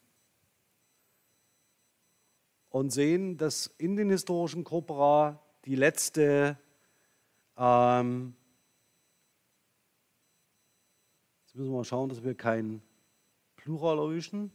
und 2.69 2.91
sehen, 2.91 3.37
dass 3.37 3.67
in 3.77 3.95
den 3.95 4.09
historischen 4.09 4.63
Corpora 4.63 5.41
die 5.65 5.75
letzte 5.75 6.57
ähm, 7.57 8.35
Jetzt 11.55 11.59
müssen 11.59 11.71
wir 11.71 11.77
mal 11.77 11.85
schauen, 11.85 12.09
dass 12.09 12.21
wir 12.21 12.35
kein 12.35 12.81
Plural 13.55 13.97
erwischen. 13.97 14.51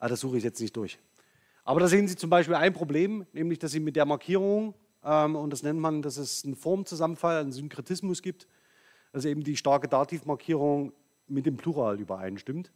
Ah, 0.00 0.08
das 0.08 0.18
suche 0.18 0.38
ich 0.38 0.42
jetzt 0.42 0.60
nicht 0.60 0.76
durch. 0.76 0.98
Aber 1.62 1.78
da 1.78 1.86
sehen 1.86 2.08
Sie 2.08 2.16
zum 2.16 2.30
Beispiel 2.30 2.56
ein 2.56 2.72
Problem, 2.72 3.24
nämlich 3.32 3.60
dass 3.60 3.70
Sie 3.70 3.78
mit 3.78 3.94
der 3.94 4.06
Markierung, 4.06 4.74
ähm, 5.04 5.36
und 5.36 5.52
das 5.52 5.62
nennt 5.62 5.78
man, 5.78 6.02
dass 6.02 6.16
es 6.16 6.44
einen 6.44 6.56
Formzusammenfall, 6.56 7.42
einen 7.42 7.52
Synkretismus 7.52 8.22
gibt, 8.22 8.48
dass 9.12 9.24
eben 9.24 9.44
die 9.44 9.56
starke 9.56 9.86
Dativmarkierung 9.86 10.92
mit 11.28 11.46
dem 11.46 11.58
Plural 11.58 12.00
übereinstimmt. 12.00 12.72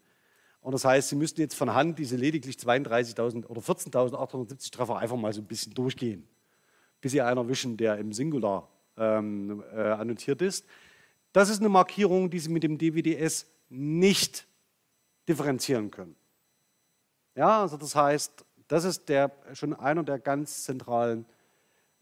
Und 0.60 0.70
das 0.70 0.84
heißt, 0.84 1.08
Sie 1.08 1.16
müssten 1.16 1.40
jetzt 1.40 1.56
von 1.56 1.74
Hand 1.74 1.98
diese 1.98 2.14
lediglich 2.14 2.54
32.000 2.54 3.46
oder 3.46 3.60
14.870 3.60 4.70
Treffer 4.70 4.98
einfach 4.98 5.16
mal 5.16 5.32
so 5.32 5.40
ein 5.40 5.48
bisschen 5.48 5.74
durchgehen, 5.74 6.28
bis 7.00 7.10
Sie 7.10 7.20
einen 7.20 7.38
erwischen, 7.38 7.76
der 7.76 7.98
im 7.98 8.12
Singular 8.12 8.68
ähm, 8.96 9.62
äh, 9.74 9.80
annotiert 9.80 10.42
ist. 10.42 10.66
Das 11.32 11.48
ist 11.48 11.60
eine 11.60 11.68
Markierung, 11.68 12.30
die 12.30 12.38
Sie 12.38 12.50
mit 12.50 12.62
dem 12.62 12.78
DWDS 12.78 13.46
nicht 13.68 14.46
differenzieren 15.28 15.90
können. 15.90 16.16
Ja, 17.34 17.62
also 17.62 17.76
das 17.76 17.94
heißt, 17.94 18.44
das 18.68 18.84
ist 18.84 19.08
der, 19.08 19.32
schon 19.54 19.74
einer 19.74 20.02
der 20.02 20.18
ganz 20.18 20.64
zentralen 20.64 21.24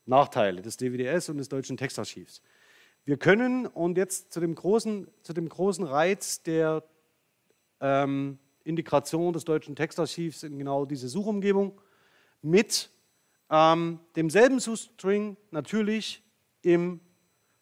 Nachteile 0.06 0.62
des 0.62 0.76
DWDS 0.76 1.28
und 1.28 1.38
des 1.38 1.48
deutschen 1.48 1.76
Textarchivs. 1.76 2.42
Wir 3.04 3.16
können, 3.16 3.66
und 3.66 3.96
jetzt 3.96 4.32
zu 4.32 4.40
dem 4.40 4.54
großen, 4.54 5.08
zu 5.22 5.32
dem 5.32 5.48
großen 5.48 5.84
Reiz 5.84 6.42
der 6.42 6.82
ähm, 7.80 8.38
Integration 8.64 9.32
des 9.32 9.44
deutschen 9.44 9.74
Textarchivs 9.74 10.42
in 10.42 10.58
genau 10.58 10.84
diese 10.84 11.08
Suchumgebung, 11.08 11.80
mit 12.42 12.90
ähm, 13.50 14.00
demselben 14.16 14.60
Suchstring 14.60 15.36
natürlich 15.50 16.22
im 16.62 17.00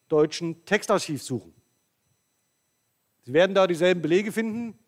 deutschen 0.08 0.64
Textarchiv 0.64 1.22
suchen. 1.22 1.54
Sie 3.22 3.32
werden 3.32 3.54
da 3.54 3.66
dieselben 3.66 4.00
Belege 4.00 4.32
finden. 4.32 4.78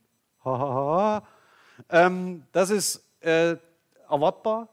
ähm, 1.90 2.44
das 2.52 2.70
ist 2.70 3.04
äh, 3.20 3.56
erwartbar, 4.08 4.68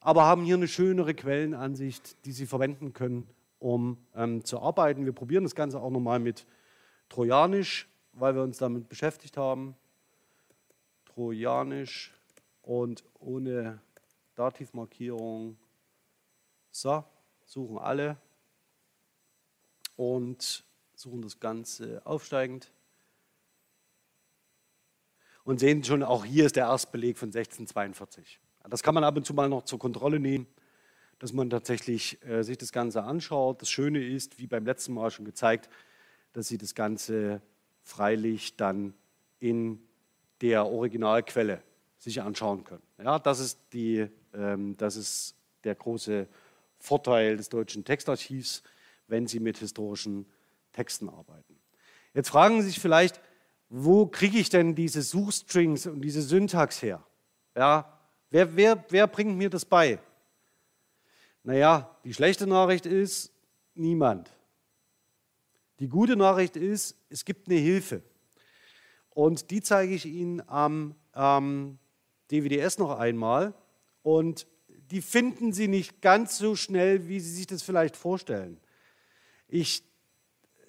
aber 0.00 0.24
haben 0.24 0.44
hier 0.44 0.56
eine 0.56 0.68
schönere 0.68 1.14
Quellenansicht, 1.14 2.24
die 2.24 2.32
Sie 2.32 2.46
verwenden 2.46 2.92
können, 2.92 3.28
um 3.60 3.96
ähm, 4.16 4.44
zu 4.44 4.60
arbeiten. 4.60 5.04
Wir 5.04 5.12
probieren 5.12 5.44
das 5.44 5.54
Ganze 5.54 5.80
auch 5.80 5.90
nochmal 5.90 6.18
mit 6.18 6.46
Trojanisch, 7.08 7.88
weil 8.12 8.34
wir 8.34 8.42
uns 8.42 8.58
damit 8.58 8.88
beschäftigt 8.88 9.36
haben. 9.36 9.76
Trojanisch 11.04 12.12
und 12.62 13.04
ohne 13.20 13.80
Dativmarkierung. 14.34 15.56
So, 16.70 17.04
suchen 17.44 17.78
alle 17.78 18.16
und 19.96 20.64
suchen 20.94 21.22
das 21.22 21.40
Ganze 21.40 22.02
aufsteigend. 22.04 22.72
Und 25.44 25.58
sehen 25.58 25.82
schon, 25.82 26.02
auch 26.02 26.24
hier 26.24 26.46
ist 26.46 26.56
der 26.56 26.66
Erstbeleg 26.66 27.18
von 27.18 27.28
1642. 27.28 28.40
Das 28.70 28.82
kann 28.82 28.94
man 28.94 29.02
ab 29.02 29.16
und 29.16 29.26
zu 29.26 29.34
mal 29.34 29.48
noch 29.48 29.64
zur 29.64 29.78
Kontrolle 29.78 30.20
nehmen, 30.20 30.46
dass 31.18 31.32
man 31.32 31.50
tatsächlich 31.50 32.24
äh, 32.24 32.42
sich 32.42 32.58
das 32.58 32.72
Ganze 32.72 33.02
anschaut. 33.02 33.60
Das 33.60 33.68
Schöne 33.68 34.04
ist, 34.04 34.38
wie 34.38 34.46
beim 34.46 34.64
letzten 34.64 34.94
Mal 34.94 35.10
schon 35.10 35.24
gezeigt, 35.24 35.68
dass 36.32 36.48
Sie 36.48 36.58
das 36.58 36.74
Ganze 36.74 37.42
freilich 37.82 38.56
dann 38.56 38.94
in 39.40 39.82
der 40.40 40.66
Originalquelle 40.66 41.62
sich 41.98 42.20
anschauen 42.22 42.64
können. 42.64 42.82
Ja, 42.98 43.18
das, 43.18 43.40
ist 43.40 43.58
die, 43.72 44.08
ähm, 44.34 44.76
das 44.76 44.96
ist 44.96 45.36
der 45.64 45.74
große 45.74 46.26
Vorteil 46.78 47.36
des 47.36 47.48
deutschen 47.48 47.84
Textarchivs, 47.84 48.62
wenn 49.12 49.28
Sie 49.28 49.38
mit 49.38 49.58
historischen 49.58 50.26
Texten 50.72 51.08
arbeiten. 51.08 51.60
Jetzt 52.14 52.30
fragen 52.30 52.60
Sie 52.62 52.68
sich 52.68 52.80
vielleicht, 52.80 53.20
wo 53.68 54.06
kriege 54.06 54.38
ich 54.38 54.48
denn 54.48 54.74
diese 54.74 55.02
Suchstrings 55.02 55.86
und 55.86 56.00
diese 56.00 56.22
Syntax 56.22 56.82
her? 56.82 57.06
Ja, 57.54 57.98
wer, 58.30 58.56
wer, 58.56 58.84
wer 58.88 59.06
bringt 59.06 59.36
mir 59.36 59.50
das 59.50 59.64
bei? 59.64 60.00
Naja, 61.44 61.94
die 62.04 62.14
schlechte 62.14 62.46
Nachricht 62.46 62.86
ist, 62.86 63.32
niemand. 63.74 64.30
Die 65.78 65.88
gute 65.88 66.16
Nachricht 66.16 66.56
ist, 66.56 66.96
es 67.10 67.24
gibt 67.24 67.48
eine 67.48 67.58
Hilfe. 67.58 68.02
Und 69.10 69.50
die 69.50 69.60
zeige 69.60 69.94
ich 69.94 70.06
Ihnen 70.06 70.42
am 70.48 70.94
ähm, 71.14 71.78
DVDS 72.30 72.78
noch 72.78 72.98
einmal. 72.98 73.52
Und 74.02 74.46
die 74.68 75.02
finden 75.02 75.52
Sie 75.52 75.68
nicht 75.68 76.00
ganz 76.00 76.38
so 76.38 76.56
schnell, 76.56 77.08
wie 77.08 77.20
Sie 77.20 77.34
sich 77.34 77.46
das 77.46 77.62
vielleicht 77.62 77.96
vorstellen. 77.96 78.58
Ich 79.54 79.84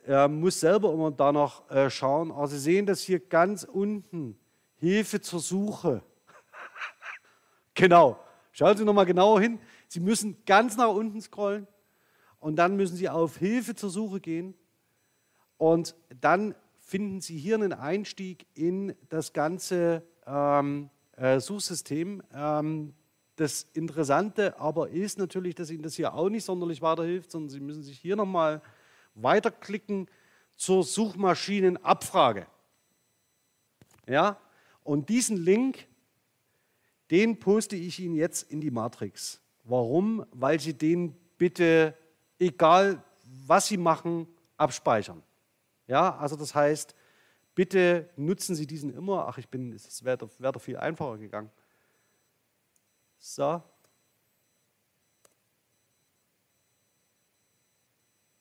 äh, 0.06 0.28
muss 0.28 0.60
selber 0.60 0.92
immer 0.92 1.10
danach 1.10 1.70
äh, 1.72 1.90
schauen. 1.90 2.34
Aber 2.34 2.50
Sie 2.50 2.60
sehen 2.60 2.86
das 2.86 3.00
hier 3.00 3.22
ganz 3.22 3.64
unten. 3.64 4.38
Hilfe 4.76 5.22
zur 5.22 5.40
Suche. 5.40 6.04
genau. 7.76 8.20
Schauen 8.52 8.76
Sie 8.76 8.84
nochmal 8.84 9.06
genauer 9.06 9.40
hin. 9.40 9.58
Sie 9.88 10.02
müssen 10.02 10.44
ganz 10.46 10.76
nach 10.76 10.90
unten 10.90 11.22
scrollen 11.22 11.66
und 12.40 12.58
dann 12.58 12.76
müssen 12.76 12.98
Sie 12.98 13.08
auf 13.08 13.38
Hilfe 13.38 13.74
zur 13.74 13.90
Suche 13.90 14.20
gehen. 14.20 14.54
Und 15.58 15.96
dann 16.20 16.54
finden 16.82 17.22
Sie 17.22 17.38
hier 17.38 17.56
einen 17.56 17.72
Einstieg 17.72 18.48
in 18.54 18.98
das 19.08 19.32
ganze 19.32 20.04
ähm, 20.28 20.90
äh, 21.16 21.40
Suchsystem. 21.40 22.22
Ähm, 22.34 22.94
das 23.36 23.64
Interessante 23.74 24.60
aber 24.60 24.90
ist 24.90 25.18
natürlich, 25.18 25.56
dass 25.56 25.72
Ihnen 25.72 25.82
das 25.82 25.96
hier 25.96 26.14
auch 26.14 26.30
nicht 26.30 26.46
sonderlich 26.46 26.82
weiterhilft, 26.82 27.32
sondern 27.32 27.50
Sie 27.50 27.60
müssen 27.60 27.82
sich 27.82 27.98
hier 27.98 28.16
nochmal 28.16 28.62
weiterklicken 29.16 30.10
zur 30.56 30.84
Suchmaschinenabfrage. 30.84 32.48
Ja? 34.08 34.40
Und 34.84 35.10
diesen 35.10 35.38
Link, 35.38 35.88
den 37.12 37.40
poste 37.40 37.76
ich 37.76 38.00
Ihnen 38.00 38.16
jetzt 38.16 38.52
in 38.52 38.62
die 38.62 38.72
Matrix. 38.72 39.42
Warum? 39.64 40.26
Weil 40.32 40.60
Sie 40.60 40.74
den 40.74 41.14
bitte, 41.38 41.98
egal 42.40 43.04
was 43.46 43.68
Sie 43.68 43.78
machen, 43.78 44.28
abspeichern. 44.58 45.24
Ja, 45.88 46.16
also 46.18 46.36
das 46.36 46.56
heißt, 46.56 46.96
bitte 47.56 48.10
nutzen 48.16 48.56
Sie 48.56 48.68
diesen 48.68 48.94
immer. 48.94 49.28
Ach, 49.28 49.38
ich 49.38 49.48
bin, 49.48 49.74
es 49.74 50.04
wäre 50.04 50.30
wär 50.40 50.52
doch 50.52 50.62
viel 50.62 50.78
einfacher 50.78 51.18
gegangen. 51.18 51.52
So. 53.20 53.62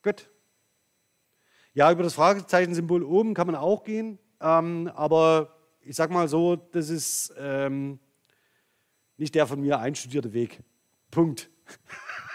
Gut. 0.02 0.31
Ja, 1.74 1.90
über 1.90 2.02
das 2.02 2.12
Fragezeichensymbol 2.12 3.02
oben 3.02 3.32
kann 3.32 3.46
man 3.46 3.56
auch 3.56 3.82
gehen, 3.82 4.18
ähm, 4.42 4.90
aber 4.94 5.56
ich 5.80 5.96
sage 5.96 6.12
mal 6.12 6.28
so, 6.28 6.56
das 6.56 6.90
ist 6.90 7.32
ähm, 7.38 7.98
nicht 9.16 9.34
der 9.34 9.46
von 9.46 9.58
mir 9.58 9.78
einstudierte 9.78 10.34
Weg. 10.34 10.62
Punkt. 11.10 11.48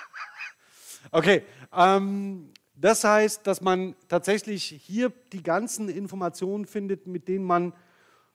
okay, 1.12 1.44
ähm, 1.72 2.52
das 2.74 3.04
heißt, 3.04 3.46
dass 3.46 3.62
man 3.62 3.96
tatsächlich 4.08 4.64
hier 4.64 5.14
die 5.32 5.44
ganzen 5.44 5.88
Informationen 5.88 6.66
findet, 6.66 7.06
mit 7.06 7.28
denen 7.28 7.46
man 7.46 7.74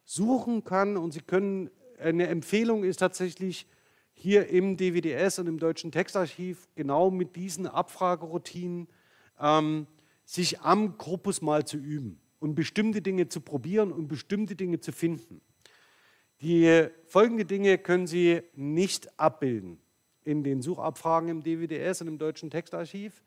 suchen 0.05 0.63
kann. 0.63 0.95
Und 0.95 1.11
Sie 1.11 1.21
können, 1.21 1.69
eine 1.99 2.27
Empfehlung 2.27 2.85
ist 2.85 2.97
tatsächlich 2.97 3.67
hier 4.13 4.47
im 4.47 4.77
DWDS 4.77 5.39
und 5.39 5.47
im 5.47 5.59
Deutschen 5.59 5.91
Textarchiv 5.91 6.69
genau 6.75 7.11
mit 7.11 7.35
diesen 7.35 7.67
Abfrageroutinen 7.67 8.87
ähm, 9.37 9.87
sich 10.25 10.61
am 10.61 10.97
Korpus 10.97 11.41
mal 11.41 11.65
zu 11.65 11.77
üben 11.77 12.19
und 12.39 12.55
bestimmte 12.55 13.01
Dinge 13.01 13.29
zu 13.29 13.41
probieren 13.41 13.91
und 13.91 14.07
bestimmte 14.07 14.55
Dinge 14.55 14.79
zu 14.79 14.91
finden. 14.91 15.41
Die 16.41 16.87
folgenden 17.05 17.47
Dinge 17.47 17.77
können 17.77 18.07
Sie 18.07 18.41
nicht 18.53 19.17
abbilden 19.19 19.79
in 20.23 20.43
den 20.43 20.61
Suchabfragen 20.61 21.29
im 21.29 21.43
DWDS 21.43 22.01
und 22.01 22.07
im 22.07 22.17
Deutschen 22.17 22.49
Textarchiv. 22.49 23.23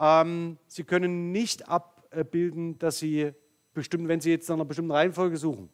Ähm, 0.00 0.58
Sie 0.66 0.84
können 0.84 1.30
nicht 1.30 1.68
abbilden, 1.68 2.78
dass 2.78 2.98
Sie 2.98 3.32
bestimmt, 3.74 4.08
wenn 4.08 4.20
Sie 4.20 4.30
jetzt 4.30 4.48
nach 4.48 4.56
einer 4.56 4.64
bestimmten 4.64 4.90
Reihenfolge 4.90 5.36
suchen, 5.36 5.68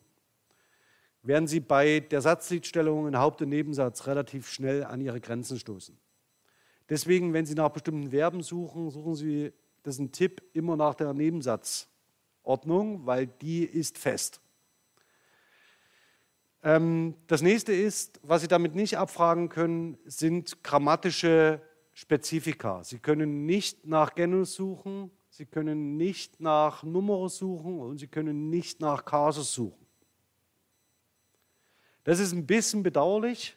werden 1.22 1.46
Sie 1.46 1.60
bei 1.60 2.00
der 2.00 2.20
Satzliedstellung 2.20 3.08
in 3.08 3.16
Haupt- 3.16 3.40
und 3.42 3.48
Nebensatz 3.48 4.06
relativ 4.06 4.48
schnell 4.48 4.84
an 4.84 5.00
Ihre 5.00 5.20
Grenzen 5.20 5.58
stoßen. 5.58 5.96
Deswegen, 6.88 7.32
wenn 7.32 7.46
Sie 7.46 7.54
nach 7.54 7.70
bestimmten 7.70 8.10
Verben 8.10 8.42
suchen, 8.42 8.90
suchen 8.90 9.14
Sie, 9.14 9.52
das 9.82 9.96
ist 9.96 10.00
ein 10.00 10.12
Tipp, 10.12 10.42
immer 10.52 10.76
nach 10.76 10.94
der 10.94 11.12
Nebensatzordnung, 11.12 13.06
weil 13.06 13.26
die 13.26 13.64
ist 13.64 13.98
fest. 13.98 14.40
Ähm, 16.62 17.14
das 17.26 17.42
nächste 17.42 17.72
ist, 17.72 18.20
was 18.22 18.42
Sie 18.42 18.48
damit 18.48 18.74
nicht 18.74 18.96
abfragen 18.96 19.48
können, 19.48 19.98
sind 20.04 20.62
grammatische 20.62 21.60
Spezifika. 21.92 22.84
Sie 22.84 22.98
können 22.98 23.46
nicht 23.46 23.86
nach 23.86 24.14
Genus 24.14 24.54
suchen, 24.54 25.10
Sie 25.28 25.46
können 25.46 25.96
nicht 25.96 26.40
nach 26.40 26.82
Numerus 26.82 27.38
suchen 27.38 27.80
und 27.80 27.98
Sie 27.98 28.06
können 28.06 28.50
nicht 28.50 28.80
nach 28.80 29.04
Kasus 29.04 29.52
suchen. 29.52 29.86
Das 32.04 32.18
ist 32.18 32.32
ein 32.32 32.46
bisschen 32.46 32.82
bedauerlich, 32.82 33.56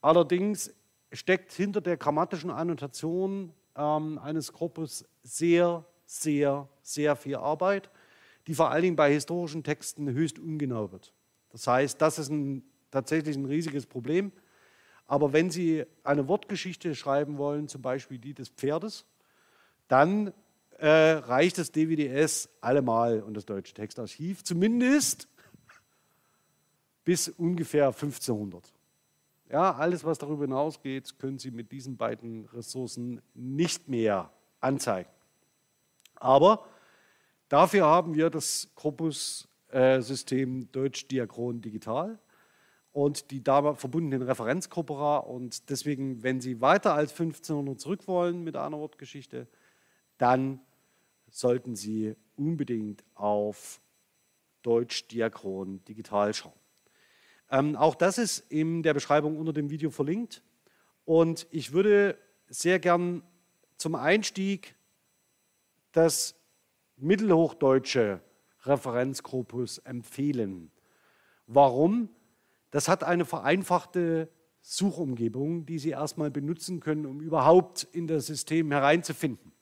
allerdings 0.00 0.74
steckt 1.12 1.52
hinter 1.52 1.80
der 1.80 1.96
grammatischen 1.96 2.50
Annotation 2.50 3.52
ähm, 3.76 4.18
eines 4.18 4.52
Korpus 4.52 5.04
sehr, 5.22 5.84
sehr, 6.04 6.68
sehr 6.82 7.16
viel 7.16 7.36
Arbeit, 7.36 7.90
die 8.46 8.54
vor 8.54 8.70
allen 8.70 8.82
Dingen 8.82 8.96
bei 8.96 9.12
historischen 9.12 9.62
Texten 9.62 10.08
höchst 10.08 10.38
ungenau 10.38 10.92
wird. 10.92 11.12
Das 11.50 11.66
heißt, 11.66 12.00
das 12.00 12.18
ist 12.18 12.30
ein, 12.30 12.62
tatsächlich 12.90 13.36
ein 13.36 13.46
riesiges 13.46 13.86
Problem. 13.86 14.32
Aber 15.06 15.32
wenn 15.32 15.50
Sie 15.50 15.84
eine 16.02 16.28
Wortgeschichte 16.28 16.94
schreiben 16.94 17.38
wollen, 17.38 17.68
zum 17.68 17.82
Beispiel 17.82 18.18
die 18.18 18.34
des 18.34 18.48
Pferdes, 18.48 19.04
dann 19.88 20.32
äh, 20.78 20.88
reicht 20.88 21.58
das 21.58 21.70
DWDS 21.70 22.48
allemal 22.60 23.22
und 23.22 23.34
das 23.34 23.46
Deutsche 23.46 23.74
Textarchiv 23.74 24.44
zumindest 24.44 25.28
bis 27.04 27.28
ungefähr 27.28 27.86
1500. 27.86 28.72
Ja, 29.50 29.74
alles, 29.74 30.04
was 30.04 30.18
darüber 30.18 30.44
hinausgeht, 30.44 31.18
können 31.18 31.38
Sie 31.38 31.52
mit 31.52 31.70
diesen 31.70 31.96
beiden 31.96 32.46
Ressourcen 32.46 33.22
nicht 33.34 33.88
mehr 33.88 34.32
anzeigen. 34.60 35.10
Aber 36.16 36.66
dafür 37.48 37.86
haben 37.86 38.14
wir 38.14 38.28
das 38.30 38.70
Corpus-System 38.74 40.72
Deutsch 40.72 41.06
Diachron 41.06 41.60
Digital 41.60 42.18
und 42.90 43.30
die 43.30 43.44
damit 43.44 43.78
verbundenen 43.78 44.22
Referenzkorpora. 44.22 45.18
Und 45.18 45.70
deswegen, 45.70 46.24
wenn 46.24 46.40
Sie 46.40 46.60
weiter 46.60 46.94
als 46.94 47.12
1500 47.12 47.78
zurück 47.78 48.08
wollen 48.08 48.42
mit 48.42 48.56
einer 48.56 48.78
Wortgeschichte, 48.78 49.46
dann 50.18 50.60
sollten 51.30 51.76
Sie 51.76 52.16
unbedingt 52.36 53.04
auf 53.14 53.80
Deutsch 54.62 55.06
Diachron 55.06 55.84
Digital 55.84 56.34
schauen. 56.34 56.65
Ähm, 57.50 57.76
auch 57.76 57.94
das 57.94 58.18
ist 58.18 58.38
in 58.50 58.82
der 58.82 58.94
Beschreibung 58.94 59.38
unter 59.38 59.52
dem 59.52 59.70
Video 59.70 59.90
verlinkt. 59.90 60.42
Und 61.04 61.46
ich 61.50 61.72
würde 61.72 62.18
sehr 62.48 62.78
gern 62.78 63.22
zum 63.76 63.94
Einstieg 63.94 64.74
das 65.92 66.34
mittelhochdeutsche 66.96 68.20
Referenzkorpus 68.62 69.78
empfehlen. 69.78 70.70
Warum? 71.46 72.08
Das 72.70 72.88
hat 72.88 73.04
eine 73.04 73.24
vereinfachte 73.24 74.28
Suchumgebung, 74.60 75.64
die 75.64 75.78
Sie 75.78 75.90
erstmal 75.90 76.30
benutzen 76.30 76.80
können, 76.80 77.06
um 77.06 77.20
überhaupt 77.20 77.84
in 77.92 78.08
das 78.08 78.26
System 78.26 78.72
hereinzufinden. 78.72 79.52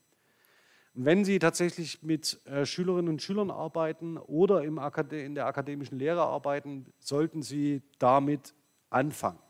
Wenn 0.97 1.25
Sie 1.25 1.41
tatsächlich 1.41 2.05
mit 2.05 2.41
äh, 2.47 2.65
Schülerinnen 2.65 3.09
und 3.09 3.21
Schülern 3.21 3.51
arbeiten 3.51 4.17
oder 4.17 4.63
in 4.63 5.35
der 5.35 5.47
akademischen 5.47 5.99
Lehre 5.99 6.23
arbeiten, 6.23 6.93
sollten 7.01 7.43
Sie 7.43 7.83
damit 7.99 8.55
anfangen. 8.91 9.41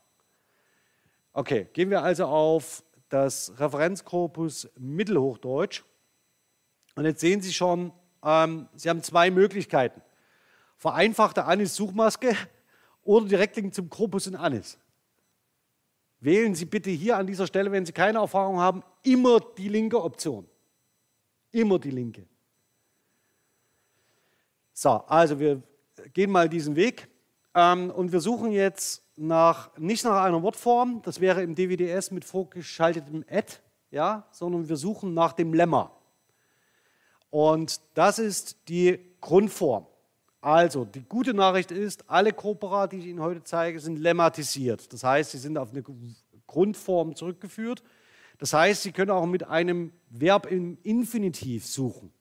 Okay, 1.35 1.69
gehen 1.75 1.91
wir 1.91 2.03
also 2.03 2.25
auf 2.25 2.83
das 3.11 3.53
Referenzkorpus 3.61 4.71
Mittelhochdeutsch. 4.79 5.83
Und 6.95 7.05
jetzt 7.05 7.21
sehen 7.21 7.43
Sie 7.43 7.53
schon, 7.53 7.93
ähm, 8.25 8.67
Sie 8.75 8.89
haben 8.89 9.03
zwei 9.03 9.31
Möglichkeiten. 9.31 10.01
Vereinfachte 10.79 11.45
Anis-Suchmaske 11.45 12.35
oder 13.03 13.27
direkt 13.27 13.75
zum 13.75 13.91
Korpus 13.91 14.27
in 14.27 14.35
Anis. 14.35 14.79
Wählen 16.21 16.55
Sie 16.55 16.65
bitte 16.65 16.89
hier 16.89 17.19
an 17.19 17.27
dieser 17.27 17.47
Stelle, 17.47 17.71
wenn 17.71 17.85
Sie 17.85 17.93
keine 17.93 18.21
Erfahrung 18.21 18.61
haben, 18.61 18.83
immer 19.03 19.41
die 19.41 19.69
linke 19.69 20.03
Option. 20.03 20.49
Immer 21.55 21.79
die 21.79 21.91
linke. 21.91 22.27
So, 24.73 24.91
also 24.91 25.39
wir 25.39 25.63
gehen 26.13 26.33
mal 26.33 26.49
diesen 26.49 26.75
Weg 26.75 27.07
ähm, 27.55 27.93
und 27.93 28.11
wir 28.11 28.19
suchen 28.19 28.51
jetzt 28.51 29.05
nach, 29.15 29.71
nicht 29.79 30.05
nach 30.05 30.25
einer 30.25 30.43
Wortform, 30.43 31.01
das 31.03 31.21
wäre 31.21 31.45
im 31.45 31.55
DWDS 31.55 32.11
mit 32.11 32.25
vorgeschaltetem 32.25 33.25
Add, 33.31 33.53
ja, 33.93 34.27
sondern 34.33 34.69
wir 34.69 34.77
suchen 34.77 35.15
nach 35.15 35.33
dem 35.33 35.55
Lemma. 35.55 35.93
Und 37.31 37.81
das 37.95 38.19
ist 38.19 38.69
die 38.69 38.99
Grundform. 39.21 39.87
Also, 40.41 40.85
die 40.85 41.05
gute 41.05 41.35
Nachricht 41.35 41.71
ist, 41.71 42.11
alle 42.11 42.33
Corpora, 42.33 42.89
die 42.89 42.99
ich 42.99 43.07
Ihnen 43.07 43.21
heute 43.21 43.45
zeige, 43.45 43.79
sind 43.79 44.01
lemmatisiert. 44.01 44.93
Das 44.93 45.05
heißt, 45.05 45.31
sie 45.31 45.39
sind 45.39 45.57
auf 45.57 45.71
eine 45.71 45.85
Grundform 46.49 47.15
zurückgeführt. 47.15 47.85
Das 48.45 48.53
heißt, 48.53 48.83
Sie 48.83 48.93
können 48.93 49.11
auch 49.11 49.25
mit 49.25 49.49
einem 49.49 49.91
Verb 50.11 50.53
im 50.53 50.77
Infinitiv 50.83 51.65
suchen. 51.65 52.13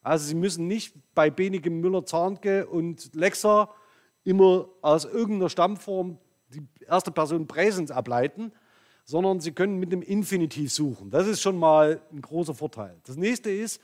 Also 0.00 0.24
Sie 0.26 0.34
müssen 0.34 0.66
nicht 0.66 0.94
bei 1.14 1.28
Benigem 1.28 1.82
Müller-Zahnke 1.82 2.66
und 2.66 3.14
Lexer 3.14 3.68
immer 4.24 4.70
aus 4.80 5.04
irgendeiner 5.04 5.50
Stammform 5.50 6.16
die 6.48 6.66
erste 6.88 7.10
Person 7.10 7.46
Präsens 7.46 7.90
ableiten, 7.90 8.52
sondern 9.04 9.40
Sie 9.40 9.52
können 9.52 9.78
mit 9.78 9.92
dem 9.92 10.00
Infinitiv 10.00 10.72
suchen. 10.72 11.10
Das 11.10 11.26
ist 11.26 11.42
schon 11.42 11.58
mal 11.58 12.00
ein 12.10 12.22
großer 12.22 12.54
Vorteil. 12.54 12.96
Das 13.04 13.18
nächste 13.18 13.50
ist, 13.50 13.78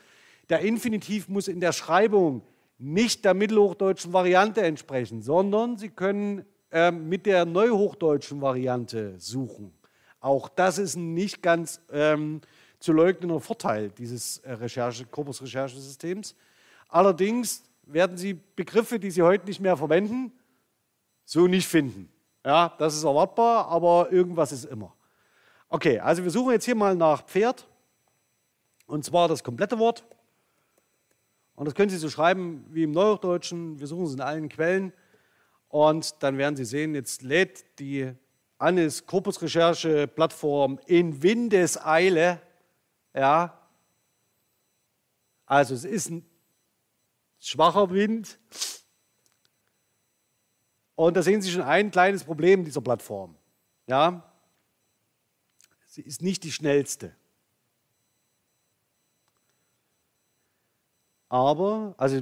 der 0.49 0.61
Infinitiv 0.61 1.29
muss 1.29 1.47
in 1.47 1.59
der 1.59 1.73
Schreibung 1.73 2.41
nicht 2.79 3.23
der 3.23 3.35
mittelhochdeutschen 3.35 4.13
Variante 4.13 4.63
entsprechen, 4.63 5.21
sondern 5.21 5.77
Sie 5.77 5.89
können 5.89 6.43
äh, 6.71 6.89
mit 6.89 7.27
der 7.27 7.45
neuhochdeutschen 7.45 8.41
Variante 8.41 9.13
suchen. 9.19 9.71
Auch 10.23 10.47
das 10.47 10.77
ist 10.77 10.95
ein 10.95 11.13
nicht 11.13 11.41
ganz 11.41 11.81
ähm, 11.91 12.39
zu 12.79 12.93
leugnender 12.93 13.41
Vorteil 13.41 13.89
dieses 13.89 14.37
äh, 14.37 14.53
Recherche, 14.53 15.05
Korpus-Recherchesystems. 15.05 16.33
Allerdings 16.87 17.61
werden 17.83 18.15
Sie 18.15 18.39
Begriffe, 18.55 19.01
die 19.01 19.11
Sie 19.11 19.21
heute 19.21 19.45
nicht 19.45 19.59
mehr 19.59 19.75
verwenden, 19.75 20.31
so 21.25 21.47
nicht 21.47 21.67
finden. 21.67 22.09
Ja, 22.45 22.73
das 22.77 22.95
ist 22.95 23.03
erwartbar, 23.03 23.67
aber 23.67 24.13
irgendwas 24.13 24.53
ist 24.53 24.63
immer. 24.63 24.95
Okay, 25.67 25.99
also 25.99 26.23
wir 26.23 26.31
suchen 26.31 26.53
jetzt 26.53 26.63
hier 26.63 26.75
mal 26.75 26.95
nach 26.95 27.25
Pferd. 27.25 27.67
Und 28.87 29.03
zwar 29.03 29.27
das 29.27 29.43
komplette 29.43 29.77
Wort. 29.77 30.05
Und 31.55 31.65
das 31.65 31.75
können 31.75 31.89
Sie 31.89 31.97
so 31.97 32.09
schreiben 32.09 32.65
wie 32.69 32.83
im 32.83 32.91
Neuhochdeutschen. 32.91 33.77
Wir 33.77 33.87
suchen 33.87 34.05
es 34.05 34.13
in 34.13 34.21
allen 34.21 34.47
Quellen. 34.47 34.93
Und 35.67 36.23
dann 36.23 36.37
werden 36.37 36.55
Sie 36.55 36.63
sehen, 36.63 36.95
jetzt 36.95 37.23
lädt 37.23 37.65
die 37.79 38.13
Annes 38.63 39.05
Korpusrecherche-Plattform 39.05 40.79
in 40.85 41.21
Windeseile. 41.21 42.41
Ja. 43.13 43.59
Also 45.45 45.73
es 45.75 45.83
ist 45.83 46.09
ein 46.09 46.25
schwacher 47.39 47.89
Wind. 47.91 48.39
Und 50.95 51.17
da 51.17 51.21
sehen 51.21 51.41
Sie 51.41 51.51
schon 51.51 51.63
ein 51.63 51.91
kleines 51.91 52.23
Problem 52.23 52.63
dieser 52.63 52.79
Plattform. 52.79 53.35
Ja. 53.85 54.31
Sie 55.87 56.01
ist 56.01 56.21
nicht 56.21 56.45
die 56.45 56.51
schnellste. 56.53 57.13
Aber, 61.27 61.95
also 61.97 62.21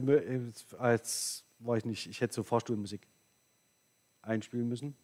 als 0.79 1.43
war 1.59 1.77
ich 1.77 1.85
nicht, 1.85 2.07
ich 2.07 2.19
hätte 2.19 2.33
so 2.33 2.43
Fahrstuhlmusik 2.43 3.07
einspielen 4.23 4.67
müssen. 4.67 4.97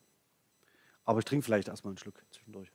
Aber 1.07 1.19
ich 1.19 1.25
trinke 1.25 1.45
vielleicht 1.45 1.69
erstmal 1.69 1.91
einen 1.91 1.97
Schluck 1.97 2.21
zwischendurch. 2.31 2.69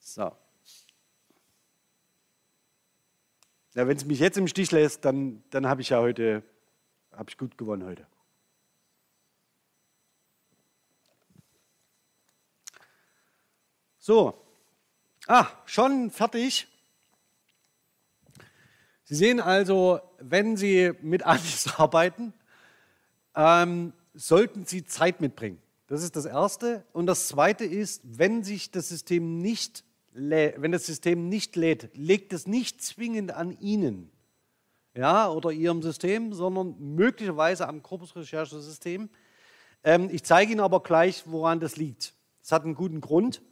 So. 0.00 0.36
Ja, 3.74 3.86
wenn 3.86 3.96
es 3.96 4.04
mich 4.04 4.18
jetzt 4.18 4.36
im 4.36 4.48
Stich 4.48 4.72
lässt, 4.72 5.04
dann, 5.04 5.44
dann 5.50 5.68
habe 5.68 5.82
ich 5.82 5.90
ja 5.90 6.00
heute, 6.00 6.42
habe 7.12 7.30
ich 7.30 7.38
gut 7.38 7.56
gewonnen 7.56 7.84
heute. 7.84 8.08
So. 14.00 14.44
Ah, 15.28 15.46
schon 15.64 16.10
fertig. 16.10 16.66
Sie 19.04 19.14
sehen 19.14 19.38
also, 19.38 20.00
wenn 20.18 20.56
Sie 20.56 20.92
mit 21.02 21.22
Anis 21.22 21.72
arbeiten, 21.78 22.34
ähm, 23.36 23.92
sollten 24.14 24.64
Sie 24.64 24.84
Zeit 24.84 25.20
mitbringen. 25.20 25.60
Das 25.86 26.02
ist 26.02 26.16
das 26.16 26.24
Erste. 26.24 26.84
Und 26.92 27.06
das 27.06 27.28
Zweite 27.28 27.64
ist, 27.64 28.00
wenn 28.04 28.42
sich 28.42 28.70
das 28.70 28.88
System 28.88 29.38
nicht, 29.38 29.84
wenn 30.12 30.72
das 30.72 30.86
System 30.86 31.28
nicht 31.28 31.56
lädt, 31.56 31.90
legt 31.94 32.32
es 32.32 32.46
nicht 32.46 32.82
zwingend 32.82 33.32
an 33.32 33.50
Ihnen 33.60 34.10
ja, 34.96 35.28
oder 35.28 35.50
Ihrem 35.50 35.82
System, 35.82 36.32
sondern 36.32 36.76
möglicherweise 36.78 37.68
am 37.68 37.82
Korpusrecherchesystem. 37.82 39.10
Ähm, 39.82 40.08
ich 40.10 40.22
zeige 40.22 40.52
Ihnen 40.52 40.60
aber 40.60 40.82
gleich, 40.82 41.24
woran 41.26 41.60
das 41.60 41.76
liegt. 41.76 42.14
Es 42.42 42.52
hat 42.52 42.64
einen 42.64 42.74
guten 42.74 43.00
Grund 43.00 43.42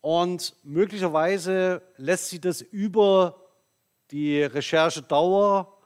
und 0.00 0.54
möglicherweise 0.62 1.82
lässt 1.96 2.28
sich 2.28 2.40
das 2.40 2.60
über 2.60 3.40
die 4.10 4.42
Recherchedauer 4.42 5.78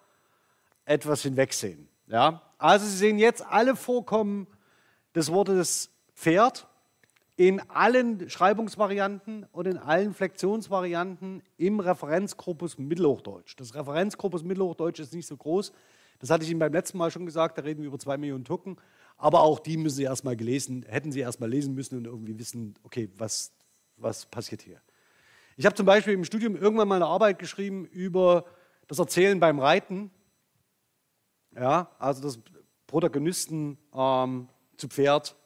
etwas 0.85 1.23
hinwegsehen. 1.23 1.89
Ja? 2.09 2.43
Also 2.59 2.87
Sie 2.87 2.97
sehen 2.97 3.19
jetzt 3.19 3.45
alle 3.47 3.77
Vorkommen 3.77 4.47
des 5.15 5.33
Wortes 5.33 5.91
Pferd 6.15 6.67
in 7.37 7.61
allen 7.71 8.29
Schreibungsvarianten 8.29 9.47
und 9.53 9.69
in 9.69 9.79
allen 9.79 10.13
Flexionsvarianten 10.13 11.43
im 11.57 11.79
Referenzkorpus 11.79 12.79
Mittelhochdeutsch. 12.79 13.55
Das 13.57 13.77
Referenzkorpus 13.77 14.43
Mittelhochdeutsch 14.43 14.99
ist 14.99 15.15
nicht 15.15 15.29
so 15.29 15.37
groß. 15.37 15.73
Das 16.19 16.31
hatte 16.31 16.43
ich 16.43 16.51
Ihnen 16.51 16.59
beim 16.59 16.73
letzten 16.73 16.99
Mal 16.99 17.13
schon 17.13 17.27
gesagt, 17.27 17.57
da 17.57 17.63
reden 17.63 17.83
wir 17.83 17.89
über 17.89 17.99
zwei 18.01 18.17
Millionen 18.17 18.45
Token. 18.45 18.77
Aber 19.17 19.43
auch 19.43 19.61
die 19.61 19.77
müssen 19.77 19.97
Sie 19.97 20.03
erstmal 20.03 20.37
gelesen, 20.37 20.85
hätten 20.89 21.13
Sie 21.13 21.21
erstmal 21.21 21.49
lesen 21.49 21.75
müssen 21.75 21.99
und 21.99 22.07
irgendwie 22.07 22.37
wissen, 22.39 22.75
okay, 22.83 23.09
was, 23.17 23.53
was 23.97 24.27
passiert 24.27 24.63
hier. 24.63 24.81
Ich 25.57 25.65
habe 25.65 25.77
zum 25.77 25.87
Beispiel 25.87 26.15
im 26.15 26.25
Studium 26.25 26.57
irgendwann 26.57 26.89
mal 26.89 26.97
eine 26.97 27.07
Arbeit 27.07 27.39
geschrieben 27.39 27.85
über 27.85 28.47
das 28.89 28.99
Erzählen 28.99 29.39
beim 29.39 29.61
Reiten. 29.61 30.11
Ja, 31.59 31.91
also 31.99 32.23
dass 32.23 32.39
Protagonisten 32.87 33.79
ähm, 33.95 34.49
zu 34.77 34.89
Pferd 34.89 35.37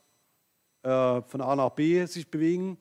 äh, 0.83 1.23
von 1.23 1.41
A 1.41 1.57
nach 1.57 1.71
B 1.71 2.05
sich 2.07 2.31
bewegen 2.31 2.79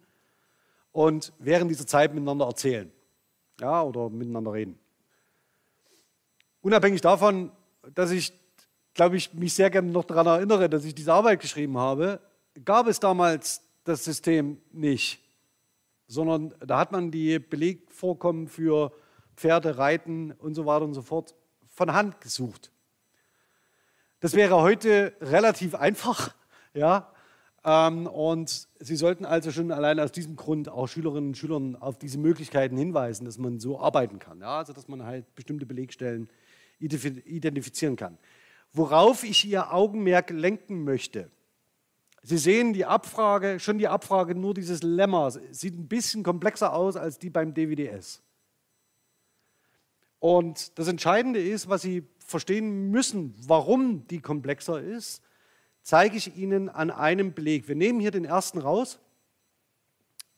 und 0.92 1.32
während 1.40 1.72
dieser 1.72 1.88
Zeit 1.88 2.14
miteinander 2.14 2.46
erzählen 2.46 2.92
ja, 3.60 3.82
oder 3.84 4.10
miteinander 4.10 4.54
reden. 4.54 4.78
Unabhängig 6.62 7.02
davon, 7.02 7.52
dass 7.94 8.12
ich 8.12 8.34
glaube 8.94 9.18
ich, 9.18 9.34
mich 9.34 9.54
sehr 9.54 9.70
gerne 9.70 9.92
noch 9.92 10.04
daran 10.04 10.28
erinnere, 10.28 10.70
dass 10.70 10.86
ich 10.86 10.96
diese 10.96 11.14
Arbeit 11.14 11.40
geschrieben 11.40 11.78
habe, 11.78 12.20
gab 12.66 12.88
es 12.88 13.00
damals 13.00 13.62
das 13.84 14.04
System 14.04 14.62
nicht, 14.72 15.20
sondern 16.08 16.54
da 16.60 16.78
hat 16.78 16.92
man 16.92 17.12
die 17.12 17.40
Belegvorkommen 17.40 18.48
für 18.48 18.92
Pferde, 19.36 19.78
Reiten 19.78 20.32
und 20.34 20.56
so 20.56 20.66
weiter 20.66 20.86
und 20.86 20.94
so 20.94 21.02
fort 21.02 21.36
von 21.68 21.94
Hand 21.94 22.20
gesucht. 22.22 22.72
Das 24.22 24.36
wäre 24.36 24.62
heute 24.62 25.14
relativ 25.20 25.74
einfach, 25.74 26.36
ja. 26.76 27.12
Ähm, 27.64 28.06
und 28.06 28.68
Sie 28.80 28.96
sollten 28.96 29.26
also 29.26 29.52
schon 29.52 29.72
allein 29.72 30.00
aus 30.00 30.12
diesem 30.12 30.36
Grund 30.36 30.70
auch 30.70 30.88
Schülerinnen 30.88 31.30
und 31.30 31.38
Schülern 31.38 31.76
auf 31.76 31.98
diese 31.98 32.20
Möglichkeiten 32.20 32.78
hinweisen, 32.78 33.26
dass 33.26 33.40
man 33.40 33.60
so 33.60 33.80
arbeiten 33.80 34.20
kann. 34.20 34.40
Ja? 34.40 34.60
Also 34.60 34.74
dass 34.74 34.88
man 34.88 35.04
halt 35.04 35.34
bestimmte 35.36 35.66
Belegstellen 35.66 36.30
identifizieren 36.80 37.96
kann. 37.96 38.18
Worauf 38.74 39.24
ich 39.24 39.46
Ihr 39.46 39.74
Augenmerk 39.74 40.30
lenken 40.30 40.84
möchte. 40.84 41.30
Sie 42.24 42.38
sehen 42.38 42.74
die 42.74 42.86
Abfrage, 42.86 43.60
schon 43.60 43.80
die 43.80 43.88
Abfrage, 43.88 44.36
nur 44.36 44.54
dieses 44.54 44.84
Lemma, 44.84 45.32
sieht 45.32 45.78
ein 45.78 45.88
bisschen 45.88 46.22
komplexer 46.22 46.74
aus 46.74 46.96
als 46.96 47.18
die 47.18 47.32
beim 47.32 47.56
DWDS. 47.56 48.22
Und 50.22 50.78
das 50.78 50.88
Entscheidende 50.88 51.42
ist, 51.42 51.68
was 51.68 51.82
Sie 51.82 52.08
verstehen 52.20 52.92
müssen, 52.92 53.34
warum 53.40 54.08
die 54.08 54.22
komplexer 54.22 54.80
ist, 54.80 55.24
zeige 55.82 56.16
ich 56.16 56.38
Ihnen 56.38 56.70
an 56.70 56.92
einem 56.92 57.34
Beleg. 57.34 57.68
Wir 57.68 57.74
nehmen 57.76 58.00
hier 58.00 58.12
den 58.12 58.26
ersten 58.26 58.60
raus. 58.60 59.00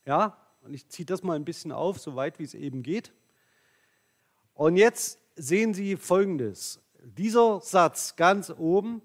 Ja, 0.06 0.38
und 0.62 0.72
ich 0.72 0.88
ziehe 0.88 1.04
das 1.04 1.22
mal 1.22 1.36
ein 1.36 1.44
bisschen 1.44 1.70
auf, 1.70 1.98
so 1.98 2.16
weit 2.16 2.38
wie 2.38 2.44
es 2.44 2.54
eben 2.54 2.82
geht. 2.82 3.12
Und 4.54 4.76
jetzt 4.78 5.18
sehen 5.36 5.74
Sie 5.74 5.96
Folgendes. 5.96 6.80
Dieser 7.02 7.60
Satz 7.60 8.16
ganz 8.16 8.48
oben 8.56 9.02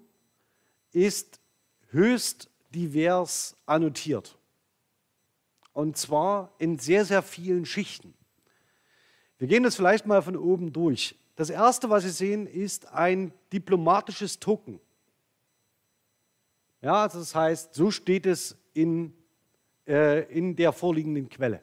ist 0.92 1.42
höchst 1.90 2.48
divers 2.70 3.54
annotiert. 3.66 4.38
Und 5.74 5.98
zwar 5.98 6.54
in 6.56 6.78
sehr, 6.78 7.04
sehr 7.04 7.20
vielen 7.22 7.66
Schichten. 7.66 8.14
Wir 9.40 9.48
gehen 9.48 9.62
das 9.62 9.74
vielleicht 9.74 10.04
mal 10.04 10.20
von 10.20 10.36
oben 10.36 10.70
durch. 10.70 11.18
Das 11.34 11.48
erste, 11.48 11.88
was 11.88 12.02
Sie 12.02 12.10
sehen, 12.10 12.46
ist 12.46 12.92
ein 12.92 13.32
diplomatisches 13.50 14.38
Token. 14.38 14.78
Ja, 16.82 17.04
also 17.04 17.20
das 17.20 17.34
heißt, 17.34 17.74
so 17.74 17.90
steht 17.90 18.26
es 18.26 18.54
in, 18.74 19.14
äh, 19.88 20.30
in 20.30 20.56
der 20.56 20.74
vorliegenden 20.74 21.30
Quelle. 21.30 21.62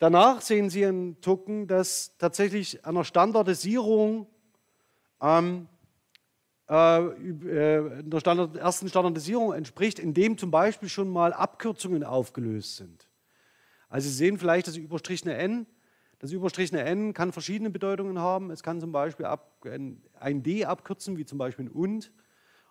Danach 0.00 0.40
sehen 0.40 0.68
Sie 0.68 0.82
ein 0.82 1.20
Token, 1.20 1.68
das 1.68 2.16
tatsächlich 2.18 2.84
einer 2.84 3.04
Standardisierung, 3.04 4.26
ähm, 5.22 5.68
äh, 6.68 7.04
äh, 7.06 8.18
Standard, 8.18 8.56
ersten 8.56 8.88
Standardisierung 8.88 9.52
entspricht, 9.52 10.00
in 10.00 10.12
dem 10.12 10.36
zum 10.36 10.50
Beispiel 10.50 10.88
schon 10.88 11.08
mal 11.08 11.32
Abkürzungen 11.32 12.02
aufgelöst 12.02 12.78
sind. 12.78 13.06
Also 13.88 14.08
Sie 14.08 14.14
sehen 14.14 14.38
vielleicht 14.38 14.66
das 14.66 14.76
überstrichene 14.76 15.36
N 15.36 15.66
das 16.20 16.32
überstrichene 16.32 16.82
N 16.84 17.14
kann 17.14 17.32
verschiedene 17.32 17.70
Bedeutungen 17.70 18.18
haben. 18.18 18.50
Es 18.50 18.62
kann 18.62 18.78
zum 18.78 18.92
Beispiel 18.92 19.26
ein 19.26 20.42
D 20.42 20.66
abkürzen, 20.66 21.16
wie 21.16 21.24
zum 21.24 21.38
Beispiel 21.38 21.64
ein 21.64 21.70
und. 21.70 22.12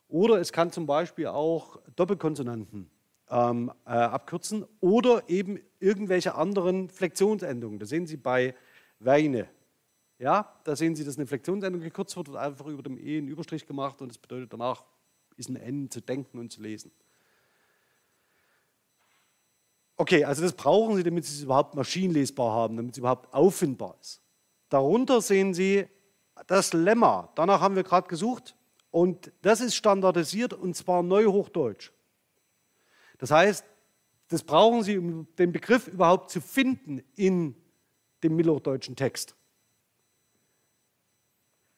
Oder 0.08 0.40
es 0.40 0.54
kann 0.54 0.72
zum 0.72 0.86
Beispiel 0.86 1.28
auch 1.28 1.80
Doppelkonsonanten 1.96 2.90
ähm, 3.30 3.72
äh, 3.86 3.90
abkürzen 3.90 4.66
oder 4.80 5.24
eben 5.30 5.60
irgendwelche 5.80 6.36
anderen 6.36 6.90
Flexionsendungen. 6.90 7.80
Das 7.80 7.90
sehen 7.90 8.06
Sie 8.06 8.18
bei 8.18 8.56
Weine. 9.00 9.48
Ja, 10.20 10.60
da 10.64 10.76
sehen 10.76 10.96
Sie, 10.96 11.04
dass 11.04 11.18
eine 11.18 11.26
Flexionsendung 11.26 11.82
gekürzt 11.82 12.16
wird, 12.18 12.28
wird 12.28 12.38
einfach 12.38 12.68
über 12.68 12.84
dem 12.84 12.98
E 12.98 13.18
ein 13.18 13.28
Überstrich 13.28 13.66
gemacht 13.66 14.02
und 14.02 14.10
das 14.10 14.20
bedeutet 14.20 14.54
danach 14.54 14.84
ist 15.38 15.50
ein 15.50 15.56
N 15.56 15.90
zu 15.90 16.02
denken 16.02 16.38
und 16.38 16.52
zu 16.52 16.62
lesen. 16.62 16.92
Okay, 20.00 20.24
also 20.24 20.44
das 20.44 20.54
brauchen 20.54 20.96
Sie, 20.96 21.04
damit 21.04 21.26
Sie 21.26 21.36
es 21.36 21.42
überhaupt 21.44 21.76
maschinenlesbar 21.76 22.54
haben, 22.54 22.78
damit 22.78 22.94
es 22.94 23.00
überhaupt 23.00 23.34
auffindbar 23.34 23.98
ist. 24.00 24.22
Darunter 24.70 25.20
sehen 25.20 25.54
Sie 25.54 25.88
das 26.48 26.72
Lemma. 26.72 27.28
Danach 27.36 27.60
haben 27.60 27.76
wir 27.76 27.84
gerade 27.84 28.08
gesucht. 28.08 28.56
Und 28.92 29.34
das 29.42 29.60
ist 29.60 29.76
standardisiert 29.76 30.54
und 30.54 30.74
zwar 30.74 31.04
Neuhochdeutsch. 31.04 31.92
Das 33.18 33.32
heißt, 33.32 33.66
das 34.30 34.42
brauchen 34.42 34.84
Sie, 34.84 34.98
um 34.98 35.28
den 35.38 35.52
Begriff 35.52 35.90
überhaupt 35.90 36.32
zu 36.32 36.40
finden 36.40 37.04
in 37.18 37.54
dem 38.24 38.38
mittelhochdeutschen 38.38 38.96
Text. 38.96 39.36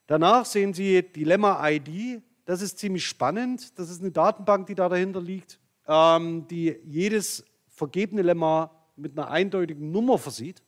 Danach 0.06 0.46
sehen 0.46 0.76
Sie 0.76 1.02
die 1.02 1.24
Lemma-ID. 1.24 2.22
Das 2.46 2.62
ist 2.62 2.78
ziemlich 2.78 3.04
spannend. 3.04 3.80
Das 3.80 3.90
ist 3.90 4.00
eine 4.00 4.12
Datenbank, 4.12 4.68
die 4.68 4.76
da 4.76 4.90
dahinter 4.90 5.22
liegt, 5.22 5.60
ähm, 5.88 6.48
die 6.48 6.78
jedes 6.84 7.46
vergebene 7.82 8.22
Lemma 8.22 8.70
mit 8.96 9.18
einer 9.18 9.32
eindeutigen 9.32 9.92
Nummer 9.92 10.20
versieht. 10.20 10.62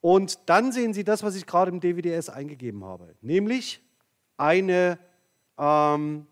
Und 0.00 0.48
dann 0.48 0.72
sehen 0.72 0.94
Sie 0.94 1.04
das, 1.04 1.22
was 1.22 1.34
ich 1.34 1.44
gerade 1.44 1.70
im 1.70 1.80
DWDS 1.80 2.30
eingegeben 2.30 2.82
habe, 2.82 3.14
nämlich 3.20 3.82
eine, 4.38 4.98
ähm, 5.58 6.26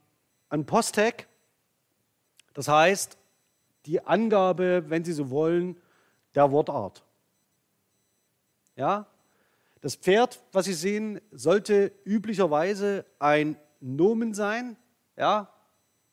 ein 0.49 0.65
Posttag, 0.65 1.29
das 2.55 2.69
heißt 2.69 3.19
die 3.85 4.01
Angabe, 4.01 4.85
wenn 4.89 5.05
Sie 5.05 5.13
so 5.13 5.29
wollen, 5.29 5.77
der 6.35 6.51
Wortart. 6.51 7.05
Ja? 8.77 9.07
Das 9.83 9.95
Pferd, 9.95 10.43
was 10.53 10.65
Sie 10.65 10.73
sehen, 10.73 11.21
sollte 11.33 11.93
üblicherweise 12.05 13.05
ein 13.19 13.57
Nomen 13.81 14.33
sein. 14.33 14.79
Ja? 15.19 15.53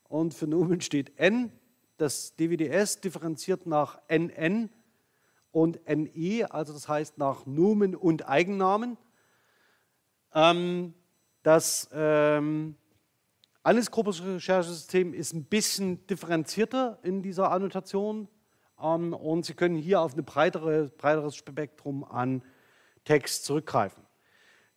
Und 0.10 0.34
für 0.34 0.48
Nomen 0.48 0.82
steht 0.82 1.18
N 1.18 1.54
das 1.98 2.36
DWDS 2.36 3.02
differenziert 3.02 3.66
nach 3.66 4.00
NN 4.08 4.70
und 5.52 5.80
NE, 5.88 6.46
also 6.52 6.74
das 6.74 6.88
heißt 6.88 7.18
nach 7.18 7.46
Nomen 7.46 7.96
und 7.96 8.28
Eigennamen. 8.28 8.98
Ähm, 10.34 10.94
das 11.44 11.90
ähm, 11.94 12.76
Recherchesystem 13.66 15.14
ist 15.14 15.34
ein 15.34 15.46
bisschen 15.46 16.06
differenzierter 16.08 17.00
in 17.04 17.22
dieser 17.22 17.52
Annotation 17.52 18.28
ähm, 18.82 19.14
und 19.14 19.46
Sie 19.46 19.54
können 19.54 19.76
hier 19.76 20.02
auf 20.02 20.16
ein 20.16 20.24
breitere, 20.24 20.90
breiteres 20.98 21.36
Spektrum 21.36 22.04
an 22.04 22.44
Text 23.04 23.46
zurückgreifen. 23.46 24.04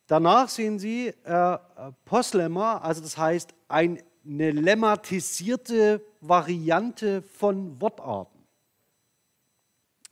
Danach 0.06 0.48
sehen 0.48 0.78
Sie 0.78 1.08
äh, 1.24 1.58
Postlemma, 2.04 2.78
also 2.78 3.00
das 3.00 3.16
heißt 3.18 3.54
ein 3.68 4.02
eine 4.24 4.50
lemmatisierte 4.50 6.04
Variante 6.20 7.22
von 7.22 7.80
Wortarten. 7.80 8.38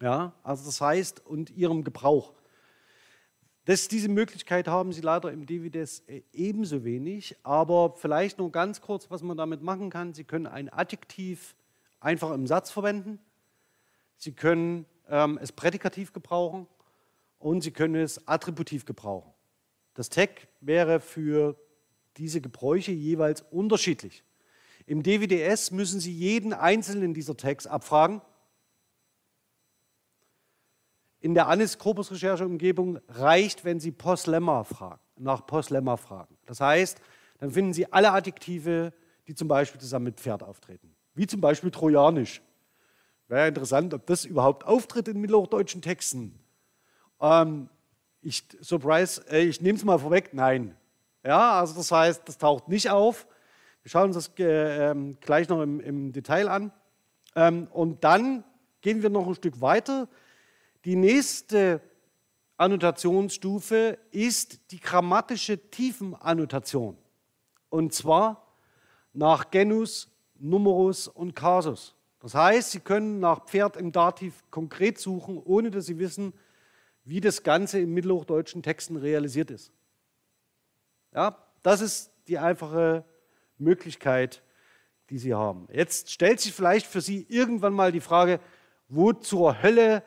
Ja, 0.00 0.32
also 0.42 0.66
das 0.66 0.80
heißt, 0.80 1.26
und 1.26 1.50
ihrem 1.50 1.84
Gebrauch. 1.84 2.32
Das, 3.64 3.88
diese 3.88 4.08
Möglichkeit 4.08 4.66
haben 4.66 4.92
Sie 4.92 5.02
leider 5.02 5.30
im 5.30 5.44
DVDS 5.44 6.00
äh, 6.06 6.22
ebenso 6.32 6.84
wenig, 6.84 7.36
aber 7.42 7.94
vielleicht 7.96 8.38
nur 8.38 8.50
ganz 8.50 8.80
kurz, 8.80 9.10
was 9.10 9.22
man 9.22 9.36
damit 9.36 9.60
machen 9.60 9.90
kann. 9.90 10.14
Sie 10.14 10.24
können 10.24 10.46
ein 10.46 10.72
Adjektiv 10.72 11.54
einfach 12.00 12.30
im 12.30 12.46
Satz 12.46 12.70
verwenden, 12.70 13.18
Sie 14.16 14.32
können 14.32 14.86
ähm, 15.08 15.38
es 15.42 15.52
prädikativ 15.52 16.12
gebrauchen 16.12 16.66
und 17.38 17.60
Sie 17.60 17.70
können 17.70 17.96
es 17.96 18.26
attributiv 18.26 18.84
gebrauchen. 18.84 19.32
Das 19.94 20.08
Tag 20.08 20.48
wäre 20.60 21.00
für 21.00 21.56
diese 22.18 22.40
Gebräuche 22.40 22.92
jeweils 22.92 23.42
unterschiedlich. 23.50 24.24
Im 24.86 25.02
DWDS 25.02 25.70
müssen 25.70 26.00
Sie 26.00 26.12
jeden 26.12 26.52
einzelnen 26.52 27.14
dieser 27.14 27.36
Tags 27.36 27.66
abfragen. 27.66 28.20
In 31.20 31.34
der 31.34 31.48
Anis 31.48 31.78
Corpus 31.78 32.10
Recherche 32.10 32.46
Umgebung 32.46 32.98
reicht, 33.08 33.64
wenn 33.64 33.80
Sie 33.80 33.90
Postlemma 33.90 34.64
fragen, 34.64 35.00
nach 35.16 35.46
Postlemma 35.46 35.96
fragen. 35.96 36.38
Das 36.46 36.60
heißt, 36.60 37.00
dann 37.38 37.50
finden 37.50 37.72
Sie 37.72 37.92
alle 37.92 38.12
Adjektive, 38.12 38.92
die 39.26 39.34
zum 39.34 39.48
Beispiel 39.48 39.80
zusammen 39.80 40.06
mit 40.06 40.20
Pferd 40.20 40.42
auftreten. 40.42 40.94
Wie 41.14 41.26
zum 41.26 41.40
Beispiel 41.40 41.70
Trojanisch. 41.70 42.40
Wäre 43.26 43.48
interessant, 43.48 43.92
ob 43.92 44.06
das 44.06 44.24
überhaupt 44.24 44.64
auftritt 44.64 45.08
in 45.08 45.20
mittelhochdeutschen 45.20 45.82
Texten. 45.82 46.38
Ähm, 47.20 47.68
ich, 48.22 48.44
Surprise, 48.60 49.22
äh, 49.30 49.42
ich 49.42 49.60
nehme 49.60 49.76
es 49.76 49.84
mal 49.84 49.98
vorweg, 49.98 50.30
nein. 50.32 50.76
Ja, 51.24 51.58
also 51.60 51.74
das 51.74 51.90
heißt, 51.90 52.22
das 52.26 52.38
taucht 52.38 52.68
nicht 52.68 52.90
auf. 52.90 53.26
Wir 53.82 53.90
schauen 53.90 54.12
uns 54.12 54.16
das 54.16 54.30
äh, 54.38 54.90
ähm, 54.90 55.18
gleich 55.20 55.48
noch 55.48 55.62
im, 55.62 55.80
im 55.80 56.12
Detail 56.12 56.48
an. 56.48 56.72
Ähm, 57.34 57.68
und 57.72 58.04
dann 58.04 58.44
gehen 58.80 59.02
wir 59.02 59.10
noch 59.10 59.26
ein 59.26 59.34
Stück 59.34 59.60
weiter. 59.60 60.08
Die 60.84 60.96
nächste 60.96 61.80
Annotationsstufe 62.56 63.98
ist 64.10 64.72
die 64.72 64.80
grammatische 64.80 65.70
Tiefenannotation. 65.70 66.96
Und 67.68 67.94
zwar 67.94 68.54
nach 69.12 69.50
Genus, 69.50 70.10
Numerus 70.38 71.08
und 71.08 71.34
Kasus. 71.34 71.94
Das 72.20 72.34
heißt, 72.34 72.72
Sie 72.72 72.80
können 72.80 73.20
nach 73.20 73.44
Pferd 73.46 73.76
im 73.76 73.92
Dativ 73.92 74.42
konkret 74.50 74.98
suchen, 74.98 75.38
ohne 75.38 75.70
dass 75.70 75.86
Sie 75.86 75.98
wissen, 75.98 76.32
wie 77.04 77.20
das 77.20 77.42
Ganze 77.42 77.78
in 77.80 77.94
mittelhochdeutschen 77.94 78.62
Texten 78.62 78.96
realisiert 78.96 79.50
ist. 79.50 79.72
Ja, 81.14 81.36
das 81.62 81.80
ist 81.80 82.12
die 82.28 82.38
einfache 82.38 83.04
Möglichkeit, 83.58 84.42
die 85.10 85.18
Sie 85.18 85.34
haben. 85.34 85.68
Jetzt 85.72 86.10
stellt 86.10 86.40
sich 86.40 86.52
vielleicht 86.52 86.86
für 86.86 87.00
Sie 87.00 87.26
irgendwann 87.28 87.72
mal 87.72 87.92
die 87.92 88.00
Frage, 88.00 88.40
wo 88.88 89.12
zur 89.12 89.62
Hölle 89.62 90.02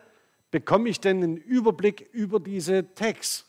bekomme 0.52 0.90
ich 0.90 1.00
denn 1.00 1.24
einen 1.24 1.38
Überblick 1.38 2.02
über 2.14 2.40
diese 2.40 2.94
Tags? 2.94 3.46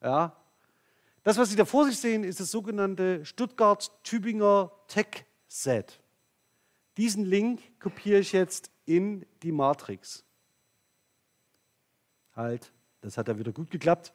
Ja, 0.00 0.36
das, 1.22 1.38
was 1.38 1.50
Sie 1.50 1.56
da 1.56 1.64
vor 1.64 1.84
sich 1.86 1.98
sehen, 1.98 2.24
ist 2.24 2.40
das 2.40 2.50
sogenannte 2.50 3.24
Stuttgart-Tübinger 3.24 4.72
Tech-Set. 4.88 6.00
Diesen 6.96 7.24
Link 7.24 7.60
kopiere 7.80 8.18
ich 8.18 8.32
jetzt 8.32 8.70
in 8.84 9.24
die 9.42 9.52
Matrix. 9.52 10.24
Halt, 12.34 12.72
das 13.02 13.16
hat 13.16 13.28
ja 13.28 13.38
wieder 13.38 13.52
gut 13.52 13.70
geklappt. 13.70 14.12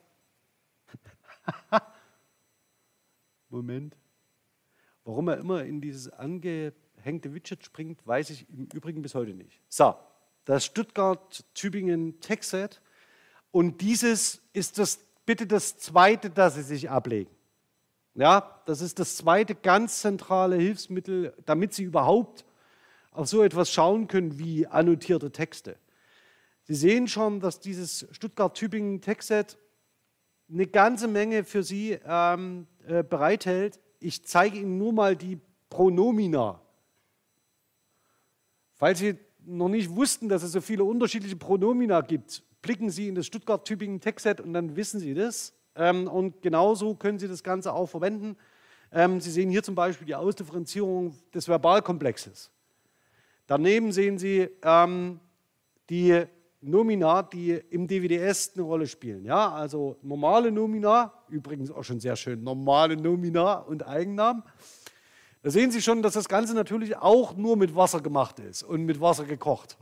Moment. 3.49 3.95
Warum 5.03 5.29
er 5.29 5.37
immer 5.37 5.63
in 5.63 5.79
dieses 5.79 6.09
angehängte 6.09 7.33
Widget 7.33 7.63
springt, 7.63 8.05
weiß 8.05 8.29
ich 8.31 8.49
im 8.49 8.67
Übrigen 8.73 9.01
bis 9.01 9.15
heute 9.15 9.33
nicht. 9.33 9.61
So, 9.69 9.95
das 10.45 10.65
Stuttgart-Tübingen 10.65 12.19
Tech-Set. 12.19 12.81
Und 13.51 13.81
dieses 13.81 14.41
ist 14.53 14.77
das, 14.77 14.99
bitte 15.25 15.47
das 15.47 15.77
zweite, 15.77 16.29
das 16.29 16.55
Sie 16.55 16.63
sich 16.63 16.89
ablegen. 16.89 17.31
Ja, 18.15 18.61
das 18.65 18.81
ist 18.81 18.99
das 18.99 19.15
zweite 19.15 19.55
ganz 19.55 20.01
zentrale 20.01 20.55
Hilfsmittel, 20.55 21.33
damit 21.45 21.73
Sie 21.73 21.83
überhaupt 21.83 22.45
auf 23.11 23.27
so 23.27 23.43
etwas 23.43 23.71
schauen 23.71 24.07
können 24.07 24.39
wie 24.39 24.67
annotierte 24.67 25.31
Texte. 25.31 25.77
Sie 26.63 26.75
sehen 26.75 27.07
schon, 27.07 27.39
dass 27.39 27.59
dieses 27.59 28.07
Stuttgart-Tübingen 28.11 29.01
Tech-Set 29.01 29.57
eine 30.49 30.67
ganze 30.67 31.07
Menge 31.07 31.43
für 31.43 31.63
Sie 31.63 31.97
ähm, 32.05 32.67
äh, 32.87 33.03
bereithält. 33.03 33.79
Ich 33.99 34.25
zeige 34.25 34.59
Ihnen 34.59 34.77
nur 34.77 34.93
mal 34.93 35.15
die 35.15 35.39
Pronomina. 35.69 36.61
Falls 38.75 38.99
Sie 38.99 39.15
noch 39.45 39.69
nicht 39.69 39.89
wussten, 39.95 40.29
dass 40.29 40.43
es 40.43 40.51
so 40.51 40.61
viele 40.61 40.83
unterschiedliche 40.83 41.35
Pronomina 41.35 42.01
gibt, 42.01 42.43
blicken 42.61 42.89
Sie 42.89 43.07
in 43.07 43.15
das 43.15 43.25
Stuttgart-Tübingen 43.25 43.99
Textset 43.99 44.41
und 44.41 44.53
dann 44.53 44.75
wissen 44.75 44.99
Sie 44.99 45.13
das. 45.13 45.53
Ähm, 45.75 46.07
und 46.07 46.41
genauso 46.41 46.95
können 46.95 47.19
Sie 47.19 47.27
das 47.27 47.43
Ganze 47.43 47.73
auch 47.73 47.87
verwenden. 47.87 48.37
Ähm, 48.91 49.19
Sie 49.19 49.31
sehen 49.31 49.49
hier 49.49 49.63
zum 49.63 49.75
Beispiel 49.75 50.07
die 50.07 50.15
Ausdifferenzierung 50.15 51.15
des 51.33 51.47
Verbalkomplexes. 51.47 52.51
Daneben 53.47 53.91
sehen 53.91 54.17
Sie 54.17 54.49
ähm, 54.63 55.19
die 55.89 56.25
Nomina, 56.61 57.21
die 57.23 57.51
im 57.69 57.87
DWDS 57.87 58.53
eine 58.55 58.63
Rolle 58.63 58.87
spielen. 58.87 59.25
Ja, 59.25 59.51
also 59.51 59.97
normale 60.01 60.51
Nomina, 60.51 61.13
übrigens 61.29 61.71
auch 61.71 61.83
schon 61.83 61.99
sehr 61.99 62.15
schön, 62.15 62.43
normale 62.43 62.97
Nomina 62.97 63.59
und 63.59 63.85
Eigennamen. 63.87 64.43
Da 65.43 65.51
sehen 65.51 65.71
Sie 65.71 65.81
schon, 65.81 66.01
dass 66.01 66.13
das 66.13 66.27
Ganze 66.27 66.55
natürlich 66.55 66.97
auch 66.97 67.35
nur 67.35 67.57
mit 67.57 67.75
Wasser 67.75 68.01
gemacht 68.01 68.39
ist 68.39 68.63
und 68.63 68.83
mit 68.85 68.99
Wasser 68.99 69.25
gekocht. 69.25 69.77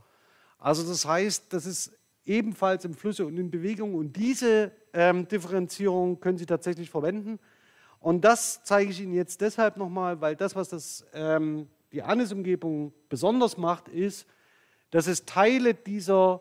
Also 0.58 0.86
das 0.86 1.06
heißt, 1.06 1.52
das 1.52 1.64
ist 1.64 1.92
ebenfalls 2.24 2.84
im 2.84 2.94
Flusse 2.94 3.24
und 3.24 3.38
in 3.38 3.50
Bewegung 3.50 3.94
und 3.94 4.14
diese 4.14 4.72
ähm, 4.92 5.26
Differenzierung 5.26 6.20
können 6.20 6.38
Sie 6.38 6.46
tatsächlich 6.46 6.90
verwenden. 6.90 7.38
Und 8.00 8.24
das 8.24 8.62
zeige 8.64 8.90
ich 8.90 9.00
Ihnen 9.00 9.14
jetzt 9.14 9.40
deshalb 9.40 9.76
nochmal, 9.76 10.20
weil 10.20 10.36
das, 10.36 10.54
was 10.54 10.68
das, 10.68 11.06
ähm, 11.14 11.68
die 11.92 12.02
ANIS-Umgebung 12.02 12.92
besonders 13.08 13.56
macht, 13.56 13.88
ist, 13.88 14.26
dass 14.90 15.06
es 15.06 15.24
Teile 15.24 15.74
dieser 15.74 16.40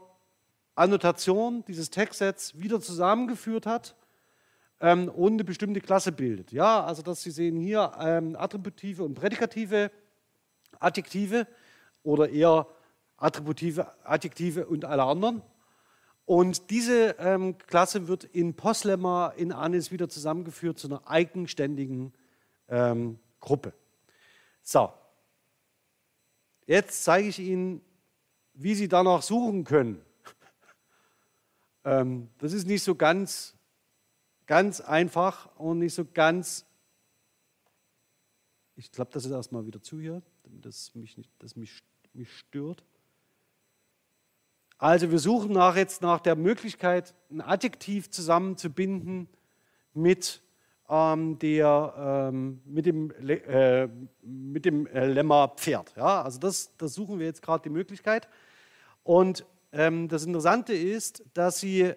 Annotation 0.76 1.64
dieses 1.66 1.90
Textsets 1.90 2.60
wieder 2.60 2.82
zusammengeführt 2.82 3.66
hat 3.66 3.96
ähm, 4.82 5.10
und 5.10 5.34
eine 5.34 5.44
bestimmte 5.44 5.82
Klasse 5.82 6.12
bildet. 6.12 6.52
Ja, 6.52 6.84
also 6.84 7.02
dass 7.02 7.24
Sie 7.24 7.32
sehen 7.32 7.60
hier 7.60 7.94
ähm, 8.00 8.36
attributive 8.36 9.04
und 9.04 9.16
prädikative 9.16 9.92
Adjektive 10.80 11.48
oder 12.04 12.30
eher 12.30 12.68
attributive 13.18 13.88
Adjektive 14.04 14.68
und 14.68 14.86
alle 14.86 15.04
anderen. 15.04 15.42
Und 16.26 16.72
diese 16.72 17.16
ähm, 17.20 17.58
Klasse 17.58 18.08
wird 18.08 18.24
in 18.24 18.56
Postlemma 18.56 19.30
in 19.30 19.52
Anis 19.52 19.92
wieder 19.92 20.10
zusammengeführt 20.10 20.80
zu 20.80 20.88
einer 20.88 21.08
eigenständigen 21.08 22.14
ähm, 22.68 23.20
Gruppe. 23.40 23.74
So, 24.64 24.92
jetzt 26.66 27.04
zeige 27.04 27.28
ich 27.28 27.40
Ihnen, 27.40 27.82
wie 28.54 28.74
Sie 28.74 28.88
danach 28.88 29.22
suchen 29.22 29.64
können. 29.64 30.05
Ähm, 31.86 32.30
das 32.40 32.52
ist 32.52 32.66
nicht 32.66 32.84
so 32.84 32.96
ganz, 32.96 33.56
ganz 34.48 34.82
einfach 34.82 35.56
und 35.58 35.80
nicht 35.80 35.94
so 35.94 36.04
ganz. 36.04 36.66
Ich 38.76 38.92
klappe 38.92 39.14
das 39.14 39.24
jetzt 39.24 39.34
erstmal 39.34 39.66
wieder 39.66 39.82
zu 39.82 40.00
hier, 40.02 40.22
damit 40.44 40.66
das 40.66 40.94
mich, 40.96 41.16
nicht, 41.16 41.32
das 41.40 41.56
mich, 41.56 41.84
mich 42.14 42.34
stört. 42.34 42.84
Also 44.78 45.12
wir 45.12 45.20
suchen 45.20 45.54
nach 45.54 45.78
jetzt 45.78 46.02
nach 46.02 46.20
der 46.20 46.36
Möglichkeit, 46.36 47.14
ein 47.30 47.40
Adjektiv 47.40 48.10
zusammenzubinden 48.10 49.30
mit, 49.94 50.42
ähm, 50.90 51.40
der, 51.40 52.30
ähm, 52.34 52.62
mit 52.66 52.88
dem, 52.88 53.12
äh, 53.12 53.88
mit 54.22 54.66
dem 54.66 54.88
äh, 54.88 55.06
Lemma 55.06 55.48
Pferd. 55.50 55.96
Ja, 55.96 56.24
also 56.24 56.40
das, 56.40 56.76
das 56.78 56.96
suchen 56.96 57.20
wir 57.20 57.28
jetzt 57.28 57.42
gerade 57.42 57.64
die 57.64 57.70
Möglichkeit. 57.70 58.28
Und 59.04 59.46
das 59.76 60.26
Interessante 60.26 60.74
ist, 60.74 61.22
dass 61.34 61.60
Sie 61.60 61.94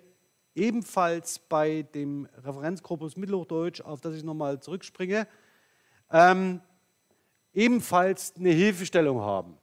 ebenfalls 0.56 1.38
bei 1.38 1.82
dem 1.82 2.26
Referenzkorpus 2.38 3.16
Mittelhochdeutsch, 3.16 3.82
auf 3.82 4.00
das 4.00 4.16
ich 4.16 4.24
nochmal 4.24 4.58
zurückspringe, 4.58 5.28
ähm, 6.10 6.60
ebenfalls 7.52 8.34
eine 8.34 8.50
Hilfestellung 8.50 9.20
haben. 9.20 9.56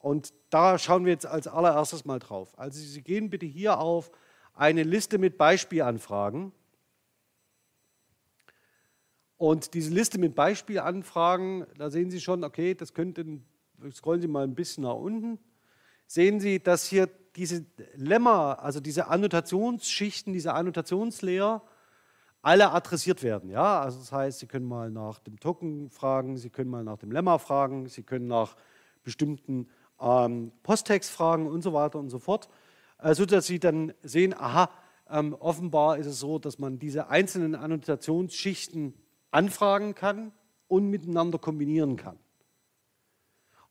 Und 0.00 0.34
da 0.50 0.80
schauen 0.80 1.04
wir 1.04 1.12
jetzt 1.12 1.26
als 1.26 1.46
allererstes 1.46 2.04
mal 2.04 2.18
drauf. 2.18 2.58
Also 2.58 2.80
Sie 2.80 3.02
gehen 3.02 3.30
bitte 3.30 3.46
hier 3.46 3.78
auf 3.78 4.10
eine 4.52 4.82
Liste 4.82 5.18
mit 5.18 5.38
Beispielanfragen. 5.38 6.50
Und 9.36 9.74
diese 9.74 9.94
Liste 9.94 10.18
mit 10.18 10.34
Beispielanfragen, 10.34 11.66
da 11.78 11.88
sehen 11.88 12.10
Sie 12.10 12.20
schon, 12.20 12.42
okay, 12.42 12.74
das 12.74 12.94
könnten, 12.94 13.46
scrollen 13.92 14.20
Sie 14.20 14.26
mal 14.26 14.42
ein 14.42 14.56
bisschen 14.56 14.82
nach 14.82 14.94
unten 14.94 15.38
sehen 16.14 16.38
Sie, 16.38 16.62
dass 16.62 16.86
hier 16.86 17.08
diese 17.34 17.66
Lemma, 17.96 18.52
also 18.52 18.78
diese 18.78 19.08
Annotationsschichten, 19.08 20.32
diese 20.32 20.54
Annotationslayer, 20.54 21.60
alle 22.40 22.70
adressiert 22.70 23.24
werden. 23.24 23.50
Ja? 23.50 23.80
Also 23.80 23.98
das 23.98 24.12
heißt, 24.12 24.38
Sie 24.38 24.46
können 24.46 24.66
mal 24.66 24.90
nach 24.90 25.18
dem 25.18 25.40
Token 25.40 25.90
fragen, 25.90 26.36
Sie 26.36 26.50
können 26.50 26.70
mal 26.70 26.84
nach 26.84 26.98
dem 26.98 27.10
Lemma 27.10 27.38
fragen, 27.38 27.88
Sie 27.88 28.04
können 28.04 28.28
nach 28.28 28.54
bestimmten 29.02 29.66
ähm, 30.00 30.52
Posttext 30.62 31.10
fragen 31.10 31.48
und 31.48 31.62
so 31.62 31.72
weiter 31.72 31.98
und 31.98 32.10
so 32.10 32.20
fort, 32.20 32.48
äh, 32.98 33.12
sodass 33.14 33.46
Sie 33.46 33.58
dann 33.58 33.92
sehen, 34.04 34.34
aha, 34.34 34.70
ähm, 35.10 35.34
offenbar 35.34 35.98
ist 35.98 36.06
es 36.06 36.20
so, 36.20 36.38
dass 36.38 36.60
man 36.60 36.78
diese 36.78 37.08
einzelnen 37.08 37.56
Annotationsschichten 37.56 38.94
anfragen 39.32 39.96
kann 39.96 40.30
und 40.68 40.88
miteinander 40.90 41.38
kombinieren 41.38 41.96
kann. 41.96 42.18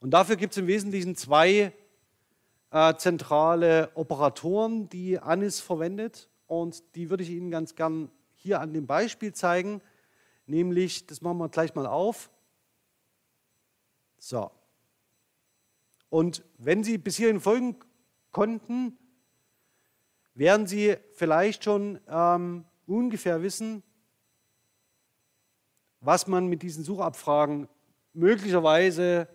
Und 0.01 0.11
dafür 0.11 0.35
gibt 0.35 0.51
es 0.51 0.57
im 0.57 0.67
Wesentlichen 0.67 1.15
zwei 1.15 1.71
äh, 2.73 2.95
zentrale 2.97 3.91
Operatoren, 3.93 4.89
die 4.89 5.19
Anis 5.19 5.59
verwendet. 5.59 6.29
Und 6.47 6.95
die 6.95 7.09
würde 7.09 7.23
ich 7.23 7.29
Ihnen 7.29 7.51
ganz 7.51 7.75
gern 7.75 8.09
hier 8.33 8.59
an 8.59 8.73
dem 8.73 8.87
Beispiel 8.87 9.31
zeigen. 9.31 9.81
Nämlich, 10.47 11.05
das 11.05 11.21
machen 11.21 11.37
wir 11.37 11.49
gleich 11.49 11.75
mal 11.75 11.85
auf. 11.85 12.31
So. 14.17 14.51
Und 16.09 16.43
wenn 16.57 16.83
Sie 16.83 16.97
bis 16.97 17.15
hierhin 17.15 17.39
folgen 17.39 17.77
konnten, 18.31 18.97
werden 20.33 20.65
Sie 20.65 20.97
vielleicht 21.13 21.63
schon 21.63 21.99
ähm, 22.07 22.65
ungefähr 22.87 23.43
wissen, 23.43 23.83
was 25.99 26.25
man 26.27 26.47
mit 26.47 26.63
diesen 26.63 26.83
Suchabfragen 26.83 27.69
möglicherweise 28.13 29.27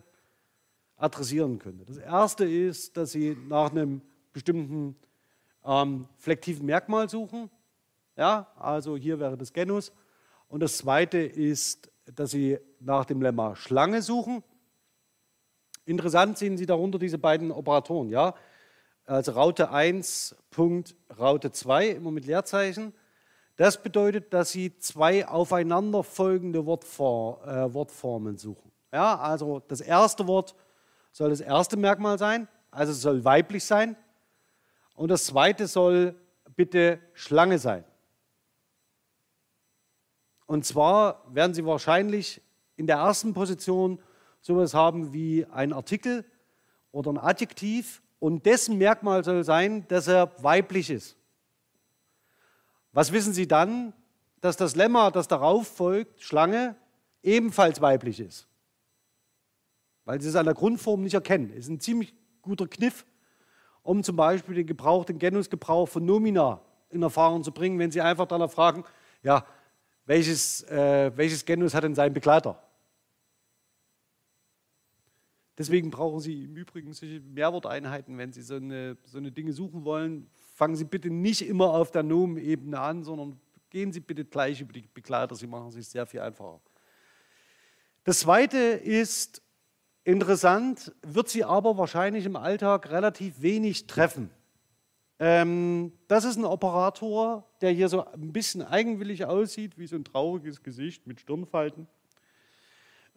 adressieren 0.99 1.59
könnte. 1.59 1.85
Das 1.87 1.97
erste 1.97 2.45
ist, 2.45 2.97
dass 2.97 3.13
Sie 3.13 3.37
nach 3.49 3.71
einem 3.71 4.03
bestimmten 4.33 4.97
ähm, 5.65 6.07
flektiven 6.17 6.67
Merkmal 6.67 7.09
suchen. 7.09 7.51
Ja, 8.17 8.49
also 8.57 8.97
hier 8.97 9.19
wäre 9.21 9.39
das 9.39 9.53
Genus. 9.53 9.93
Und 10.49 10.61
das 10.61 10.79
zweite 10.79 11.19
ist, 11.19 11.91
dass 12.15 12.33
Sie 12.33 12.59
nach 12.81 13.05
dem 13.05 13.23
Lemma 13.23 13.55
Schlange 13.55 14.03
suchen. 14.03 14.43
Interessant 15.85 16.37
sehen 16.37 16.57
Sie 16.57 16.67
darunter 16.67 16.99
diese 16.99 17.19
beiden 17.19 17.51
Operatoren. 17.53 18.11
Ja? 18.11 18.35
Also 19.07 19.33
Raute 19.33 19.71
1, 19.71 20.37
Punkt, 20.51 20.97
Raute 21.19 21.53
2, 21.53 21.89
immer 21.91 22.11
mit 22.11 22.27
Leerzeichen. 22.27 22.93
Das 23.57 23.83
bedeutet, 23.83 24.33
dass 24.33 24.51
Sie 24.51 24.77
zwei 24.79 25.27
aufeinanderfolgende 25.27 26.67
Wortfor 26.67 27.47
äh, 27.47 27.73
Wortformen 27.73 28.37
suchen. 28.37 28.71
Ja, 28.93 29.19
also 29.19 29.61
das 29.69 29.81
erste 29.81 30.27
Wort 30.27 30.55
soll 31.13 31.31
das 31.31 31.41
erste 31.41 31.77
Merkmal 31.77 32.19
sein, 32.19 32.49
also 32.71 32.93
es 32.93 33.01
soll 33.01 33.25
weiblich 33.25 33.65
sein. 33.65 33.97
Und 34.95 35.09
das 35.09 35.27
zweite 35.27 35.67
soll 35.67 36.15
bitte 36.57 36.99
Schlange 37.13 37.59
sein. 37.59 37.85
Und 40.47 40.65
zwar 40.65 41.23
werden 41.33 41.55
Sie 41.55 41.65
wahrscheinlich 41.65 42.43
in 42.77 42.87
der 42.87 42.97
ersten 42.97 43.35
Position 43.35 44.01
sowas 44.41 44.75
haben 44.75 45.13
wie 45.13 45.47
ein 45.47 45.73
Artikel 45.73 46.25
oder 46.91 47.13
ein 47.13 47.19
Adjektiv 47.19 48.03
und 48.19 48.45
dessen 48.47 48.79
Merkmal 48.79 49.23
soll 49.23 49.45
sein, 49.45 49.87
dass 49.89 50.09
er 50.09 50.33
weiblich 50.43 50.91
ist. 50.91 51.17
Was 52.93 53.13
wissen 53.13 53.33
Sie 53.33 53.47
dann? 53.47 53.93
Dass 54.41 54.57
das 54.57 54.75
Lemma, 54.75 55.11
das 55.11 55.29
darauf 55.29 55.69
folgt, 55.69 56.23
Schlange, 56.23 56.75
ebenfalls 57.23 57.81
weiblich 57.81 58.19
ist. 58.19 58.48
Weil 60.09 60.23
Sie 60.23 60.31
es 60.31 60.37
an 60.37 60.47
der 60.47 60.55
Grundform 60.55 61.03
nicht 61.03 61.13
erkennen. 61.13 61.51
Das 61.51 61.59
ist 61.59 61.69
ein 61.69 61.81
ziemlich 61.81 62.15
guter 62.41 62.67
Kniff, 62.67 63.05
um 63.83 64.03
zum 64.03 64.17
Beispiel 64.17 64.55
den 64.55 64.67
Gebrauch, 64.67 65.05
den 65.05 65.19
Genusgebrauch 65.19 65.87
von 65.87 66.03
Nomina 66.03 66.63
in 66.89 67.03
Erfahrung 67.03 67.45
zu 67.45 67.53
bringen, 67.53 67.79
wenn 67.79 67.91
Sie 67.91 68.01
einfach 68.01 68.25
danach 68.25 68.51
fragen, 68.51 68.85
ja, 69.23 69.45
welches, 70.07 70.63
äh, 70.63 71.13
welches 71.15 71.45
Genus 71.45 71.75
hat 71.75 71.85
denn 71.85 71.95
sein 71.95 72.15
Begleiter? 72.15 72.59
Deswegen 75.59 75.91
brauchen 75.91 76.21
Sie 76.21 76.45
im 76.45 76.57
Übrigen 76.57 76.95
solche 76.95 77.21
Mehrworteinheiten, 77.21 78.17
wenn 78.17 78.33
Sie 78.33 78.41
so 78.41 78.55
eine, 78.55 78.97
so 79.05 79.19
eine 79.19 79.31
Dinge 79.31 79.53
suchen 79.53 79.85
wollen. 79.85 80.31
Fangen 80.55 80.75
Sie 80.75 80.85
bitte 80.85 81.11
nicht 81.11 81.47
immer 81.47 81.75
auf 81.75 81.91
der 81.91 82.03
Nomenebene 82.03 82.81
an, 82.81 83.05
sondern 83.05 83.39
gehen 83.69 83.93
Sie 83.93 84.01
bitte 84.01 84.25
gleich 84.25 84.63
über 84.63 84.73
die 84.73 84.89
Begleiter. 84.95 85.35
Sie 85.35 85.47
machen 85.47 85.69
es 85.69 85.75
sich 85.75 85.87
sehr 85.87 86.07
viel 86.07 86.21
einfacher. 86.21 86.63
Das 88.05 88.21
Zweite 88.21 88.57
ist 88.57 89.43
interessant, 90.09 90.95
wird 91.03 91.29
Sie 91.29 91.45
aber 91.45 91.77
wahrscheinlich 91.77 92.25
im 92.25 92.35
Alltag 92.35 92.91
relativ 92.91 93.43
wenig 93.43 93.87
treffen. 93.87 94.31
Ähm, 95.19 95.93
das 96.09 96.25
ist 96.25 96.37
ein 96.37 96.47
Operator, 96.47 97.45
der 97.61 97.73
hier 97.73 97.91
so 97.91 98.07
ein 98.07 98.33
bisschen 98.33 98.63
eigenwillig 98.63 99.27
aussieht, 99.27 99.77
wie 99.77 99.87
so 99.87 99.97
ein 99.97 100.05
trauriges 100.05 100.63
Gesicht 100.63 101.07
mit 101.07 101.21
Stirnfalten. 101.21 101.87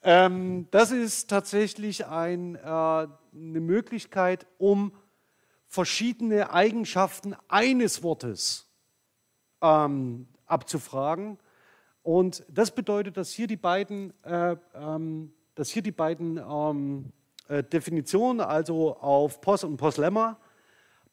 Ähm, 0.04 0.68
das 0.72 0.92
ist 0.92 1.30
tatsächlich 1.30 2.08
ein, 2.08 2.56
äh, 2.56 2.60
eine 2.60 3.08
Möglichkeit, 3.32 4.46
um 4.58 4.92
verschiedene 5.68 6.52
Eigenschaften 6.52 7.38
eines 7.48 8.04
Wortes 8.04 8.68
ähm, 9.62 10.28
abzufragen. 10.46 11.38
Und 12.04 12.44
das 12.50 12.72
bedeutet, 12.72 13.16
dass 13.16 13.32
hier 13.32 13.48
die 13.48 13.56
beiden, 13.56 14.12
äh, 14.24 14.58
ähm, 14.74 15.32
dass 15.56 15.70
hier 15.70 15.82
die 15.82 15.92
beiden 15.92 16.38
ähm, 16.38 17.12
äh, 17.48 17.64
Definitionen, 17.64 18.42
also 18.42 18.98
auf 18.98 19.42
Pos 19.42 19.64
und 19.64 19.78
Poslemma, 19.78 20.38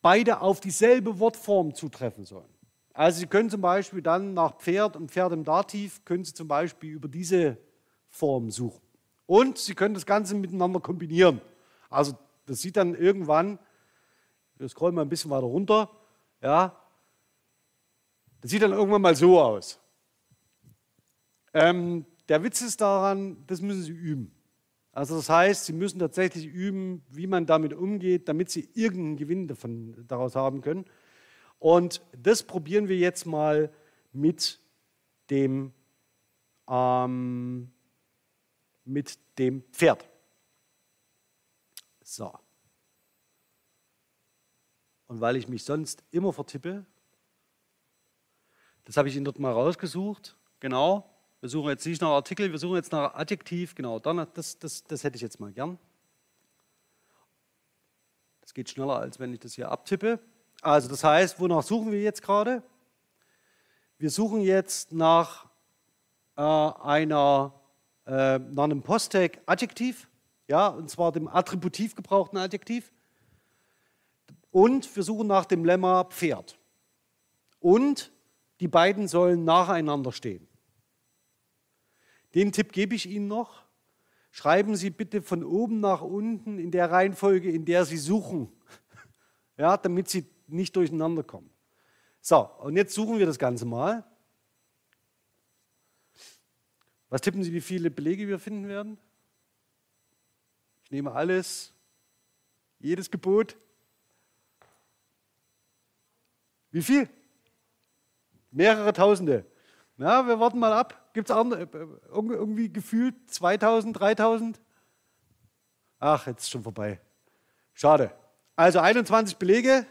beide 0.00 0.40
auf 0.40 0.60
dieselbe 0.60 1.18
Wortform 1.18 1.74
zutreffen 1.74 2.24
sollen. 2.24 2.48
Also 2.94 3.20
Sie 3.20 3.26
können 3.26 3.50
zum 3.50 3.60
Beispiel 3.60 4.02
dann 4.02 4.34
nach 4.34 4.56
Pferd 4.58 4.96
und 4.96 5.10
Pferd 5.10 5.32
im 5.32 5.44
Dativ, 5.44 6.04
können 6.04 6.24
Sie 6.24 6.34
zum 6.34 6.48
Beispiel 6.48 6.92
über 6.92 7.08
diese 7.08 7.58
Form 8.08 8.50
suchen. 8.50 8.80
Und 9.26 9.58
Sie 9.58 9.74
können 9.74 9.94
das 9.94 10.06
Ganze 10.06 10.34
miteinander 10.34 10.80
kombinieren. 10.80 11.40
Also 11.90 12.16
das 12.46 12.60
sieht 12.60 12.76
dann 12.76 12.94
irgendwann, 12.94 13.58
wir 14.56 14.68
scrollen 14.68 14.94
mal 14.94 15.02
ein 15.02 15.08
bisschen 15.08 15.30
weiter 15.30 15.46
runter, 15.46 15.90
ja, 16.40 16.76
das 18.40 18.50
sieht 18.50 18.62
dann 18.62 18.72
irgendwann 18.72 19.02
mal 19.02 19.16
so 19.16 19.40
aus. 19.40 19.80
Ähm, 21.52 22.04
der 22.28 22.42
Witz 22.42 22.60
ist 22.60 22.80
daran, 22.80 23.44
das 23.46 23.60
müssen 23.60 23.82
Sie 23.82 23.92
üben. 23.92 24.32
Also 24.92 25.16
das 25.16 25.28
heißt, 25.28 25.66
Sie 25.66 25.72
müssen 25.72 25.98
tatsächlich 25.98 26.46
üben, 26.46 27.02
wie 27.08 27.26
man 27.26 27.46
damit 27.46 27.72
umgeht, 27.72 28.28
damit 28.28 28.50
Sie 28.50 28.68
irgendeinen 28.74 29.16
Gewinn 29.16 29.48
davon, 29.48 30.04
daraus 30.06 30.34
haben 30.34 30.60
können. 30.60 30.84
Und 31.58 32.02
das 32.16 32.42
probieren 32.42 32.88
wir 32.88 32.96
jetzt 32.96 33.26
mal 33.26 33.72
mit 34.12 34.60
dem 35.30 35.72
ähm, 36.68 37.70
mit 38.84 39.18
dem 39.38 39.62
Pferd. 39.72 40.08
So. 42.02 42.32
Und 45.06 45.20
weil 45.20 45.36
ich 45.36 45.48
mich 45.48 45.64
sonst 45.64 46.04
immer 46.10 46.32
vertippe, 46.32 46.84
das 48.84 48.96
habe 48.96 49.08
ich 49.08 49.16
Ihnen 49.16 49.24
dort 49.24 49.38
mal 49.38 49.52
rausgesucht. 49.52 50.36
Genau. 50.60 51.17
Wir 51.40 51.48
suchen 51.48 51.68
jetzt 51.70 51.86
nicht 51.86 52.02
nach 52.02 52.10
Artikel, 52.10 52.50
wir 52.50 52.58
suchen 52.58 52.76
jetzt 52.76 52.92
nach 52.92 53.14
Adjektiv. 53.14 53.74
Genau, 53.74 53.98
dann, 53.98 54.26
das, 54.34 54.58
das, 54.58 54.84
das 54.84 55.04
hätte 55.04 55.16
ich 55.16 55.22
jetzt 55.22 55.38
mal 55.38 55.52
gern. 55.52 55.78
Das 58.40 58.54
geht 58.54 58.70
schneller, 58.70 58.98
als 58.98 59.18
wenn 59.18 59.32
ich 59.32 59.40
das 59.40 59.54
hier 59.54 59.70
abtippe. 59.70 60.18
Also 60.62 60.88
das 60.88 61.04
heißt, 61.04 61.38
wonach 61.38 61.62
suchen 61.62 61.92
wir 61.92 62.00
jetzt 62.00 62.22
gerade? 62.22 62.62
Wir 63.98 64.10
suchen 64.10 64.40
jetzt 64.40 64.92
nach 64.92 65.46
äh, 66.36 66.42
einer 66.42 67.52
äh, 68.08 68.38
nach 68.38 68.64
einem 68.64 68.82
Posttag 68.82 69.38
Adjektiv, 69.44 70.08
ja, 70.48 70.68
und 70.68 70.88
zwar 70.88 71.12
dem 71.12 71.28
attributiv 71.28 71.94
gebrauchten 71.94 72.38
Adjektiv. 72.38 72.90
Und 74.50 74.96
wir 74.96 75.02
suchen 75.02 75.26
nach 75.26 75.44
dem 75.44 75.62
Lemma 75.62 76.04
Pferd. 76.04 76.58
Und 77.60 78.10
die 78.60 78.68
beiden 78.68 79.08
sollen 79.08 79.44
nacheinander 79.44 80.10
stehen. 80.10 80.47
Den 82.34 82.52
Tipp 82.52 82.72
gebe 82.72 82.94
ich 82.94 83.08
Ihnen 83.08 83.28
noch. 83.28 83.64
Schreiben 84.30 84.76
Sie 84.76 84.90
bitte 84.90 85.22
von 85.22 85.42
oben 85.42 85.80
nach 85.80 86.02
unten 86.02 86.58
in 86.58 86.70
der 86.70 86.90
Reihenfolge, 86.90 87.50
in 87.50 87.64
der 87.64 87.84
Sie 87.84 87.96
suchen, 87.96 88.52
ja, 89.56 89.76
damit 89.76 90.08
Sie 90.08 90.26
nicht 90.46 90.76
durcheinander 90.76 91.22
kommen. 91.22 91.50
So, 92.20 92.40
und 92.60 92.76
jetzt 92.76 92.94
suchen 92.94 93.18
wir 93.18 93.26
das 93.26 93.38
Ganze 93.38 93.64
mal. 93.64 94.04
Was 97.08 97.22
tippen 97.22 97.42
Sie, 97.42 97.52
wie 97.52 97.60
viele 97.60 97.90
Belege 97.90 98.28
wir 98.28 98.38
finden 98.38 98.68
werden? 98.68 98.98
Ich 100.84 100.90
nehme 100.90 101.12
alles, 101.12 101.72
jedes 102.78 103.10
Gebot. 103.10 103.56
Wie 106.70 106.82
viel? 106.82 107.08
Mehrere 108.50 108.92
Tausende. 108.92 109.46
Na, 109.96 110.26
wir 110.26 110.38
warten 110.38 110.58
mal 110.58 110.72
ab. 110.72 111.07
Gibt 111.18 111.30
es 111.30 111.36
äh, 111.36 111.66
irgendwie 112.08 112.72
gefühlt 112.72 113.16
2000, 113.26 113.98
3000? 113.98 114.60
Ach, 115.98 116.28
jetzt 116.28 116.42
ist 116.44 116.50
schon 116.50 116.62
vorbei. 116.62 117.00
Schade. 117.74 118.12
Also 118.54 118.78
21 118.78 119.36
Belege. 119.36 119.84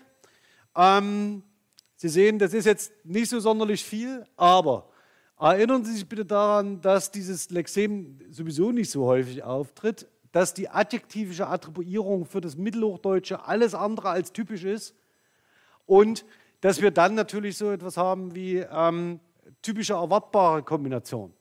Ähm, 0.74 1.44
Sie 1.98 2.08
sehen, 2.08 2.40
das 2.40 2.54
ist 2.54 2.64
jetzt 2.64 2.94
nicht 3.04 3.28
so 3.28 3.42
sonderlich 3.42 3.84
viel, 3.84 4.26
aber 4.38 4.88
Erinnern 5.38 5.84
Sie 5.84 5.92
sich 5.92 6.08
bitte 6.08 6.24
daran, 6.24 6.80
dass 6.80 7.12
dieses 7.12 7.50
Lexem 7.50 8.22
sowieso 8.32 8.72
nicht 8.72 8.90
so 8.90 9.06
häufig 9.06 9.44
auftritt, 9.44 10.08
dass 10.32 10.54
die 10.54 10.70
adjektivische 10.70 11.48
Attribuierung 11.48 12.26
für 12.26 12.40
das 12.40 12.56
Mittelhochdeutsche 12.56 13.44
alles 13.44 13.76
andere 13.76 14.12
als 14.12 14.32
typisch 14.32 14.64
ist 14.64 14.96
und 15.86 16.24
dass 16.62 16.82
wir 16.82 16.92
dann 16.92 17.16
natürlich 17.16 17.58
so 17.58 17.70
etwas 17.70 17.98
haben 17.98 18.34
wie 18.34 18.60
ähm, 18.60 19.20
typische 19.68 19.93
erwartbare 19.93 20.63
Kombination. 20.63 21.34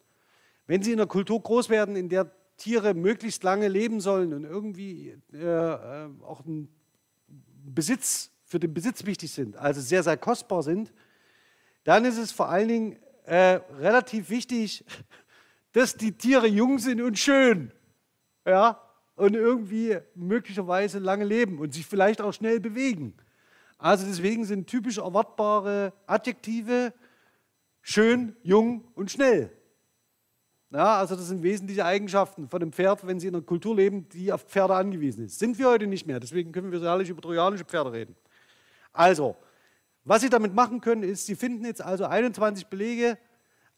Wenn 0.67 0.83
Sie 0.83 0.91
in 0.91 0.99
einer 0.99 1.07
Kultur 1.07 1.41
groß 1.41 1.69
werden, 1.69 1.95
in 1.95 2.09
der 2.09 2.29
Tiere 2.57 2.93
möglichst 2.93 3.45
lange 3.45 3.69
leben 3.69 4.01
sollen 4.01 4.35
und 4.35 4.43
irgendwie 4.43 5.17
äh, 5.33 5.37
äh 5.37 6.09
auch 6.25 6.45
ein 6.45 6.69
Besitz 7.65 8.33
für 8.45 8.59
den 8.59 8.75
Besitz 8.75 9.07
wichtig 9.07 9.33
sind, 9.33 9.57
also 9.57 9.81
sehr, 9.81 10.03
sehr 10.03 10.17
kostbar 10.17 10.65
sind, 10.65 10.93
dann 11.85 12.05
ist 12.05 12.19
es 12.19 12.33
vor 12.33 12.49
allen 12.49 12.69
Dingen 12.69 12.97
äh, 13.27 13.61
relativ 13.79 14.29
wichtig, 14.29 14.85
dass 15.73 15.97
die 15.97 16.11
Tiere 16.11 16.49
jung 16.49 16.81
sind 16.81 17.01
und 17.01 17.17
schön. 17.19 17.71
Ja, 18.45 18.83
und 19.15 19.35
irgendwie 19.35 19.99
möglicherweise 20.17 20.99
lange 20.99 21.25
leben 21.25 21.61
und 21.61 21.73
sich 21.75 21.87
vielleicht 21.87 22.21
auch 22.21 22.33
schnell 22.33 22.59
bewegen. 22.59 23.15
Also 23.79 24.05
deswegen 24.05 24.45
sind 24.45 24.67
typisch 24.67 24.99
erwartbare 24.99 25.93
Adjektive 26.07 26.93
schön, 27.87 28.35
jung 28.43 28.83
und 28.95 29.13
schnell. 29.13 29.51
Ja, 30.71 30.99
also 30.99 31.15
das 31.15 31.29
sind 31.29 31.45
wesentliche 31.45 31.85
Eigenschaften 31.85 32.49
von 32.49 32.59
dem 32.59 32.73
Pferd, 32.73 33.07
wenn 33.07 33.21
sie 33.21 33.29
in 33.29 33.37
einer 33.37 33.45
Kultur 33.45 33.77
leben, 33.77 34.09
die 34.09 34.33
auf 34.33 34.43
Pferde 34.43 34.75
angewiesen 34.75 35.27
ist. 35.27 35.39
Sind 35.39 35.57
wir 35.57 35.69
heute 35.69 35.87
nicht 35.87 36.05
mehr, 36.05 36.19
deswegen 36.19 36.51
können 36.51 36.73
wir 36.73 36.81
so 36.81 36.87
herrlich 36.87 37.09
über 37.09 37.23
trojanische 37.23 37.65
Pferde 37.65 37.93
reden. 37.93 38.17
Also, 38.93 39.37
was 40.05 40.23
Sie 40.23 40.29
damit 40.29 40.53
machen 40.53 40.81
können, 40.81 41.05
ist, 41.05 41.27
Sie 41.27 41.37
finden 41.37 41.65
jetzt 41.65 41.81
also 41.81 42.07
21 42.07 42.67
Belege 42.67 43.19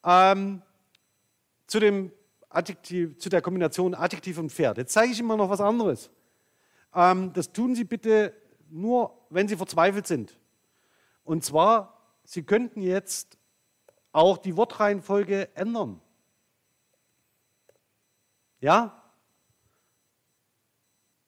ähm, 0.02 0.62
zu, 1.66 1.78
dem 1.78 2.10
Adjektiv, 2.48 3.18
zu 3.18 3.28
der 3.28 3.42
Kombination 3.42 3.94
Adjektiv 3.94 4.38
und 4.38 4.50
Pferd. 4.50 4.78
Jetzt 4.78 4.94
zeige 4.94 5.12
ich 5.12 5.18
Ihnen 5.18 5.28
mal 5.28 5.36
noch 5.36 5.50
was 5.50 5.60
anderes. 5.60 6.10
Ähm, 6.94 7.34
das 7.34 7.52
tun 7.52 7.74
Sie 7.74 7.84
bitte 7.84 8.32
nur, 8.70 9.12
wenn 9.28 9.48
Sie 9.48 9.56
verzweifelt 9.56 10.06
sind. 10.06 10.38
Und 11.24 11.44
zwar, 11.44 11.94
Sie 12.24 12.42
könnten 12.42 12.80
jetzt 12.80 13.37
auch 14.12 14.38
die 14.38 14.56
Wortreihenfolge 14.56 15.54
ändern. 15.56 16.00
Ja? 18.60 19.02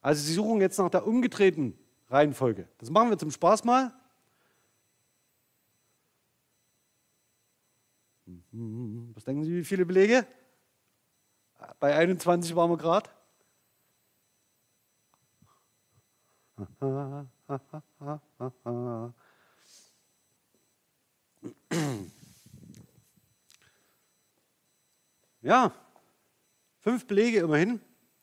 Also 0.00 0.22
Sie 0.22 0.34
suchen 0.34 0.60
jetzt 0.60 0.78
nach 0.78 0.90
der 0.90 1.06
umgedrehten 1.06 1.78
Reihenfolge. 2.08 2.68
Das 2.78 2.90
machen 2.90 3.10
wir 3.10 3.18
zum 3.18 3.30
Spaß 3.30 3.64
mal. 3.64 3.92
Was 9.14 9.24
denken 9.24 9.44
Sie, 9.44 9.54
wie 9.54 9.64
viele 9.64 9.84
Belege? 9.86 10.26
Bei 11.78 11.94
21 11.94 12.56
waren 12.56 12.70
wir 12.70 12.76
gerade. 12.76 13.10
Ja, 25.42 25.72
fünf 26.80 27.06
Belege 27.06 27.38
immerhin. 27.40 27.80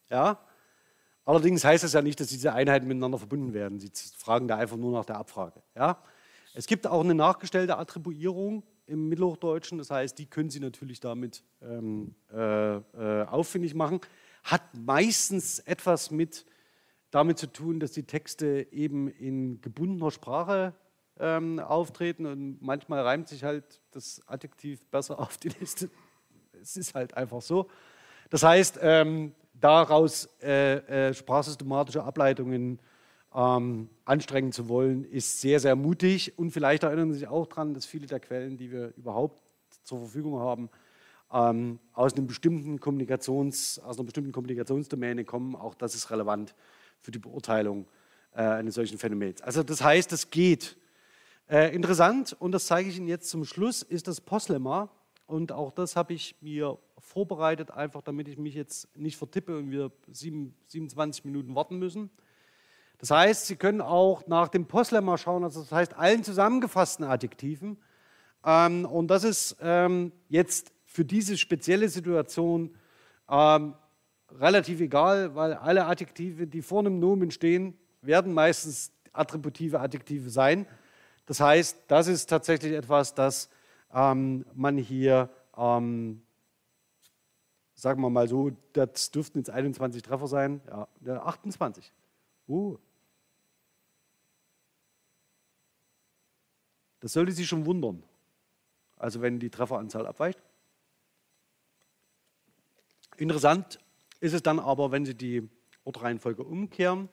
Ja. 0.10 0.40
Allerdings 1.26 1.64
heißt 1.66 1.84
das 1.84 1.94
ja 1.94 2.02
nicht, 2.02 2.20
dass 2.20 2.28
diese 2.28 2.54
Einheiten 2.54 2.88
miteinander 2.88 3.18
verbunden 3.18 3.54
werden. 3.54 3.80
Sie 3.80 3.92
fragen 4.18 4.48
da 4.48 4.58
einfach 4.58 4.78
nur 4.78 4.92
nach 4.94 5.06
der 5.06 5.18
Abfrage. 5.18 5.62
Ja. 5.76 6.02
Es 6.54 6.68
gibt 6.68 6.88
auch 6.88 7.04
eine 7.04 7.16
nachgestellte 7.16 7.78
Attribuierung 7.78 8.64
im 8.86 9.10
Mittelhochdeutschen. 9.10 9.78
Das 9.78 9.92
heißt, 9.92 10.18
die 10.18 10.26
können 10.26 10.50
Sie 10.50 10.60
natürlich 10.60 11.00
damit 11.00 11.44
ähm, 11.62 12.16
äh, 12.32 12.78
äh, 12.78 13.26
auffindig 13.26 13.76
machen. 13.76 14.00
Hat 14.44 14.62
meistens 14.74 15.60
etwas 15.60 16.10
mit 16.10 16.46
damit 17.12 17.38
zu 17.38 17.48
tun, 17.52 17.80
dass 17.80 17.92
die 17.92 18.04
Texte 18.04 18.68
eben 18.72 19.08
in 19.08 19.62
gebundener 19.62 20.12
Sprache 20.12 20.74
ähm, 21.20 21.60
auftreten 21.60 22.26
und 22.26 22.62
manchmal 22.62 23.02
reimt 23.02 23.28
sich 23.28 23.44
halt 23.44 23.82
das 23.92 24.22
Adjektiv 24.28 24.86
besser 24.90 25.20
auf 25.20 25.38
die 25.38 25.50
Liste. 25.50 25.90
Es 26.62 26.78
ist 26.78 26.96
halt 26.96 27.16
einfach 27.16 27.42
so. 27.42 27.68
Das 28.30 28.44
heißt, 28.44 28.80
ähm, 28.82 29.34
daraus 29.54 30.30
äh, 30.42 31.10
äh, 31.10 31.14
sprachsystematische 31.14 32.04
Ableitungen 32.04 32.80
ähm, 33.34 33.90
anstrengen 34.06 34.52
zu 34.52 34.68
wollen, 34.70 35.04
ist 35.06 35.42
sehr, 35.42 35.60
sehr 35.60 35.76
mutig. 35.76 36.38
Und 36.38 36.52
vielleicht 36.52 36.84
erinnern 36.84 37.12
Sie 37.12 37.20
sich 37.20 37.28
auch 37.28 37.48
daran, 37.48 37.74
dass 37.74 37.86
viele 37.86 38.08
der 38.08 38.20
Quellen, 38.20 38.58
die 38.58 38.72
wir 38.72 38.94
überhaupt 38.98 39.42
zur 39.84 40.00
Verfügung 40.00 40.40
haben, 40.40 40.70
ähm, 41.32 41.80
aus, 41.94 42.14
einem 42.14 42.28
bestimmten 42.28 42.80
Kommunikations, 42.80 43.80
aus 43.80 43.98
einer 43.98 44.06
bestimmten 44.06 44.32
Kommunikationsdomäne 44.32 45.26
kommen. 45.26 45.56
Auch 45.56 45.76
das 45.76 45.96
ist 45.96 46.10
relevant 46.10 46.56
für 47.02 47.12
die 47.12 47.20
Beurteilung 47.20 47.86
äh, 48.34 48.42
eines 48.42 48.76
solchen 48.76 48.98
Phänomens. 48.98 49.42
Also 49.42 49.64
das 49.64 49.84
heißt, 49.84 50.12
es 50.14 50.30
geht. 50.30 50.78
Äh, 51.50 51.74
interessant, 51.74 52.36
und 52.40 52.52
das 52.52 52.66
zeige 52.66 52.90
ich 52.90 52.98
Ihnen 52.98 53.08
jetzt 53.08 53.30
zum 53.30 53.46
Schluss, 53.46 53.82
ist 53.82 54.08
das 54.08 54.20
Postlemma. 54.20 54.90
Und 55.28 55.52
auch 55.52 55.74
das 55.74 55.96
habe 55.98 56.14
ich 56.14 56.36
mir 56.42 56.78
vorbereitet, 56.98 57.70
einfach 57.70 58.02
damit 58.02 58.30
ich 58.30 58.38
mich 58.38 58.56
jetzt 58.56 58.88
nicht 58.98 59.18
vertippe 59.18 59.58
und 59.58 59.70
wir 59.70 59.92
sieben, 60.10 60.56
27 60.68 61.26
Minuten 61.26 61.54
warten 61.54 61.78
müssen. 61.78 62.10
Das 62.98 63.12
heißt, 63.12 63.46
Sie 63.46 63.58
können 63.58 63.82
auch 63.82 64.26
nach 64.28 64.48
dem 64.48 64.66
Postlemma 64.66 65.18
schauen, 65.18 65.44
also 65.44 65.60
das 65.62 65.72
heißt 65.72 65.96
allen 65.96 66.24
zusammengefassten 66.24 67.06
Adjektiven. 67.06 67.78
Ähm, 68.46 68.86
und 68.86 69.10
das 69.10 69.26
ist 69.26 69.58
ähm, 69.62 70.14
jetzt 70.30 70.72
für 70.86 71.04
diese 71.06 71.38
spezielle 71.38 71.90
Situation 71.90 72.74
ähm, 73.30 73.76
relativ 74.32 74.80
egal, 74.80 75.36
weil 75.36 75.54
alle 75.54 75.86
Adjektive, 75.86 76.48
die 76.48 76.62
vor 76.62 76.80
einem 76.80 77.00
Nomen 77.00 77.32
stehen, 77.32 77.78
werden 78.02 78.34
meistens 78.34 78.92
attributive 79.12 79.80
Adjektive 79.82 80.30
sein. 80.30 80.66
Das 81.26 81.42
heißt, 81.42 81.84
das 81.88 82.08
ist 82.08 82.28
tatsächlich 82.28 82.72
etwas, 82.72 83.14
das 83.14 83.50
ähm, 83.94 84.46
man 84.54 84.78
hier, 84.78 85.30
ähm, 85.56 86.22
sagen 87.74 88.02
wir 88.02 88.10
mal 88.10 88.28
so, 88.28 88.52
das 88.74 89.12
dürften 89.12 89.40
jetzt 89.40 89.50
21 89.50 90.02
Treffer 90.02 90.28
sein, 90.28 90.62
ja, 91.06 91.22
28. 91.24 91.94
Uh. 92.48 92.78
Das 97.00 97.14
sollte 97.14 97.32
Sie 97.32 97.46
schon 97.46 97.66
wundern. 97.66 98.04
Also 98.96 99.22
wenn 99.22 99.40
die 99.40 99.50
Trefferanzahl 99.50 100.08
abweicht. 100.08 100.42
Interessant 103.18 103.80
ist 104.20 104.34
es 104.34 104.42
dann 104.42 104.60
aber, 104.60 104.92
wenn 104.92 105.06
Sie 105.06 105.16
die 105.16 105.48
Wortreihenfolge 105.84 106.44
umkehren, 106.44 107.10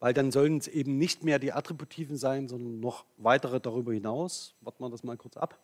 weil 0.00 0.14
dann 0.14 0.30
sollen 0.30 0.58
es 0.58 0.68
eben 0.68 0.98
nicht 0.98 1.24
mehr 1.24 1.38
die 1.38 1.52
Attributiven 1.52 2.16
sein, 2.16 2.48
sondern 2.48 2.80
noch 2.80 3.04
weitere 3.16 3.60
darüber 3.60 3.92
hinaus. 3.92 4.54
Warten 4.60 4.82
wir 4.82 4.90
das 4.90 5.02
mal 5.02 5.16
kurz 5.16 5.36
ab. 5.36 5.58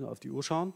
Auf 0.00 0.20
die 0.20 0.30
Uhr 0.30 0.42
schauen. 0.42 0.72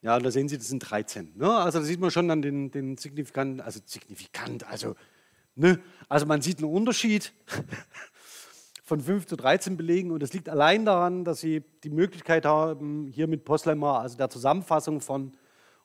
Ja, 0.00 0.18
da 0.18 0.30
sehen 0.30 0.48
Sie, 0.48 0.56
das 0.56 0.68
sind 0.68 0.78
13. 0.78 1.36
Ne? 1.36 1.52
Also 1.52 1.80
da 1.80 1.84
sieht 1.84 1.98
man 1.98 2.10
schon 2.10 2.28
dann 2.28 2.40
den, 2.40 2.70
den 2.70 2.96
signifikanten, 2.96 3.60
also 3.60 3.80
signifikant, 3.84 4.64
also, 4.64 4.94
ne? 5.56 5.82
also 6.08 6.24
man 6.24 6.40
sieht 6.40 6.58
einen 6.58 6.72
Unterschied 6.72 7.32
von 8.88 9.00
5 9.02 9.26
zu 9.26 9.36
13 9.36 9.76
Belegen 9.76 10.10
und 10.10 10.22
das 10.22 10.32
liegt 10.32 10.48
allein 10.48 10.86
daran, 10.86 11.22
dass 11.22 11.40
Sie 11.40 11.62
die 11.84 11.90
Möglichkeit 11.90 12.46
haben, 12.46 13.06
hier 13.06 13.26
mit 13.26 13.44
Postlemma, 13.44 14.00
also 14.00 14.16
der 14.16 14.30
Zusammenfassung 14.30 15.02
von 15.02 15.32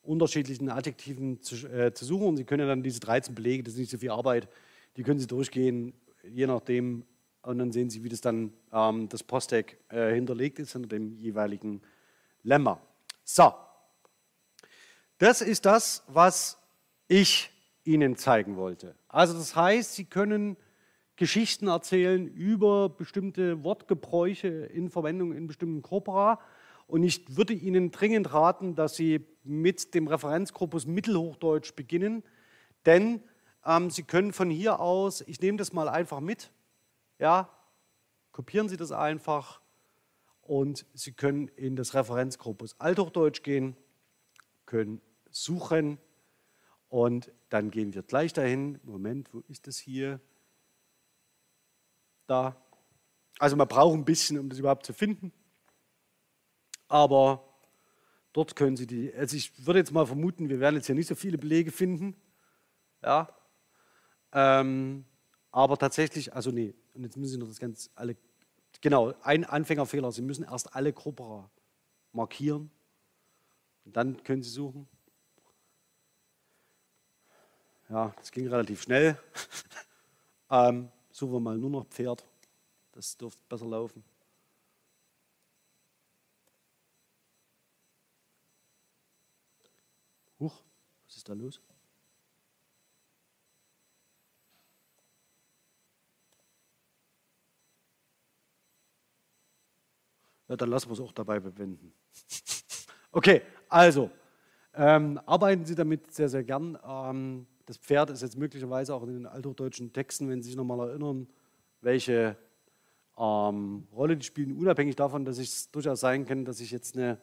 unterschiedlichen 0.04 0.70
Adjektiven 0.70 1.42
zu, 1.42 1.68
äh, 1.68 1.94
zu 1.94 2.06
suchen. 2.06 2.28
Und 2.28 2.38
Sie 2.38 2.46
können 2.46 2.66
dann 2.66 2.82
diese 2.82 3.02
13 3.02 3.36
Belege, 3.36 3.62
das 3.62 3.74
ist 3.74 3.80
nicht 3.80 3.92
so 3.92 3.98
viel 3.98 4.12
Arbeit, 4.12 4.48
die 4.96 5.04
können 5.04 5.20
Sie 5.20 5.28
durchgehen, 5.28 5.94
je 6.24 6.48
nachdem, 6.48 7.06
und 7.42 7.58
dann 7.58 7.74
sehen 7.74 7.90
Sie, 7.90 8.06
wie 8.06 8.10
das 8.10 8.22
dann 8.22 8.54
ähm, 8.72 9.10
das 9.10 9.22
Posttag 9.22 9.76
äh, 9.90 10.14
hinterlegt 10.14 10.60
ist 10.60 10.72
hinter 10.72 10.88
dem 10.88 11.18
jeweiligen 11.18 11.82
Lemma. 12.44 12.80
So, 13.26 13.54
das 15.18 15.42
ist 15.42 15.66
das, 15.66 16.04
was 16.08 16.58
ich 17.10 17.52
Ihnen 17.84 18.16
zeigen 18.16 18.56
wollte. 18.56 18.96
Also 19.10 19.34
das 19.34 19.58
heißt, 19.58 19.94
Sie 19.94 20.06
können 20.06 20.56
Geschichten 21.24 21.70
erzählen 21.70 22.28
über 22.28 22.90
bestimmte 22.90 23.64
Wortgebräuche 23.64 24.50
in 24.50 24.90
Verwendung 24.90 25.32
in 25.32 25.48
bestimmten 25.48 25.82
Corpora. 25.82 26.38
Und 26.86 27.04
ich 27.04 27.38
würde 27.38 27.54
Ihnen 27.54 27.92
dringend 27.92 28.34
raten, 28.34 28.76
dass 28.76 28.98
Sie 28.98 29.26
mit 29.46 29.94
dem 29.94 30.08
Referenzkorpus 30.08 30.86
Mittelhochdeutsch 30.86 31.76
beginnen, 31.76 32.24
denn 32.86 33.24
ähm, 33.66 33.90
Sie 33.90 34.04
können 34.04 34.34
von 34.34 34.50
hier 34.50 34.82
aus, 34.82 35.22
ich 35.22 35.40
nehme 35.40 35.58
das 35.58 35.72
mal 35.72 35.88
einfach 35.88 36.20
mit, 36.20 36.52
ja, 37.20 37.50
kopieren 38.34 38.68
Sie 38.68 38.76
das 38.76 38.92
einfach 38.92 39.62
und 40.42 40.86
Sie 40.94 41.14
können 41.14 41.48
in 41.56 41.78
das 41.78 41.94
Referenzkorpus 41.94 42.82
Althochdeutsch 42.82 43.44
gehen, 43.44 43.78
können 44.66 45.00
suchen 45.32 46.00
und 46.90 47.32
dann 47.48 47.72
gehen 47.72 47.94
wir 47.94 48.04
gleich 48.04 48.34
dahin. 48.34 48.82
Moment, 48.84 49.34
wo 49.34 49.40
ist 49.48 49.68
das 49.68 49.78
hier? 49.78 50.20
Da. 52.34 52.56
Also 53.38 53.56
man 53.56 53.68
braucht 53.68 53.94
ein 53.94 54.06
bisschen, 54.06 54.40
um 54.40 54.50
das 54.50 54.58
überhaupt 54.58 54.88
zu 54.88 54.92
finden. 54.92 55.32
Aber 56.88 57.48
dort 58.34 58.56
können 58.56 58.76
Sie 58.76 58.88
die, 58.88 59.14
also 59.14 59.38
ich 59.38 59.68
würde 59.68 59.78
jetzt 59.78 59.92
mal 59.92 60.08
vermuten, 60.08 60.50
wir 60.50 60.60
werden 60.60 60.78
jetzt 60.78 60.88
hier 60.88 60.96
nicht 60.96 61.06
so 61.06 61.14
viele 61.14 61.38
Belege 61.38 61.72
finden. 61.72 62.16
Ja. 63.04 63.30
Ähm, 64.32 65.06
aber 65.52 65.78
tatsächlich, 65.78 66.34
also 66.34 66.50
nee, 66.50 66.74
und 66.96 67.04
jetzt 67.04 67.18
müssen 67.18 67.34
Sie 67.34 67.38
noch 67.38 67.50
das 67.50 67.60
ganz 67.60 67.92
alle, 67.94 68.18
genau, 68.82 69.14
ein 69.22 69.46
Anfängerfehler, 69.46 70.12
Sie 70.12 70.24
müssen 70.24 70.44
erst 70.44 70.76
alle 70.76 70.92
Gruppen 70.92 71.46
markieren 72.14 72.72
und 73.86 73.96
dann 73.96 74.24
können 74.24 74.42
Sie 74.42 74.50
suchen. 74.50 74.88
Ja, 77.90 78.12
das 78.18 78.32
ging 78.32 78.48
relativ 78.48 78.82
schnell. 78.82 79.20
ähm, 80.50 80.90
suchen 81.14 81.34
wir 81.34 81.40
mal 81.40 81.58
nur 81.58 81.70
noch 81.70 81.86
Pferd. 81.86 82.26
Das 82.92 83.16
dürfte 83.16 83.42
besser 83.48 83.68
laufen. 83.68 84.04
Huch, 90.40 90.62
was 91.06 91.16
ist 91.16 91.30
da 91.30 91.34
los? 91.34 91.62
Ja, 100.50 100.58
dann 100.58 100.70
lassen 100.70 100.90
wir 100.90 100.94
es 100.94 101.00
auch 101.00 101.14
dabei 101.14 101.40
bewenden. 101.40 101.94
okay, 103.12 103.42
also, 103.70 104.12
ähm, 104.74 105.20
arbeiten 105.26 105.66
Sie 105.66 105.76
damit 105.76 106.12
sehr, 106.14 106.28
sehr 106.30 106.44
gern. 106.44 106.78
Ähm, 106.86 107.48
das 107.66 107.78
Pferd 107.78 108.10
ist 108.10 108.22
jetzt 108.22 108.38
möglicherweise 108.38 108.94
auch 108.94 109.04
in 109.04 109.14
den 109.14 109.26
althochdeutschen 109.26 109.94
Texten, 109.94 110.30
wenn 110.30 110.42
Sie 110.42 110.50
sich 110.50 110.58
nochmal 110.58 110.90
erinnern, 110.90 111.28
welche 111.82 112.38
ähm, 113.18 113.88
Rolle 113.92 114.18
die 114.18 114.26
spielen, 114.26 114.58
unabhängig 114.58 114.96
davon, 114.96 115.26
dass 115.26 115.38
es 115.38 115.72
durchaus 115.72 116.00
sein 116.00 116.26
kann, 116.26 116.46
dass 116.46 116.60
ich 116.60 116.72
jetzt 116.72 116.96
eine, 116.96 117.20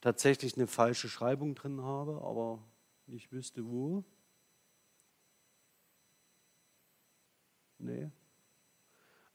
tatsächlich 0.00 0.56
eine 0.56 0.66
falsche 0.66 1.08
Schreibung 1.08 1.54
drin 1.54 1.82
habe, 1.82 2.22
aber 2.22 2.62
ich 3.06 3.32
wüsste 3.32 3.66
wo. 3.66 4.04
Nee. 7.78 8.10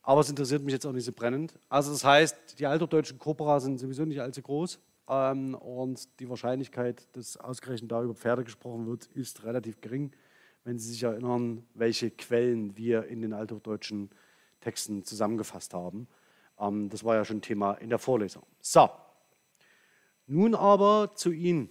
Aber 0.01 0.21
es 0.21 0.29
interessiert 0.29 0.63
mich 0.63 0.71
jetzt 0.71 0.85
auch 0.85 0.93
nicht 0.93 1.03
so 1.03 1.11
brennend. 1.11 1.59
Also 1.67 1.91
das 1.91 2.03
heißt, 2.03 2.59
die 2.59 2.65
alterdeutschen 2.65 3.19
Corpora 3.19 3.59
sind 3.59 3.77
sowieso 3.77 4.05
nicht 4.05 4.21
allzu 4.21 4.41
groß. 4.41 4.79
Ähm, 5.07 5.55
und 5.55 6.19
die 6.19 6.29
Wahrscheinlichkeit, 6.29 7.07
dass 7.15 7.37
ausgerechnet 7.37 7.91
da 7.91 8.03
über 8.03 8.15
Pferde 8.15 8.43
gesprochen 8.43 8.87
wird, 8.87 9.05
ist 9.07 9.43
relativ 9.43 9.81
gering, 9.81 10.11
wenn 10.63 10.79
Sie 10.79 10.91
sich 10.91 11.03
erinnern, 11.03 11.65
welche 11.73 12.11
Quellen 12.11 12.75
wir 12.77 13.05
in 13.05 13.21
den 13.21 13.33
althochdeutschen 13.33 14.09
Texten 14.59 15.03
zusammengefasst 15.03 15.73
haben. 15.73 16.07
Ähm, 16.59 16.89
das 16.89 17.03
war 17.03 17.15
ja 17.15 17.25
schon 17.25 17.41
Thema 17.41 17.73
in 17.75 17.89
der 17.89 17.99
Vorlesung. 17.99 18.43
So, 18.59 18.89
nun 20.25 20.55
aber 20.55 21.15
zu 21.15 21.31
Ihnen. 21.31 21.69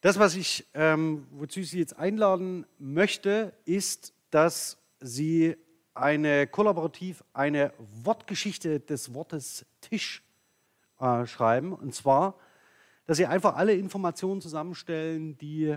Das, 0.00 0.18
was 0.18 0.36
ich, 0.36 0.64
ähm, 0.74 1.26
wozu 1.32 1.60
ich 1.60 1.70
Sie 1.70 1.80
jetzt 1.80 1.98
einladen 1.98 2.66
möchte, 2.78 3.52
ist, 3.64 4.14
dass 4.30 4.78
Sie 5.00 5.56
eine 5.94 6.46
kollaborativ 6.46 7.24
eine 7.32 7.72
Wortgeschichte 7.78 8.78
des 8.78 9.12
Wortes 9.12 9.66
Tisch 9.80 10.22
äh, 11.00 11.26
schreiben. 11.26 11.72
Und 11.72 11.94
zwar, 11.94 12.36
dass 13.06 13.16
Sie 13.16 13.26
einfach 13.26 13.56
alle 13.56 13.74
Informationen 13.74 14.40
zusammenstellen, 14.40 15.38
die 15.38 15.76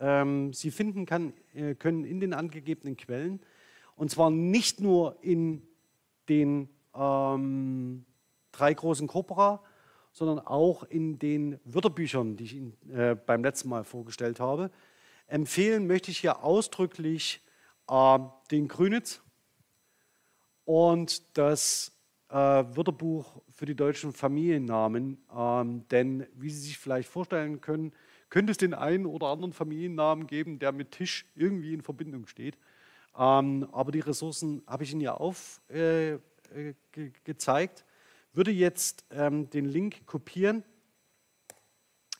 ähm, 0.00 0.52
Sie 0.52 0.70
finden 0.70 1.06
kann, 1.06 1.32
äh, 1.54 1.74
können 1.74 2.04
in 2.04 2.20
den 2.20 2.34
angegebenen 2.34 2.96
Quellen. 2.96 3.40
Und 3.96 4.10
zwar 4.10 4.30
nicht 4.30 4.80
nur 4.80 5.16
in 5.22 5.62
den 6.28 6.68
ähm, 6.94 8.04
drei 8.50 8.74
großen 8.74 9.06
Corpora, 9.06 9.62
sondern 10.12 10.40
auch 10.40 10.82
in 10.84 11.18
den 11.18 11.58
Wörterbüchern, 11.64 12.36
die 12.36 12.44
ich 12.44 12.54
Ihnen 12.54 12.76
äh, 12.90 13.14
beim 13.14 13.42
letzten 13.42 13.68
Mal 13.68 13.84
vorgestellt 13.84 14.40
habe. 14.40 14.70
Empfehlen 15.26 15.86
möchte 15.86 16.10
ich 16.10 16.18
hier 16.18 16.44
ausdrücklich 16.44 17.40
äh, 17.88 18.18
den 18.50 18.68
Grünitz 18.68 19.22
und 20.64 21.36
das 21.38 21.91
Wörterbuch 22.32 23.42
für 23.50 23.66
die 23.66 23.74
deutschen 23.74 24.12
Familiennamen. 24.12 25.18
Ähm, 25.34 25.86
denn 25.88 26.26
wie 26.34 26.50
Sie 26.50 26.60
sich 26.60 26.78
vielleicht 26.78 27.08
vorstellen 27.08 27.60
können, 27.60 27.92
könnte 28.30 28.52
es 28.52 28.58
den 28.58 28.72
einen 28.72 29.04
oder 29.04 29.26
anderen 29.26 29.52
Familiennamen 29.52 30.26
geben, 30.26 30.58
der 30.58 30.72
mit 30.72 30.92
Tisch 30.92 31.26
irgendwie 31.34 31.74
in 31.74 31.82
Verbindung 31.82 32.26
steht. 32.26 32.56
Ähm, 33.16 33.68
aber 33.72 33.92
die 33.92 34.00
Ressourcen 34.00 34.62
habe 34.66 34.84
ich 34.84 34.92
Ihnen 34.92 35.02
ja 35.02 35.14
aufgezeigt. 35.14 36.24
Äh, 37.80 37.84
Würde 38.32 38.50
jetzt 38.50 39.04
ähm, 39.10 39.50
den 39.50 39.66
Link 39.66 40.06
kopieren 40.06 40.64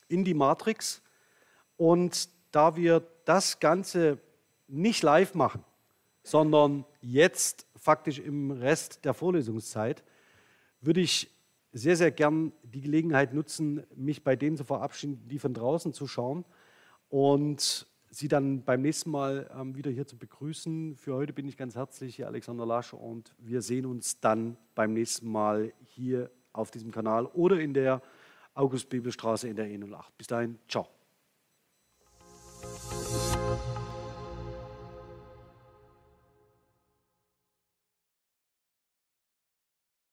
in 0.07 0.23
die 0.23 0.35
Matrix 0.35 1.01
und 1.77 2.29
da 2.51 2.75
wir 2.75 3.01
das 3.25 3.59
Ganze 3.59 4.19
nicht 4.67 5.01
live 5.01 5.33
machen, 5.33 5.63
sondern 6.23 6.85
jetzt 7.01 7.67
faktisch 7.75 8.19
im 8.19 8.51
Rest 8.51 9.05
der 9.05 9.13
Vorlesungszeit, 9.13 10.03
würde 10.81 11.01
ich 11.01 11.29
sehr, 11.73 11.95
sehr 11.95 12.11
gern 12.11 12.53
die 12.63 12.81
Gelegenheit 12.81 13.33
nutzen, 13.33 13.83
mich 13.95 14.23
bei 14.23 14.35
denen 14.35 14.57
zu 14.57 14.63
verabschieden, 14.63 15.27
die 15.27 15.39
von 15.39 15.53
draußen 15.53 15.93
zu 15.93 16.07
schauen 16.07 16.45
und 17.09 17.87
Sie 18.15 18.27
dann 18.27 18.63
beim 18.63 18.83
nächsten 18.83 19.09
Mal 19.09 19.49
ähm, 19.59 19.75
wieder 19.75 19.89
hier 19.89 20.05
zu 20.05 20.19
begrüßen. 20.19 20.95
Für 20.97 21.15
heute 21.15 21.33
bin 21.33 21.47
ich 21.47 21.57
ganz 21.57 21.75
herzlich 21.75 22.15
hier 22.15 22.27
Alexander 22.27 22.63
Lasch 22.63 22.93
und 22.93 23.33
wir 23.39 23.63
sehen 23.63 23.87
uns 23.87 24.19
dann 24.19 24.55
beim 24.75 24.93
nächsten 24.93 25.27
Mal 25.31 25.73
hier 25.87 26.29
auf 26.51 26.69
diesem 26.69 26.91
Kanal 26.91 27.25
oder 27.25 27.59
in 27.59 27.73
der 27.73 28.03
August-Bibelstraße 28.53 29.47
in 29.47 29.55
der 29.55 29.65
E08. 29.65 30.03
Bis 30.15 30.27
dahin, 30.27 30.59
ciao. 30.67 30.87